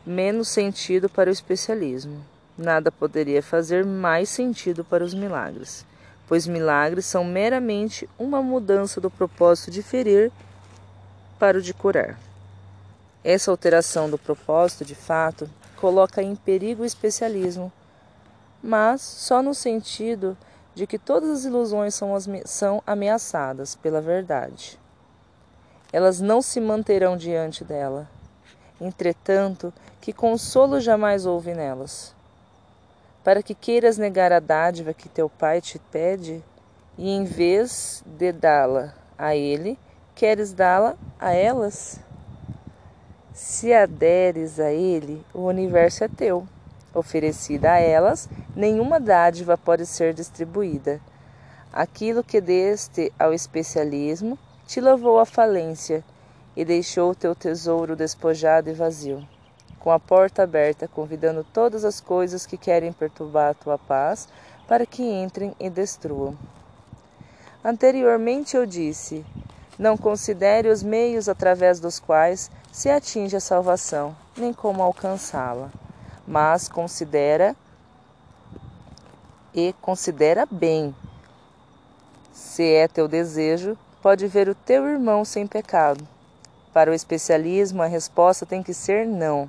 menos 0.06 0.48
sentido 0.48 1.08
para 1.08 1.28
o 1.28 1.32
especialismo. 1.32 2.24
Nada 2.56 2.92
poderia 2.92 3.42
fazer 3.42 3.84
mais 3.84 4.28
sentido 4.28 4.84
para 4.84 5.04
os 5.04 5.12
milagres 5.12 5.84
pois 6.28 6.46
milagres 6.46 7.06
são 7.06 7.24
meramente 7.24 8.08
uma 8.18 8.42
mudança 8.42 9.00
do 9.00 9.10
propósito 9.10 9.70
de 9.70 9.82
ferir 9.82 10.32
para 11.38 11.58
o 11.58 11.62
de 11.62 11.72
curar. 11.72 12.18
Essa 13.22 13.50
alteração 13.50 14.10
do 14.10 14.18
propósito, 14.18 14.84
de 14.84 14.94
fato, 14.94 15.48
coloca 15.76 16.22
em 16.22 16.34
perigo 16.34 16.82
o 16.82 16.86
especialismo, 16.86 17.72
mas 18.62 19.00
só 19.02 19.42
no 19.42 19.54
sentido 19.54 20.36
de 20.74 20.86
que 20.86 20.98
todas 20.98 21.30
as 21.30 21.44
ilusões 21.44 21.94
são, 21.94 22.14
são 22.44 22.82
ameaçadas 22.86 23.74
pela 23.74 24.00
verdade. 24.00 24.78
Elas 25.92 26.20
não 26.20 26.42
se 26.42 26.60
manterão 26.60 27.16
diante 27.16 27.64
dela. 27.64 28.08
Entretanto, 28.80 29.72
que 30.00 30.12
consolo 30.12 30.80
jamais 30.80 31.26
houve 31.26 31.54
nelas 31.54 32.16
para 33.26 33.42
que 33.42 33.56
queiras 33.56 33.98
negar 33.98 34.30
a 34.30 34.38
dádiva 34.38 34.94
que 34.94 35.08
teu 35.08 35.28
pai 35.28 35.60
te 35.60 35.80
pede, 35.90 36.44
e 36.96 37.10
em 37.10 37.24
vez 37.24 38.04
de 38.06 38.30
dá-la 38.30 38.94
a 39.18 39.34
ele, 39.34 39.76
queres 40.14 40.52
dá-la 40.52 40.94
a 41.18 41.32
elas? 41.32 41.98
Se 43.34 43.74
aderes 43.74 44.60
a 44.60 44.70
ele, 44.70 45.26
o 45.34 45.40
universo 45.40 46.04
é 46.04 46.08
teu. 46.08 46.46
Oferecida 46.94 47.72
a 47.72 47.80
elas, 47.80 48.28
nenhuma 48.54 49.00
dádiva 49.00 49.58
pode 49.58 49.86
ser 49.86 50.14
distribuída. 50.14 51.00
Aquilo 51.72 52.22
que 52.22 52.40
deste 52.40 53.12
ao 53.18 53.34
especialismo 53.34 54.38
te 54.68 54.80
levou 54.80 55.18
à 55.18 55.26
falência 55.26 56.04
e 56.56 56.64
deixou 56.64 57.14
teu 57.14 57.34
tesouro 57.34 57.94
despojado 57.94 58.70
e 58.70 58.72
vazio 58.72 59.26
com 59.86 59.92
a 59.92 60.00
porta 60.00 60.42
aberta, 60.42 60.88
convidando 60.88 61.44
todas 61.44 61.84
as 61.84 62.00
coisas 62.00 62.44
que 62.44 62.56
querem 62.56 62.92
perturbar 62.92 63.50
a 63.50 63.54
tua 63.54 63.78
paz 63.78 64.26
para 64.66 64.84
que 64.84 65.00
entrem 65.00 65.54
e 65.60 65.70
destruam. 65.70 66.36
Anteriormente 67.64 68.56
eu 68.56 68.66
disse: 68.66 69.24
não 69.78 69.96
considere 69.96 70.68
os 70.68 70.82
meios 70.82 71.28
através 71.28 71.78
dos 71.78 72.00
quais 72.00 72.50
se 72.72 72.90
atinge 72.90 73.36
a 73.36 73.40
salvação, 73.40 74.16
nem 74.36 74.52
como 74.52 74.82
alcançá-la, 74.82 75.70
mas 76.26 76.68
considera 76.68 77.54
e 79.54 79.72
considera 79.80 80.44
bem. 80.50 80.92
Se 82.32 82.64
é 82.64 82.88
teu 82.88 83.06
desejo, 83.06 83.78
pode 84.02 84.26
ver 84.26 84.48
o 84.48 84.54
teu 84.56 84.84
irmão 84.84 85.24
sem 85.24 85.46
pecado. 85.46 86.15
Para 86.76 86.90
o 86.90 86.94
especialismo, 86.94 87.80
a 87.80 87.86
resposta 87.86 88.44
tem 88.44 88.62
que 88.62 88.74
ser 88.74 89.06
não. 89.06 89.48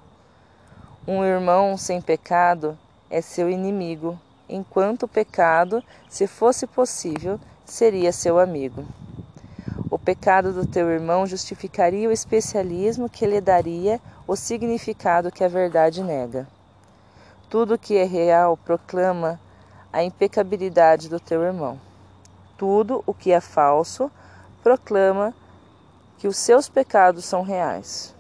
Um 1.05 1.25
irmão 1.25 1.75
sem 1.75 1.99
pecado 1.99 2.79
é 3.09 3.19
seu 3.19 3.49
inimigo, 3.49 4.17
enquanto 4.47 5.03
o 5.03 5.07
pecado, 5.09 5.83
se 6.07 6.25
fosse 6.25 6.65
possível, 6.65 7.37
seria 7.65 8.13
seu 8.13 8.39
amigo. 8.39 8.85
O 9.91 9.99
pecado 9.99 10.53
do 10.53 10.65
teu 10.65 10.89
irmão 10.89 11.27
justificaria 11.27 12.07
o 12.07 12.13
especialismo 12.13 13.09
que 13.09 13.25
lhe 13.25 13.41
daria 13.41 13.99
o 14.25 14.37
significado 14.37 15.29
que 15.29 15.43
a 15.43 15.49
verdade 15.49 16.01
nega. 16.01 16.47
Tudo 17.49 17.77
que 17.77 17.97
é 17.97 18.05
real 18.05 18.55
proclama 18.55 19.37
a 19.91 20.01
impecabilidade 20.01 21.09
do 21.09 21.19
teu 21.19 21.43
irmão. 21.43 21.77
Tudo 22.57 23.03
o 23.05 23.13
que 23.13 23.33
é 23.33 23.41
falso 23.41 24.09
proclama 24.63 25.35
que 26.17 26.27
os 26.27 26.37
seus 26.37 26.67
pecados 26.67 27.25
são 27.25 27.41
reais. 27.41 28.15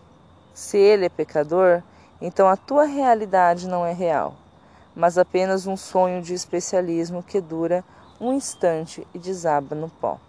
Se 0.53 0.77
ele 0.77 1.05
é 1.05 1.09
pecador, 1.09 1.81
então 2.21 2.47
a 2.47 2.55
tua 2.55 2.85
realidade 2.85 3.67
não 3.67 3.85
é 3.85 3.93
real, 3.93 4.35
mas 4.95 5.17
apenas 5.17 5.67
um 5.67 5.77
sonho 5.77 6.21
de 6.21 6.33
especialismo 6.33 7.23
que 7.23 7.41
dura 7.41 7.83
um 8.19 8.33
instante 8.33 9.07
e 9.13 9.19
desaba 9.19 9.75
no 9.75 9.89
pó. 9.89 10.19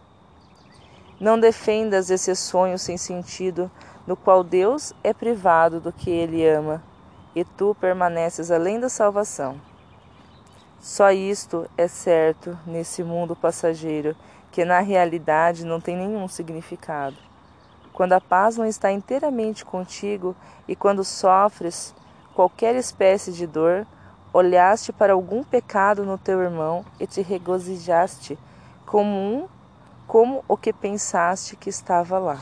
Não 1.20 1.38
defendas 1.38 2.10
esse 2.10 2.34
sonho 2.36 2.78
sem 2.78 2.96
sentido, 2.96 3.70
no 4.06 4.16
qual 4.16 4.44
Deus 4.44 4.92
é 5.02 5.12
privado 5.12 5.80
do 5.80 5.92
que 5.92 6.10
ele 6.10 6.46
ama, 6.46 6.82
e 7.34 7.44
tu 7.44 7.76
permaneces 7.80 8.50
além 8.50 8.78
da 8.78 8.88
salvação. 8.88 9.60
Só 10.80 11.10
isto 11.10 11.68
é 11.76 11.88
certo 11.88 12.58
nesse 12.66 13.02
mundo 13.02 13.34
passageiro, 13.34 14.16
que 14.50 14.64
na 14.64 14.80
realidade 14.80 15.64
não 15.64 15.80
tem 15.80 15.96
nenhum 15.96 16.28
significado. 16.28 17.27
Quando 17.98 18.12
a 18.12 18.20
paz 18.20 18.56
não 18.56 18.64
está 18.64 18.92
inteiramente 18.92 19.64
contigo 19.64 20.36
e 20.68 20.76
quando 20.76 21.02
sofres 21.02 21.92
qualquer 22.32 22.76
espécie 22.76 23.32
de 23.32 23.44
dor, 23.44 23.84
olhaste 24.32 24.92
para 24.92 25.14
algum 25.14 25.42
pecado 25.42 26.04
no 26.04 26.16
teu 26.16 26.40
irmão 26.40 26.84
e 27.00 27.08
te 27.08 27.22
regozijaste 27.22 28.38
como 28.86 29.10
um 29.10 29.48
como 30.06 30.44
o 30.46 30.56
que 30.56 30.72
pensaste 30.72 31.56
que 31.56 31.68
estava 31.68 32.20
lá. 32.20 32.38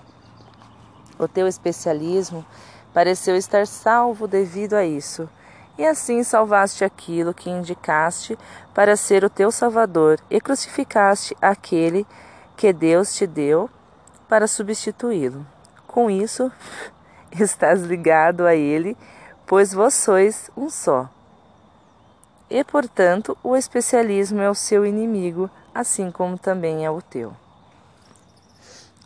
O 1.18 1.26
teu 1.26 1.48
especialismo 1.48 2.44
pareceu 2.92 3.34
estar 3.34 3.66
salvo 3.66 4.28
devido 4.28 4.74
a 4.74 4.84
isso, 4.84 5.26
e 5.78 5.86
assim 5.86 6.22
salvaste 6.22 6.84
aquilo 6.84 7.32
que 7.32 7.48
indicaste 7.48 8.38
para 8.74 8.94
ser 8.94 9.24
o 9.24 9.30
teu 9.30 9.50
Salvador 9.50 10.20
e 10.28 10.38
crucificaste 10.38 11.34
aquele 11.40 12.06
que 12.58 12.74
Deus 12.74 13.14
te 13.14 13.26
deu 13.26 13.70
para 14.28 14.46
substituí-lo. 14.46 15.46
Com 15.86 16.10
isso, 16.10 16.50
estás 17.32 17.82
ligado 17.82 18.46
a 18.46 18.54
ele, 18.54 18.96
pois 19.46 19.72
vós 19.72 19.94
sois 19.94 20.50
um 20.56 20.68
só. 20.68 21.08
E, 22.48 22.62
portanto, 22.62 23.36
o 23.42 23.56
especialismo 23.56 24.40
é 24.40 24.48
o 24.48 24.54
seu 24.54 24.86
inimigo, 24.86 25.50
assim 25.74 26.10
como 26.10 26.38
também 26.38 26.84
é 26.84 26.90
o 26.90 27.02
teu. 27.02 27.34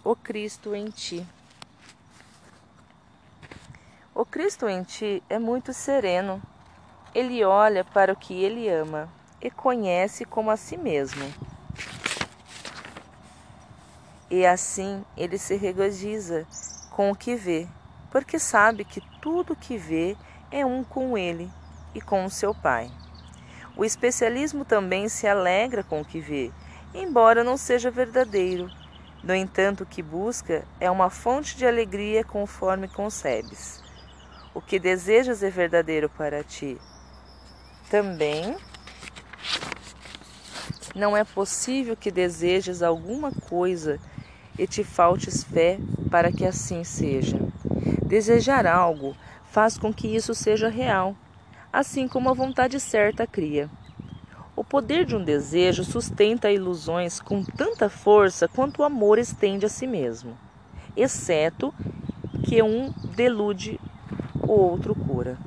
O 0.05 0.15
Cristo 0.15 0.75
em 0.75 0.87
ti. 0.87 1.27
O 4.15 4.25
Cristo 4.25 4.69
em 4.69 4.83
ti 4.83 5.23
é 5.29 5.39
muito 5.39 5.73
sereno. 5.73 6.43
Ele 7.15 7.43
olha 7.45 7.85
para 7.85 8.13
o 8.13 8.17
que 8.17 8.35
ele 8.35 8.69
ama 8.69 9.09
e 9.41 9.51
conhece 9.51 10.25
como 10.25 10.51
a 10.51 10.57
si 10.57 10.77
mesmo. 10.77 11.25
E 14.31 14.47
assim 14.47 15.05
ele 15.17 15.37
se 15.37 15.57
regozija 15.57 16.47
com 16.91 17.11
o 17.11 17.17
que 17.17 17.35
vê, 17.35 17.67
porque 18.13 18.39
sabe 18.39 18.85
que 18.85 19.03
tudo 19.21 19.57
que 19.57 19.77
vê 19.77 20.17
é 20.53 20.65
um 20.65 20.85
com 20.85 21.19
ele 21.19 21.51
e 21.95 22.01
com 22.01 22.25
o 22.25 22.31
seu 22.31 22.55
Pai. 22.55 22.89
O 23.77 23.85
especialismo 23.85 24.65
também 24.65 25.09
se 25.09 25.27
alegra 25.27 25.83
com 25.83 26.01
o 26.01 26.05
que 26.05 26.21
vê, 26.21 26.53
embora 26.95 27.43
não 27.43 27.57
seja 27.57 27.91
verdadeiro. 27.91 28.71
No 29.23 29.35
entanto, 29.35 29.83
o 29.83 29.87
que 29.87 30.03
busca 30.03 30.65
é 30.79 30.91
uma 30.91 31.11
fonte 31.11 31.57
de 31.57 31.67
alegria 31.67 32.23
conforme 32.23 32.89
concebes. 32.89 33.83
O 34.55 34.61
que 34.61 34.79
desejas 34.79 35.43
é 35.43 35.51
verdadeiro 35.51 36.09
para 36.09 36.45
ti. 36.45 36.79
Também 37.91 38.57
não 40.95 41.17
é 41.17 41.25
possível 41.25 41.97
que 41.97 42.11
desejes 42.11 42.83
alguma 42.83 43.33
coisa 43.33 44.01
e 44.61 44.67
te 44.67 44.85
faltes 44.85 45.43
fé 45.43 45.79
para 46.11 46.31
que 46.31 46.45
assim 46.45 46.85
seja. 46.85 47.39
Desejar 48.05 48.67
algo 48.67 49.17
faz 49.47 49.79
com 49.79 49.91
que 49.91 50.07
isso 50.07 50.35
seja 50.35 50.69
real, 50.69 51.17
assim 51.73 52.07
como 52.07 52.29
a 52.29 52.35
vontade 52.35 52.79
certa 52.79 53.27
cria. 53.27 53.71
O 54.55 54.63
poder 54.63 55.07
de 55.07 55.17
um 55.17 55.25
desejo 55.25 55.83
sustenta 55.83 56.53
ilusões 56.53 57.21
com 57.21 57.43
tanta 57.43 57.89
força 57.89 58.47
quanto 58.47 58.83
o 58.83 58.85
amor 58.85 59.19
estende 59.19 59.65
a 59.65 59.69
si 59.71 59.87
mesmo, 59.87 60.37
exceto 60.95 61.73
que 62.45 62.63
um 62.63 62.93
delude, 63.17 63.81
o 64.43 64.53
outro 64.53 64.95
cura. 64.95 65.39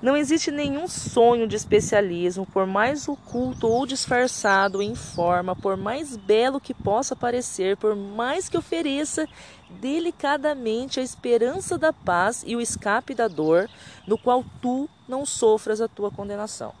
Não 0.00 0.16
existe 0.16 0.52
nenhum 0.52 0.86
sonho 0.86 1.48
de 1.48 1.56
especialismo, 1.56 2.46
por 2.46 2.64
mais 2.66 3.08
oculto 3.08 3.66
ou 3.66 3.84
disfarçado 3.84 4.80
em 4.80 4.94
forma, 4.94 5.56
por 5.56 5.76
mais 5.76 6.16
belo 6.16 6.60
que 6.60 6.72
possa 6.72 7.16
parecer, 7.16 7.76
por 7.76 7.96
mais 7.96 8.48
que 8.48 8.56
ofereça 8.56 9.26
delicadamente 9.68 11.00
a 11.00 11.02
esperança 11.02 11.76
da 11.76 11.92
paz 11.92 12.44
e 12.46 12.54
o 12.54 12.60
escape 12.60 13.12
da 13.12 13.26
dor, 13.26 13.68
no 14.06 14.16
qual 14.16 14.44
tu 14.62 14.88
não 15.08 15.26
sofras 15.26 15.80
a 15.80 15.88
tua 15.88 16.12
condenação. 16.12 16.72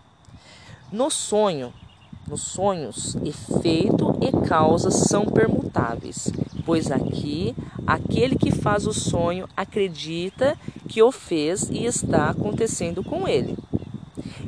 No 0.92 1.10
sonho, 1.10 1.74
nos 2.28 2.42
sonhos, 2.42 3.16
efeito 3.24 4.16
e 4.20 4.46
causa 4.46 4.90
são 4.90 5.24
permutáveis, 5.24 6.30
pois 6.64 6.90
aqui 6.90 7.54
aquele 7.86 8.36
que 8.36 8.50
faz 8.50 8.86
o 8.86 8.92
sonho 8.92 9.48
acredita 9.56 10.56
que 10.88 11.02
o 11.02 11.10
fez 11.10 11.68
e 11.70 11.84
está 11.84 12.30
acontecendo 12.30 13.02
com 13.02 13.26
ele. 13.26 13.56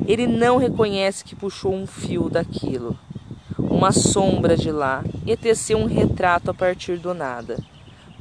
Ele 0.05 0.27
não 0.27 0.57
reconhece 0.57 1.23
que 1.23 1.35
puxou 1.35 1.73
um 1.73 1.87
fio 1.87 2.29
daquilo, 2.29 2.97
uma 3.57 3.91
sombra 3.91 4.55
de 4.55 4.71
lá, 4.71 5.03
e 5.25 5.35
teceu 5.35 5.77
um 5.77 5.85
retrato 5.85 6.51
a 6.51 6.53
partir 6.53 6.97
do 6.97 7.13
nada, 7.13 7.57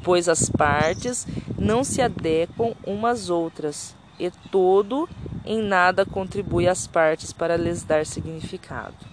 pois 0.03 0.29
as 0.29 0.49
partes 0.49 1.27
não 1.59 1.85
se 1.85 2.01
adequam 2.01 2.73
umas 2.87 3.31
outras, 3.31 3.95
e 4.19 4.31
todo 4.51 5.09
em 5.45 5.63
nada 5.63 6.05
contribui 6.05 6.69
às 6.69 6.87
partes 6.87 7.33
para 7.33 7.57
lhes 7.57 7.83
dar 7.83 8.07
significado. 8.07 9.10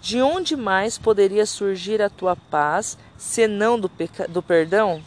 De 0.00 0.22
onde 0.22 0.56
mais 0.56 0.96
poderia 0.96 1.44
surgir 1.44 2.00
a 2.00 2.08
tua 2.08 2.34
paz, 2.34 2.96
senão 3.18 3.78
do, 3.78 3.90
do 4.30 4.42
perdão? 4.42 5.02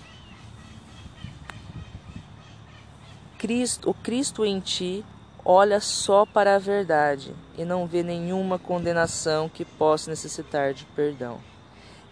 Cristo, 3.39 3.89
o 3.89 3.94
Cristo 3.94 4.46
em 4.46 4.60
ti 4.60 5.04
olha 5.44 5.82
só 5.82 6.26
para 6.26 6.56
a 6.56 6.60
verdade 6.60 7.34
e 7.58 7.66
não 7.66 7.88
vê 7.88 8.04
nenhuma 8.04 8.60
condenação 8.60 9.50
que 9.50 9.66
possa 9.66 10.12
necessitar 10.12 10.74
de 10.74 10.86
perdão. 10.86 11.39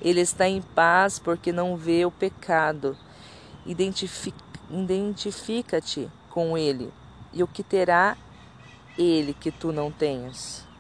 Ele 0.01 0.19
está 0.19 0.47
em 0.47 0.61
paz 0.61 1.19
porque 1.19 1.51
não 1.51 1.77
vê 1.77 2.03
o 2.03 2.11
pecado. 2.11 2.97
Identifica-te 3.63 6.09
com 6.31 6.57
ele 6.57 6.91
e 7.31 7.43
o 7.43 7.47
que 7.47 7.61
terá 7.61 8.17
ele 8.97 9.33
que 9.33 9.51
tu 9.51 9.71
não 9.71 9.91
tenhas. 9.91 10.70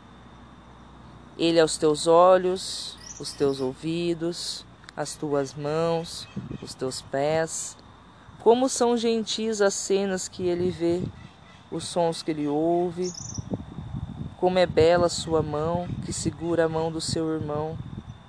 Ele 1.37 1.57
é 1.57 1.63
os 1.63 1.77
teus 1.77 2.07
olhos, 2.07 2.97
os 3.19 3.31
teus 3.31 3.61
ouvidos, 3.61 4.65
as 4.97 5.15
tuas 5.15 5.53
mãos, 5.53 6.27
os 6.61 6.73
teus 6.73 7.01
pés. 7.01 7.77
Como 8.41 8.67
são 8.67 8.97
gentis 8.97 9.61
as 9.61 9.73
cenas 9.73 10.27
que 10.27 10.43
ele 10.43 10.69
vê, 10.69 11.01
os 11.71 11.85
sons 11.85 12.21
que 12.21 12.31
ele 12.31 12.47
ouve. 12.47 13.11
Como 14.37 14.59
é 14.59 14.65
bela 14.65 15.05
a 15.05 15.09
sua 15.09 15.41
mão 15.41 15.87
que 16.05 16.11
segura 16.11 16.65
a 16.65 16.69
mão 16.69 16.91
do 16.91 16.99
seu 16.99 17.33
irmão, 17.33 17.77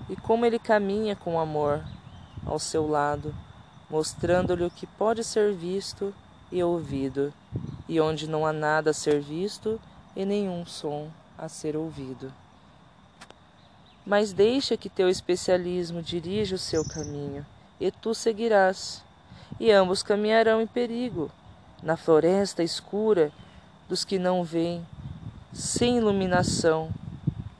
e 0.08 0.14
como 0.14 0.46
ele 0.46 0.58
caminha 0.58 1.16
com 1.16 1.40
amor 1.40 1.82
ao 2.46 2.58
seu 2.58 2.86
lado, 2.86 3.34
mostrando-lhe 3.90 4.64
o 4.64 4.70
que 4.70 4.86
pode 4.86 5.24
ser 5.24 5.52
visto 5.54 6.14
e 6.52 6.62
ouvido, 6.62 7.32
e 7.88 8.00
onde 8.00 8.28
não 8.28 8.46
há 8.46 8.52
nada 8.52 8.90
a 8.90 8.94
ser 8.94 9.20
visto 9.20 9.80
e 10.14 10.24
nenhum 10.24 10.64
som 10.66 11.08
a 11.36 11.48
ser 11.48 11.76
ouvido 11.76 12.32
mas 14.04 14.32
deixa 14.32 14.76
que 14.76 14.88
teu 14.88 15.08
especialismo 15.08 16.02
dirija 16.02 16.56
o 16.56 16.58
seu 16.58 16.84
caminho, 16.84 17.46
e 17.80 17.90
tu 17.90 18.14
seguirás, 18.14 19.02
e 19.60 19.70
ambos 19.70 20.02
caminharão 20.02 20.60
em 20.60 20.66
perigo, 20.66 21.30
na 21.82 21.96
floresta 21.96 22.62
escura 22.62 23.32
dos 23.88 24.04
que 24.04 24.18
não 24.18 24.42
veem, 24.42 24.84
sem 25.52 25.98
iluminação, 25.98 26.90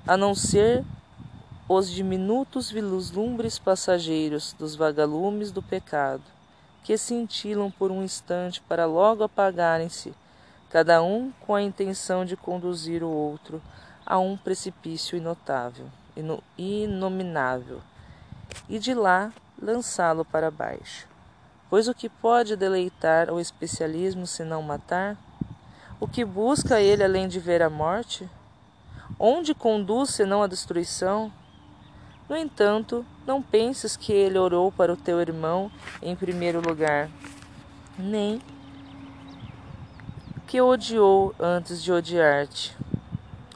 a 0.07 0.17
não 0.17 0.35
ser 0.35 0.85
os 1.69 1.89
diminutos 1.89 2.71
vislumbres 2.71 3.59
passageiros 3.59 4.53
dos 4.59 4.75
vagalumes 4.75 5.53
do 5.53 5.63
pecado, 5.63 6.25
que 6.83 6.99
cintilam 6.99 7.71
por 7.71 7.93
um 7.93 8.03
instante 8.03 8.61
para 8.63 8.85
logo 8.85 9.23
apagarem-se, 9.23 10.13
cada 10.69 11.03
um 11.03 11.33
com 11.47 11.55
a 11.55 11.63
intenção 11.63 12.25
de 12.25 12.37
conduzir 12.37 13.05
o 13.05 13.09
outro 13.09 13.63
a 14.05 14.19
um 14.19 14.37
precipício 14.37 15.17
inotável 15.17 15.87
inominável, 16.57 17.81
e 18.69 18.79
de 18.79 18.95
lá 18.95 19.33
lançá-lo 19.61 20.25
para 20.25 20.51
baixo. 20.51 21.07
Pois 21.71 21.89
o 21.89 21.95
que 21.95 22.09
pode 22.09 22.57
deleitar 22.57 23.33
o 23.33 23.41
especialismo 23.41 24.27
se 24.27 24.45
não 24.45 24.63
matar? 24.63 25.17
O 25.99 26.07
que 26.07 26.25
busca 26.25 26.81
ele 26.81 27.03
além 27.03 27.29
de 27.29 27.41
ver 27.41 27.63
a 27.63 27.71
morte? 27.71 28.29
Onde 29.19 29.55
conduz 29.55 30.11
senão 30.11 30.43
a 30.43 30.47
destruição? 30.47 31.33
No 32.29 32.37
entanto, 32.37 33.07
não 33.27 33.41
penses 33.41 33.97
que 33.97 34.13
ele 34.13 34.39
orou 34.39 34.73
para 34.73 34.93
o 34.93 34.97
teu 34.97 35.21
irmão 35.21 35.71
em 36.03 36.17
primeiro 36.17 36.61
lugar, 36.61 37.09
nem 37.99 38.41
que 40.47 40.61
odiou 40.61 41.35
antes 41.39 41.83
de 41.83 41.93
odiar-te 41.93 42.77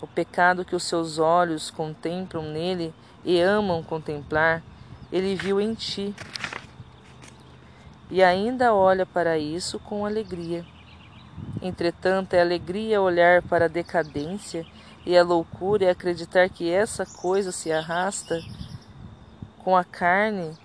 o 0.00 0.06
pecado 0.06 0.64
que 0.64 0.76
os 0.76 0.84
seus 0.84 1.18
olhos 1.18 1.70
contemplam 1.70 2.44
nele 2.44 2.94
e 3.24 3.40
amam 3.40 3.82
contemplar, 3.82 4.62
ele 5.10 5.34
viu 5.34 5.60
em 5.60 5.74
ti. 5.74 6.14
E 8.10 8.22
ainda 8.22 8.74
olha 8.74 9.04
para 9.04 9.38
isso 9.38 9.78
com 9.78 10.06
alegria. 10.06 10.64
Entretanto, 11.60 12.34
é 12.34 12.40
alegria 12.40 13.00
olhar 13.00 13.42
para 13.42 13.64
a 13.64 13.68
decadência 13.68 14.66
e 15.04 15.16
a 15.16 15.22
loucura 15.22 15.84
e 15.84 15.88
acreditar 15.88 16.48
que 16.48 16.70
essa 16.70 17.04
coisa 17.04 17.50
se 17.50 17.72
arrasta 17.72 18.40
com 19.58 19.76
a 19.76 19.84
carne 19.84 20.56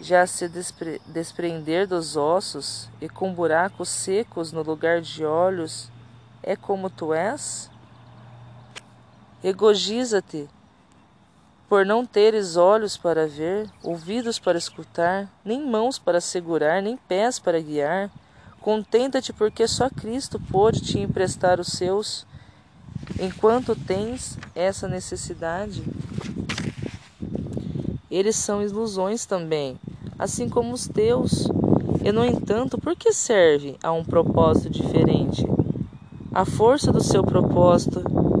já 0.00 0.26
se 0.26 0.48
despre 0.48 1.00
desprender 1.06 1.86
dos 1.86 2.16
ossos 2.16 2.88
e 3.00 3.08
com 3.08 3.32
buracos 3.32 3.88
secos 3.88 4.50
no 4.50 4.62
lugar 4.62 5.00
de 5.00 5.24
olhos, 5.24 5.90
é 6.42 6.56
como 6.56 6.90
tu 6.90 7.14
és? 7.14 7.70
Regozija-te, 9.42 10.48
por 11.68 11.84
não 11.84 12.06
teres 12.06 12.56
olhos 12.56 12.96
para 12.96 13.26
ver, 13.26 13.68
ouvidos 13.82 14.38
para 14.38 14.56
escutar, 14.56 15.28
nem 15.44 15.66
mãos 15.66 15.98
para 15.98 16.20
segurar, 16.20 16.80
nem 16.80 16.96
pés 16.96 17.40
para 17.40 17.58
guiar, 17.58 18.08
contenta-te 18.60 19.32
porque 19.32 19.66
só 19.66 19.90
Cristo 19.90 20.38
pôde 20.38 20.80
te 20.80 21.00
emprestar 21.00 21.58
os 21.58 21.72
seus, 21.72 22.24
enquanto 23.18 23.74
tens 23.74 24.38
essa 24.54 24.86
necessidade. 24.86 25.82
Eles 28.08 28.36
são 28.36 28.62
ilusões 28.62 29.26
também, 29.26 29.76
assim 30.16 30.48
como 30.48 30.72
os 30.72 30.86
teus. 30.86 31.48
E, 32.04 32.12
no 32.12 32.24
entanto, 32.24 32.78
por 32.78 32.94
que 32.94 33.12
serve 33.12 33.76
a 33.82 33.90
um 33.90 34.04
propósito 34.04 34.70
diferente? 34.70 35.44
A 36.32 36.44
força 36.44 36.92
do 36.92 37.02
seu 37.02 37.24
propósito 37.24 38.31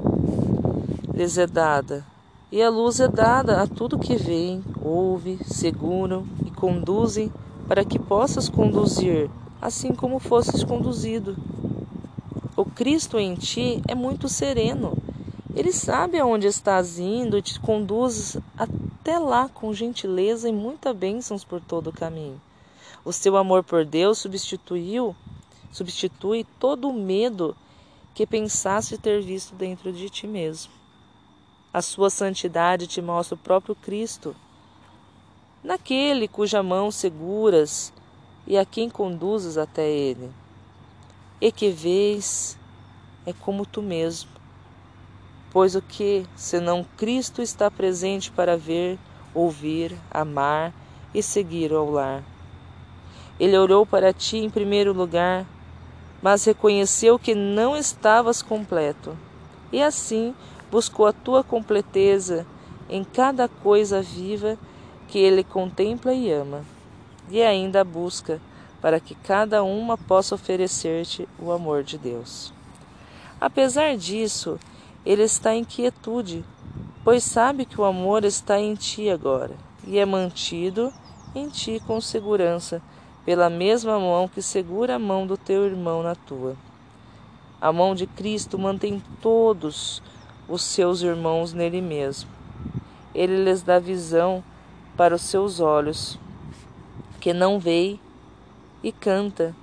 lhes 1.14 1.36
é 1.36 1.46
dada, 1.46 2.04
e 2.50 2.62
a 2.62 2.68
luz 2.68 3.00
é 3.00 3.08
dada 3.08 3.62
a 3.62 3.66
tudo 3.66 3.98
que 3.98 4.16
veem, 4.16 4.62
ouve, 4.82 5.38
seguram 5.44 6.26
e 6.44 6.50
conduzem, 6.50 7.32
para 7.66 7.84
que 7.84 7.98
possas 7.98 8.48
conduzir, 8.48 9.30
assim 9.60 9.94
como 9.94 10.18
fosses 10.18 10.64
conduzido. 10.64 11.36
O 12.56 12.64
Cristo 12.64 13.18
em 13.18 13.34
ti 13.34 13.80
é 13.88 13.94
muito 13.94 14.28
sereno. 14.28 14.96
Ele 15.54 15.72
sabe 15.72 16.18
aonde 16.18 16.46
estás 16.46 16.98
indo 16.98 17.38
e 17.38 17.42
te 17.42 17.58
conduz 17.60 18.36
até 18.56 19.18
lá 19.18 19.48
com 19.48 19.72
gentileza 19.72 20.48
e 20.48 20.52
muitas 20.52 20.94
bênçãos 20.94 21.44
por 21.44 21.60
todo 21.60 21.88
o 21.88 21.92
caminho. 21.92 22.40
O 23.04 23.12
seu 23.12 23.36
amor 23.36 23.64
por 23.64 23.84
Deus 23.84 24.18
substituiu, 24.18 25.16
substitui 25.72 26.46
todo 26.58 26.88
o 26.88 26.92
medo 26.92 27.56
que 28.14 28.26
pensaste 28.26 28.98
ter 28.98 29.22
visto 29.22 29.54
dentro 29.54 29.92
de 29.92 30.10
ti 30.10 30.26
mesmo. 30.26 30.81
A 31.74 31.80
sua 31.80 32.10
santidade 32.10 32.86
te 32.86 33.00
mostra 33.00 33.34
o 33.34 33.38
próprio 33.38 33.74
Cristo, 33.74 34.36
naquele 35.64 36.28
cuja 36.28 36.62
mão 36.62 36.90
seguras 36.90 37.94
e 38.46 38.58
a 38.58 38.64
quem 38.66 38.90
conduzes 38.90 39.56
até 39.56 39.88
ele. 39.88 40.30
E 41.40 41.50
que 41.50 41.70
vês 41.70 42.58
é 43.24 43.32
como 43.32 43.64
tu 43.64 43.80
mesmo, 43.80 44.28
pois 45.50 45.74
o 45.74 45.80
que, 45.80 46.26
senão 46.36 46.84
Cristo 46.98 47.40
está 47.40 47.70
presente 47.70 48.30
para 48.30 48.54
ver, 48.54 48.98
ouvir, 49.34 49.98
amar 50.10 50.74
e 51.14 51.22
seguir 51.22 51.72
ao 51.72 51.90
lar? 51.90 52.22
Ele 53.40 53.56
orou 53.56 53.86
para 53.86 54.12
ti 54.12 54.36
em 54.36 54.50
primeiro 54.50 54.92
lugar, 54.92 55.46
mas 56.20 56.44
reconheceu 56.44 57.18
que 57.18 57.34
não 57.34 57.74
estavas 57.74 58.42
completo, 58.42 59.16
e 59.72 59.82
assim 59.82 60.34
buscou 60.72 61.04
a 61.04 61.12
tua 61.12 61.44
completeza 61.44 62.46
em 62.88 63.04
cada 63.04 63.46
coisa 63.46 64.00
viva 64.00 64.58
que 65.06 65.18
ele 65.18 65.44
contempla 65.44 66.14
e 66.14 66.32
ama, 66.32 66.64
e 67.28 67.42
ainda 67.42 67.84
busca 67.84 68.40
para 68.80 68.98
que 68.98 69.14
cada 69.14 69.62
uma 69.62 69.98
possa 69.98 70.34
oferecer-te 70.34 71.28
o 71.38 71.52
amor 71.52 71.82
de 71.82 71.98
Deus. 71.98 72.54
Apesar 73.38 73.98
disso, 73.98 74.58
ele 75.04 75.24
está 75.24 75.54
em 75.54 75.62
quietude, 75.62 76.42
pois 77.04 77.22
sabe 77.22 77.66
que 77.66 77.78
o 77.78 77.84
amor 77.84 78.24
está 78.24 78.58
em 78.58 78.74
ti 78.74 79.10
agora 79.10 79.54
e 79.86 79.98
é 79.98 80.06
mantido 80.06 80.90
em 81.34 81.48
ti 81.48 81.82
com 81.86 82.00
segurança 82.00 82.80
pela 83.26 83.50
mesma 83.50 83.98
mão 83.98 84.26
que 84.26 84.40
segura 84.40 84.94
a 84.94 84.98
mão 84.98 85.26
do 85.26 85.36
teu 85.36 85.66
irmão 85.66 86.02
na 86.02 86.14
tua. 86.14 86.56
A 87.60 87.70
mão 87.70 87.94
de 87.94 88.06
Cristo 88.06 88.58
mantém 88.58 89.02
todos 89.20 90.02
os 90.48 90.62
seus 90.62 91.02
irmãos 91.02 91.52
nele 91.52 91.80
mesmo. 91.80 92.30
Ele 93.14 93.44
lhes 93.44 93.62
dá 93.62 93.78
visão 93.78 94.42
para 94.96 95.14
os 95.14 95.22
seus 95.22 95.60
olhos, 95.60 96.18
que 97.20 97.32
não 97.32 97.58
veem, 97.58 98.00
e 98.82 98.90
canta 98.90 99.54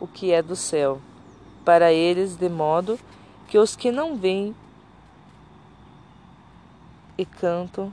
o 0.00 0.06
que 0.06 0.32
é 0.32 0.42
do 0.42 0.56
céu, 0.56 1.00
para 1.64 1.92
eles, 1.92 2.36
de 2.36 2.48
modo 2.48 2.98
que 3.48 3.58
os 3.58 3.76
que 3.76 3.90
não 3.92 4.16
veem 4.16 4.54
e 7.18 7.24
cantam 7.24 7.92